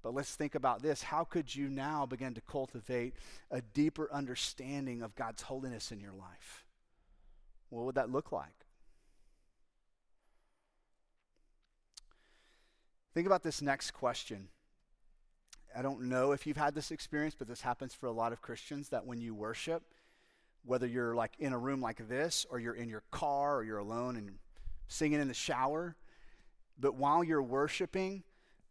But 0.04 0.14
let's 0.14 0.36
think 0.36 0.56
about 0.56 0.82
this. 0.82 1.04
How 1.04 1.24
could 1.24 1.54
you 1.54 1.70
now 1.70 2.06
begin 2.06 2.34
to 2.34 2.42
cultivate 2.42 3.14
a 3.52 3.62
deeper 3.62 4.10
understanding 4.12 5.04
of 5.04 5.16
God's 5.16 5.44
holiness 5.44 5.92
in 5.92 6.00
your 6.00 6.14
life? 6.14 6.66
What 7.70 7.86
would 7.86 7.96
that 7.96 8.12
look 8.12 8.32
like? 8.32 8.66
Think 13.14 13.28
about 13.28 13.44
this 13.44 13.62
next 13.62 13.92
question. 13.92 14.48
I 15.76 15.82
don't 15.82 16.04
know 16.04 16.32
if 16.32 16.48
you've 16.48 16.58
had 16.58 16.76
this 16.76 16.92
experience, 16.92 17.36
but 17.38 17.48
this 17.48 17.62
happens 17.62 17.94
for 17.94 18.08
a 18.08 18.12
lot 18.12 18.34
of 18.34 18.42
Christians 18.42 18.90
that 18.90 19.06
when 19.06 19.22
you 19.22 19.34
worship, 19.34 19.84
whether 20.64 20.88
you're 20.88 21.16
like 21.16 21.34
in 21.40 21.54
a 21.54 21.58
room 21.58 21.82
like 21.82 22.08
this 22.08 22.46
or 22.50 22.60
you're 22.60 22.76
in 22.76 22.90
your 22.90 23.04
car 23.12 23.58
or 23.58 23.64
you're 23.64 23.80
alone 23.80 24.16
and 24.16 24.32
singing 24.88 25.20
in 25.20 25.28
the 25.28 25.34
shower. 25.34 25.96
But 26.80 26.96
while 26.96 27.24
you're 27.24 27.42
worshiping, 27.42 28.24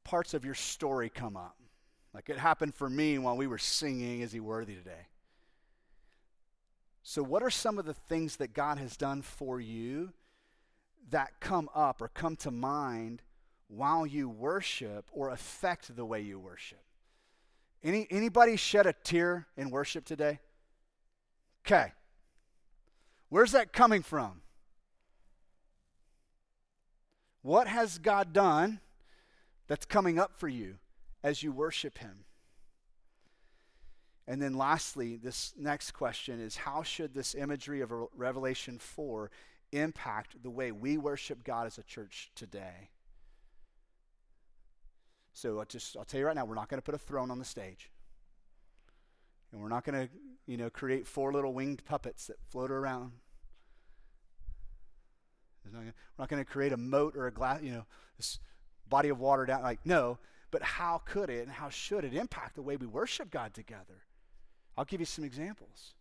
parts 0.05 0.35
of 0.35 0.45
your 0.45 0.55
story 0.55 1.09
come 1.09 1.37
up. 1.37 1.57
Like 2.13 2.29
it 2.29 2.39
happened 2.39 2.75
for 2.75 2.91
me 2.91 3.19
while 3.19 3.37
we 3.37 3.47
were 3.47 3.59
singing, 3.59 4.21
Is 4.21 4.33
He 4.33 4.41
Worthy 4.41 4.75
today? 4.75 5.07
So, 7.03 7.23
what 7.23 7.43
are 7.43 7.51
some 7.51 7.79
of 7.79 7.87
the 7.87 7.95
things 7.95 8.37
that 8.37 8.53
God 8.53 8.79
has 8.79 8.97
done 8.97 9.23
for 9.23 9.61
you 9.61 10.13
that 11.11 11.41
come 11.41 11.69
up 11.75 12.03
or 12.03 12.09
come 12.09 12.37
to 12.37 12.51
mind 12.51 13.23
while 13.69 14.07
you 14.07 14.29
worship 14.29 15.09
or 15.13 15.31
affect 15.31 15.95
the 15.97 16.05
way 16.05 16.21
you 16.21 16.39
worship? 16.39 16.83
Any, 17.83 18.07
anybody 18.11 18.57
shed 18.57 18.87
a 18.87 18.93
tear 18.93 19.47
in 19.57 19.71
worship 19.71 20.05
today? 20.05 20.41
Okay. 21.67 21.93
Where's 23.29 23.53
that 23.53 23.73
coming 23.73 24.03
from? 24.03 24.43
What 27.43 27.69
has 27.69 27.99
God 27.99 28.33
done 28.33 28.81
that's 29.67 29.87
coming 29.87 30.19
up 30.19 30.33
for 30.39 30.49
you 30.49 30.77
as 31.23 31.43
you 31.43 31.53
worship 31.53 31.99
Him? 31.99 32.25
And 34.27 34.41
then, 34.41 34.55
lastly, 34.55 35.17
this 35.17 35.55
next 35.59 35.93
question 35.93 36.41
is 36.41 36.57
how 36.57 36.83
should 36.83 37.15
this 37.15 37.35
imagery 37.35 37.81
of 37.81 37.93
Revelation 38.15 38.79
4 38.79 39.31
impact 39.73 40.43
the 40.43 40.51
way 40.51 40.71
we 40.71 40.99
worship 40.99 41.43
God 41.43 41.67
as 41.67 41.79
a 41.79 41.83
church 41.83 42.31
today? 42.35 42.91
So, 45.33 45.59
I'll, 45.59 45.65
just, 45.65 45.97
I'll 45.97 46.05
tell 46.05 46.21
you 46.21 46.27
right 46.27 46.37
now, 46.37 46.45
we're 46.45 46.55
not 46.55 46.69
going 46.69 46.79
to 46.79 46.85
put 46.85 46.95
a 46.95 46.99
throne 46.99 47.31
on 47.31 47.39
the 47.39 47.45
stage. 47.45 47.91
And 49.53 49.61
we're 49.61 49.69
not 49.69 49.85
going 49.85 50.07
to, 50.07 50.13
you 50.47 50.57
know, 50.57 50.71
create 50.71 51.07
four 51.07 51.33
little 51.33 51.53
winged 51.53 51.85
puppets 51.85 52.27
that 52.29 52.37
float 52.49 52.71
around. 52.71 53.13
We're 55.73 55.93
not 56.19 56.29
going 56.29 56.43
to 56.45 56.51
create 56.51 56.73
a 56.73 56.77
moat 56.77 57.17
or 57.17 57.27
a 57.27 57.33
glass, 57.33 57.63
you 57.63 57.73
know, 57.73 57.85
this 58.17 58.39
body 58.89 59.09
of 59.09 59.19
water 59.19 59.47
down. 59.47 59.63
Like, 59.63 59.81
no. 59.85 60.19
But 60.51 60.63
how 60.63 61.03
could 61.05 61.31
it 61.31 61.43
and 61.43 61.53
how 61.53 61.69
should 61.69 62.05
it 62.05 62.15
impact 62.15 62.57
the 62.57 62.63
way 62.63 62.77
we 62.77 62.87
worship 62.87 63.31
God 63.31 63.55
together? 63.55 64.03
I'll 64.77 64.85
give 64.85 65.01
you 65.01 65.07
some 65.07 65.25
examples. 65.25 65.95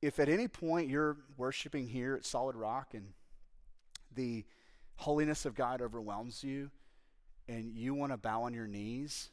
If 0.00 0.18
at 0.18 0.28
any 0.28 0.48
point 0.48 0.88
you're 0.88 1.16
worshiping 1.36 1.86
here 1.86 2.14
at 2.14 2.24
Solid 2.24 2.56
Rock 2.56 2.94
and 2.94 3.12
the 4.14 4.44
holiness 4.96 5.46
of 5.46 5.54
God 5.54 5.80
overwhelms 5.80 6.42
you 6.42 6.70
and 7.48 7.76
you 7.76 7.94
want 7.94 8.12
to 8.12 8.16
bow 8.16 8.42
on 8.42 8.54
your 8.54 8.66
knees, 8.66 9.30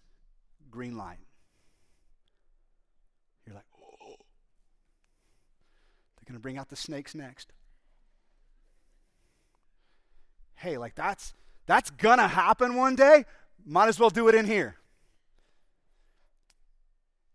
green 0.69 0.95
light. 0.95 1.17
You're 3.45 3.55
like, 3.55 3.65
oh. 3.81 4.15
They're 6.17 6.18
going 6.29 6.39
to 6.39 6.41
bring 6.41 6.57
out 6.57 6.69
the 6.69 6.75
snakes 6.75 7.13
next. 7.13 7.51
hey, 10.59 10.77
like 10.77 10.95
that's 10.95 11.33
that's 11.65 11.89
gonna 11.89 12.27
happen 12.27 12.75
one 12.75 12.95
day. 12.95 13.25
Might 13.65 13.87
as 13.87 13.99
well 13.99 14.09
do 14.09 14.27
it 14.27 14.35
in 14.35 14.45
here. 14.45 14.75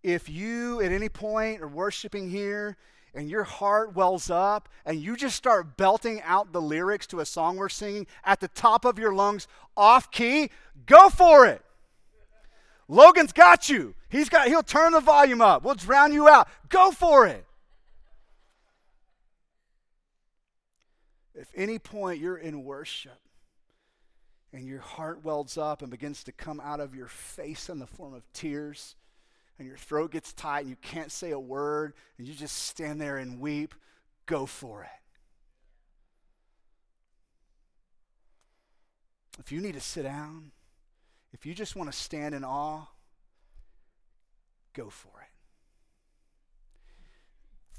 If 0.03 0.29
you 0.29 0.81
at 0.83 0.93
any 0.93 1.09
point 1.09 1.63
are 1.63 1.69
worshiping 1.69 2.29
here 2.29 2.77
and 3.15 3.31
your 3.31 3.45
heart 3.45 3.95
wells 3.95 4.29
up 4.29 4.69
and 4.85 5.01
you 5.01 5.17
just 5.17 5.37
start 5.37 5.77
belting 5.77 6.21
out 6.23 6.53
the 6.53 6.61
lyrics 6.61 7.07
to 7.09 7.21
a 7.21 7.25
song 7.25 7.57
we're 7.57 7.69
singing 7.69 8.07
at 8.25 8.41
the 8.41 8.49
top 8.49 8.85
of 8.85 8.99
your 8.99 9.15
lungs 9.15 9.47
off 9.77 10.11
key, 10.11 10.51
go 10.85 11.09
for 11.09 11.47
it. 11.47 11.63
Logan's 12.87 13.33
got 13.33 13.71
you. 13.71 13.95
He's 14.11 14.29
got 14.29 14.49
he'll 14.49 14.63
turn 14.63 14.93
the 14.93 15.01
volume 15.01 15.41
up. 15.41 15.63
We'll 15.63 15.75
drown 15.75 16.13
you 16.13 16.29
out. 16.29 16.49
Go 16.69 16.91
for 16.91 17.27
it. 17.27 17.47
If 21.35 21.51
any 21.55 21.79
point 21.79 22.21
you're 22.21 22.37
in 22.37 22.65
worship 22.65 23.19
and 24.53 24.67
your 24.67 24.81
heart 24.81 25.25
welds 25.25 25.59
up 25.59 25.83
and 25.83 25.91
begins 25.91 26.23
to 26.25 26.33
come 26.33 26.61
out 26.61 26.81
of 26.81 26.95
your 26.95 27.09
face 27.09 27.69
in 27.69 27.81
the 27.81 27.87
form 27.87 28.15
of 28.15 28.23
tears, 28.33 28.95
and 29.59 29.67
your 29.67 29.77
throat 29.77 30.13
gets 30.13 30.33
tight 30.33 30.61
and 30.61 30.71
you 30.71 30.77
can't 30.83 31.13
say 31.13 31.31
a 31.31 31.39
word, 31.39 31.95
and 32.19 32.27
you 32.27 32.35
just 32.35 32.57
stand 32.57 33.01
there 33.01 33.19
and 33.19 33.41
weep, 33.41 33.75
go 34.27 34.47
for 34.47 34.83
it. 34.83 34.89
If 39.39 39.51
you 39.51 39.61
need 39.61 39.75
to 39.75 39.81
sit 39.81 40.05
down, 40.05 40.53
if 41.33 41.45
you 41.45 41.55
just 41.55 41.75
want 41.75 41.91
to 41.91 41.99
stand 41.99 42.35
in 42.35 42.45
awe, 42.45 42.87
go 44.73 44.89
for 44.89 45.21
it. 45.21 45.24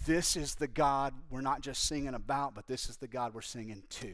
This 0.05 0.35
is 0.35 0.55
the 0.55 0.67
God 0.67 1.13
we're 1.31 1.41
not 1.41 1.61
just 1.61 1.83
singing 1.83 2.13
about, 2.13 2.53
but 2.53 2.67
this 2.67 2.89
is 2.89 2.97
the 2.97 3.07
God 3.07 3.33
we're 3.33 3.41
singing 3.41 3.83
to. 3.89 4.13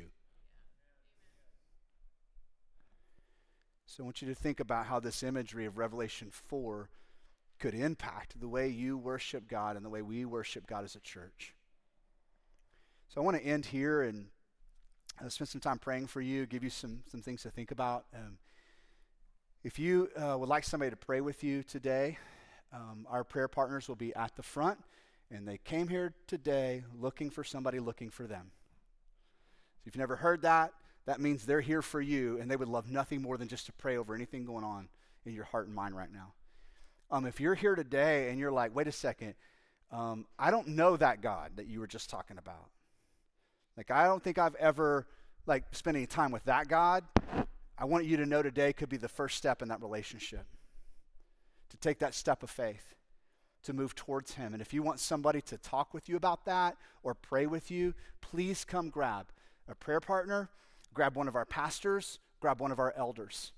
So 3.88 4.04
I 4.04 4.06
want 4.06 4.22
you 4.22 4.30
to 4.30 4.36
think 4.36 4.62
about 4.62 4.86
how 4.86 5.02
this 5.02 5.22
imagery 5.22 5.66
of 5.66 5.78
Revelation 5.78 6.30
4 6.32 6.90
could 7.60 7.74
impact 7.74 8.40
the 8.40 8.48
way 8.48 8.70
you 8.70 8.98
worship 8.98 9.50
God 9.50 9.76
and 9.76 9.86
the 9.86 9.90
way 9.90 10.02
we 10.02 10.24
worship 10.24 10.66
God 10.66 10.86
as 10.86 10.96
a 10.96 11.02
church. 11.02 11.54
So 13.10 13.20
I 13.20 13.26
want 13.26 13.36
to 13.36 13.44
end 13.44 13.66
here 13.66 14.04
and 14.04 14.28
uh, 15.20 15.28
spend 15.28 15.50
some 15.50 15.60
time 15.60 15.78
praying 15.78 16.08
for 16.08 16.22
you, 16.22 16.46
give 16.46 16.64
you 16.64 16.70
some, 16.70 17.02
some 17.12 17.22
things 17.22 17.44
to 17.44 17.50
think 17.50 17.72
about. 17.72 18.06
Um, 18.16 18.38
if 19.66 19.78
you 19.78 20.10
uh, 20.16 20.38
would 20.40 20.48
like 20.48 20.64
somebody 20.64 20.90
to 20.90 20.96
pray 20.96 21.20
with 21.20 21.44
you 21.44 21.62
today, 21.62 22.18
um, 22.74 23.06
our 23.10 23.26
prayer 23.26 23.50
partners 23.50 23.90
will 23.90 23.98
be 23.98 24.16
at 24.16 24.38
the 24.38 24.44
front, 24.44 24.80
and 25.32 25.48
they 25.48 25.58
came 25.58 25.88
here 25.88 26.14
today 26.28 26.84
looking 27.00 27.30
for 27.30 27.44
somebody 27.44 27.80
looking 27.80 28.10
for 28.10 28.28
them. 28.28 28.52
So 29.84 29.90
if 29.90 29.96
you've 29.96 30.00
never 30.00 30.18
heard 30.18 30.42
that, 30.42 30.74
that 31.06 31.20
means 31.20 31.46
they're 31.46 31.62
here 31.62 31.82
for 31.82 32.02
you, 32.02 32.38
and 32.40 32.52
they 32.52 32.56
would 32.56 32.68
love 32.68 32.90
nothing 32.90 33.22
more 33.22 33.38
than 33.38 33.48
just 33.48 33.66
to 33.66 33.74
pray 33.74 33.98
over 33.98 34.14
anything 34.14 34.46
going 34.46 34.64
on 34.64 34.90
in 35.26 35.34
your 35.34 35.46
heart 35.46 35.68
and 35.68 35.76
mind 35.76 35.96
right 35.96 36.12
now. 36.12 36.34
Um, 37.10 37.26
if 37.26 37.40
you're 37.40 37.56
here 37.56 37.76
today 37.76 38.30
and 38.30 38.40
you're 38.40 38.52
like, 38.52 38.76
wait 38.76 38.88
a 38.88 38.92
second, 38.92 39.34
um, 39.92 40.26
I 40.38 40.52
don't 40.52 40.70
know 40.70 40.96
that 40.98 41.22
God 41.22 41.52
that 41.56 41.68
you 41.68 41.80
were 41.80 41.88
just 41.88 42.10
talking 42.10 42.38
about. 42.38 42.70
Like, 43.76 43.92
I 43.92 44.06
don't 44.06 44.24
think 44.24 44.38
I've 44.38 44.56
ever 44.56 45.08
like 45.46 45.64
spent 45.72 45.98
any 45.98 46.06
time 46.06 46.32
with 46.32 46.44
that 46.46 46.68
God. 46.68 47.04
I 47.78 47.86
want 47.86 48.06
you 48.06 48.18
to 48.18 48.26
know 48.26 48.42
today 48.44 48.74
could 48.74 48.90
be 48.90 48.98
the 48.98 49.10
first 49.10 49.38
step 49.38 49.62
in 49.62 49.70
that 49.70 49.82
relationship. 49.82 50.46
To 51.70 51.78
take 51.78 52.00
that 52.00 52.14
step 52.14 52.44
of 52.44 52.50
faith, 52.50 52.96
to 53.64 53.74
move 53.74 53.96
towards 53.96 54.34
Him. 54.34 54.54
And 54.54 54.62
if 54.62 54.74
you 54.74 54.84
want 54.84 55.00
somebody 55.00 55.42
to 55.42 55.58
talk 55.58 55.94
with 55.94 56.10
you 56.10 56.16
about 56.16 56.46
that 56.46 56.78
or 57.04 57.14
pray 57.14 57.46
with 57.46 57.72
you, 57.72 57.94
please 58.22 58.66
come 58.66 58.90
grab 58.90 59.28
a 59.68 59.76
prayer 59.76 60.00
partner 60.00 60.50
grab 60.94 61.16
one 61.16 61.28
of 61.28 61.36
our 61.36 61.46
pastors, 61.46 62.20
grab 62.40 62.60
one 62.60 62.72
of 62.72 62.80
our 62.80 62.94
elders. 62.96 63.52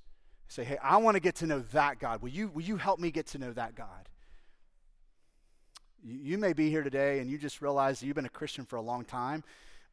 Say, 0.47 0.64
hey, 0.64 0.78
I 0.84 0.97
want 0.97 1.16
to 1.16 1.22
get 1.22 1.36
to 1.36 1.47
know 1.47 1.64
that 1.72 1.99
God. 1.99 2.22
Will 2.22 2.30
you, 2.30 2.49
will 2.49 2.62
you 2.62 2.78
help 2.78 2.99
me 2.99 3.12
get 3.12 3.28
to 3.28 3.38
know 3.38 3.54
that 3.54 3.76
God? 3.76 4.10
You, 6.04 6.20
you 6.22 6.38
may 6.38 6.54
be 6.54 6.70
here 6.70 6.84
today 6.84 7.20
and 7.20 7.30
you 7.30 7.38
just 7.38 7.62
realize 7.62 8.04
you've 8.04 8.16
been 8.16 8.26
a 8.26 8.30
Christian 8.30 8.66
for 8.66 8.76
a 8.76 8.82
long 8.82 9.06
time, 9.06 9.43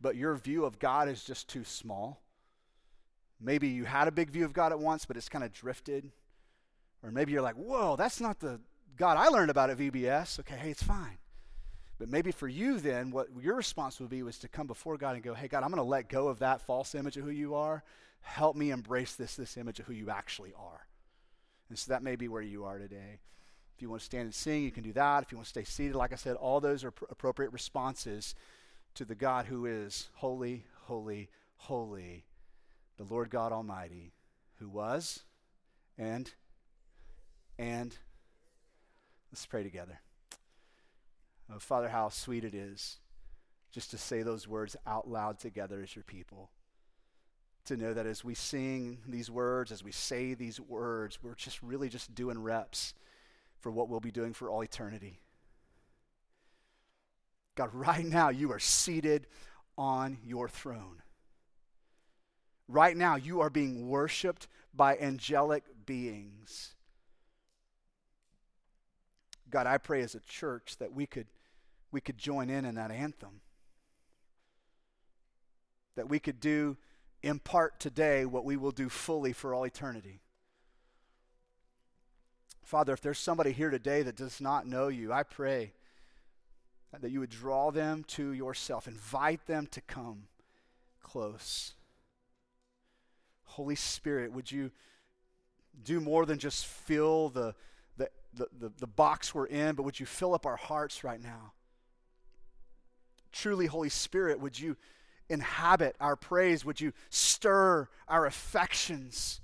but 0.01 0.17
your 0.17 0.35
view 0.35 0.65
of 0.65 0.79
God 0.79 1.09
is 1.09 1.25
just 1.25 1.49
too 1.49 1.65
small. 1.65 2.21
Maybe 3.41 3.69
you 3.69 3.85
had 3.85 4.07
a 4.07 4.13
big 4.13 4.31
view 4.31 4.45
of 4.45 4.53
God 4.53 4.73
at 4.73 4.79
once, 4.79 5.07
but 5.07 5.17
it's 5.17 5.29
kind 5.29 5.45
of 5.45 5.53
drifted. 5.53 6.11
Or 7.03 7.11
maybe 7.11 7.33
you're 7.33 7.43
like, 7.43 7.55
whoa, 7.55 7.97
that's 7.97 8.21
not 8.21 8.41
the 8.41 8.61
God 8.97 9.17
I 9.17 9.29
learned 9.29 9.51
about 9.51 9.71
at 9.71 9.79
VBS. 9.79 10.41
Okay, 10.41 10.57
hey, 10.57 10.71
it's 10.71 10.83
fine. 10.83 11.19
But 11.99 12.09
maybe 12.09 12.33
for 12.33 12.49
you, 12.49 12.81
then, 12.81 13.11
what 13.11 13.29
your 13.41 13.57
response 13.57 14.01
would 14.01 14.09
be 14.09 14.23
was 14.23 14.39
to 14.39 14.49
come 14.49 14.67
before 14.67 14.97
God 14.97 15.15
and 15.15 15.23
go, 15.23 15.35
Hey, 15.35 15.49
God, 15.49 15.63
I'm 15.63 15.71
going 15.71 15.77
to 15.77 15.83
let 15.83 16.09
go 16.09 16.29
of 16.29 16.39
that 16.39 16.63
false 16.63 16.95
image 16.95 17.17
of 17.17 17.25
who 17.25 17.31
you 17.31 17.55
are. 17.55 17.83
Help 18.23 18.57
me 18.57 18.71
embrace 18.71 19.17
this, 19.17 19.37
this 19.37 19.57
image 19.57 19.81
of 19.81 19.87
who 19.87 19.93
you 19.93 20.11
actually 20.11 20.53
are. 20.59 20.87
And 21.69 21.79
so 21.79 21.93
that 21.93 22.03
may 22.03 22.17
be 22.17 22.29
where 22.29 22.43
you 22.43 22.65
are 22.65 22.79
today. 22.79 23.21
If 23.77 23.83
you 23.83 23.91
want 23.91 24.01
to 24.01 24.07
stand 24.07 24.25
and 24.25 24.35
sing, 24.35 24.63
you 24.63 24.71
can 24.71 24.83
do 24.83 24.93
that. 24.95 25.23
If 25.23 25.33
you 25.33 25.39
want 25.39 25.47
to 25.47 25.51
stay 25.51 25.65
seated, 25.65 25.95
like 25.95 26.13
I 26.13 26.17
said, 26.17 26.37
all 26.37 26.61
those 26.61 26.85
are 26.85 26.91
pr- 26.91 27.05
appropriate 27.11 27.53
responses 27.53 28.35
to 28.95 29.05
the 29.05 29.15
God 29.15 29.47
who 29.47 29.67
is 29.67 30.09
holy, 30.15 30.65
holy, 30.83 31.29
holy, 31.57 32.25
the 32.97 33.05
Lord 33.05 33.31
God 33.31 33.53
Almighty, 33.53 34.13
who 34.59 34.69
was 34.69 35.21
and, 35.97 36.31
and, 37.59 37.97
let's 39.31 39.47
pray 39.47 39.63
together. 39.63 40.01
Oh, 41.53 41.59
Father, 41.59 41.89
how 41.89 42.09
sweet 42.09 42.45
it 42.45 42.55
is 42.55 42.99
just 43.73 43.91
to 43.91 43.99
say 43.99 44.23
those 44.23 44.49
words 44.49 44.77
out 44.87 45.09
loud 45.09 45.39
together 45.39 45.83
as 45.83 45.95
your 45.95 46.05
people. 46.05 46.51
To 47.67 47.77
know 47.77 47.93
that 47.95 48.07
as 48.07 48.25
we 48.25 48.35
sing 48.35 48.99
these 49.07 49.31
words, 49.31 49.71
as 49.71 49.85
we 49.85 49.93
say 49.93 50.35
these 50.35 50.61
words, 50.61 51.19
we're 51.23 51.35
just 51.35 51.63
really 51.63 51.89
just 51.89 52.15
doing 52.15 52.43
reps 52.43 52.95
for 53.61 53.71
what 53.71 53.89
we'll 53.89 54.01
be 54.01 54.11
doing 54.11 54.33
for 54.33 54.49
all 54.49 54.63
eternity. 54.63 55.21
God, 57.55 57.71
right 57.73 58.05
now 58.05 58.31
you 58.31 58.51
are 58.53 58.59
seated 58.59 59.27
on 59.77 60.19
your 60.25 60.49
throne. 60.49 61.03
Right 62.67 62.97
now 62.97 63.17
you 63.17 63.41
are 63.41 63.51
being 63.51 63.89
worshiped 63.89 64.49
by 64.75 64.97
angelic 64.97 65.65
beings. 65.85 66.75
God, 69.51 69.67
I 69.67 69.79
pray 69.79 70.03
as 70.03 70.15
a 70.15 70.21
church 70.21 70.77
that 70.79 70.93
we 70.93 71.07
could 71.07 71.27
we 71.93 72.01
could 72.01 72.19
join 72.19 72.51
in 72.51 72.65
in 72.65 72.77
that 72.77 72.91
anthem. 72.91 73.41
That 75.97 76.09
we 76.09 76.21
could 76.21 76.41
do 76.41 76.77
in 77.23 77.39
part 77.39 77.81
today 77.81 78.25
what 78.25 78.45
we 78.45 78.57
will 78.57 78.71
do 78.71 78.89
fully 78.89 79.33
for 79.33 79.53
all 79.53 79.65
eternity. 79.65 80.21
Father, 82.63 82.93
if 82.93 83.01
there's 83.01 83.19
somebody 83.19 83.51
here 83.51 83.71
today 83.71 84.03
that 84.03 84.15
does 84.15 84.41
not 84.41 84.67
know 84.67 84.89
you, 84.89 85.13
I 85.13 85.25
pray 85.25 85.73
that 86.99 87.11
you 87.11 87.21
would 87.21 87.31
draw 87.31 87.71
them 87.71 88.05
to 88.05 88.33
yourself, 88.33 88.87
invite 88.87 89.47
them 89.47 89.67
to 89.73 89.81
come 89.81 90.25
close. 91.03 91.75
Holy 93.45 93.75
Spirit, 93.75 94.33
would 94.33 94.51
you 94.51 94.71
do 95.85 96.01
more 96.01 96.27
than 96.27 96.39
just 96.39 96.67
fill 96.67 97.29
the, 97.29 97.41
the, 97.47 97.55
the, 98.35 98.49
the, 98.59 98.73
the 98.79 98.87
box 98.87 99.35
we're 99.35 99.47
in, 99.47 99.75
but 99.75 99.83
would 99.83 99.99
you 99.99 100.07
fill 100.07 100.35
up 100.35 100.47
our 100.47 100.57
hearts 100.57 101.05
right 101.05 101.23
now? 101.23 101.53
truly, 103.33 103.67
Holy 103.67 103.89
Spirit, 103.89 104.41
would 104.41 104.59
you 104.59 104.77
inhabit 105.29 105.97
our 106.01 106.17
praise? 106.17 106.65
Would 106.65 106.81
you 106.81 106.93
stir 107.09 107.89
our 108.09 108.27
affections? 108.27 109.41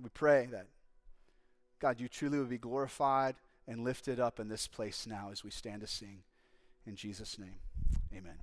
We 0.00 0.08
pray 0.10 0.48
that, 0.52 0.66
God, 1.80 2.00
you 2.00 2.08
truly 2.08 2.38
would 2.38 2.48
be 2.48 2.58
glorified 2.58 3.36
and 3.66 3.84
lifted 3.84 4.20
up 4.20 4.40
in 4.40 4.48
this 4.48 4.66
place 4.66 5.06
now 5.06 5.28
as 5.30 5.44
we 5.44 5.50
stand 5.50 5.80
to 5.82 5.86
sing. 5.86 6.22
In 6.86 6.96
Jesus' 6.96 7.38
name, 7.38 7.58
amen. 8.16 8.38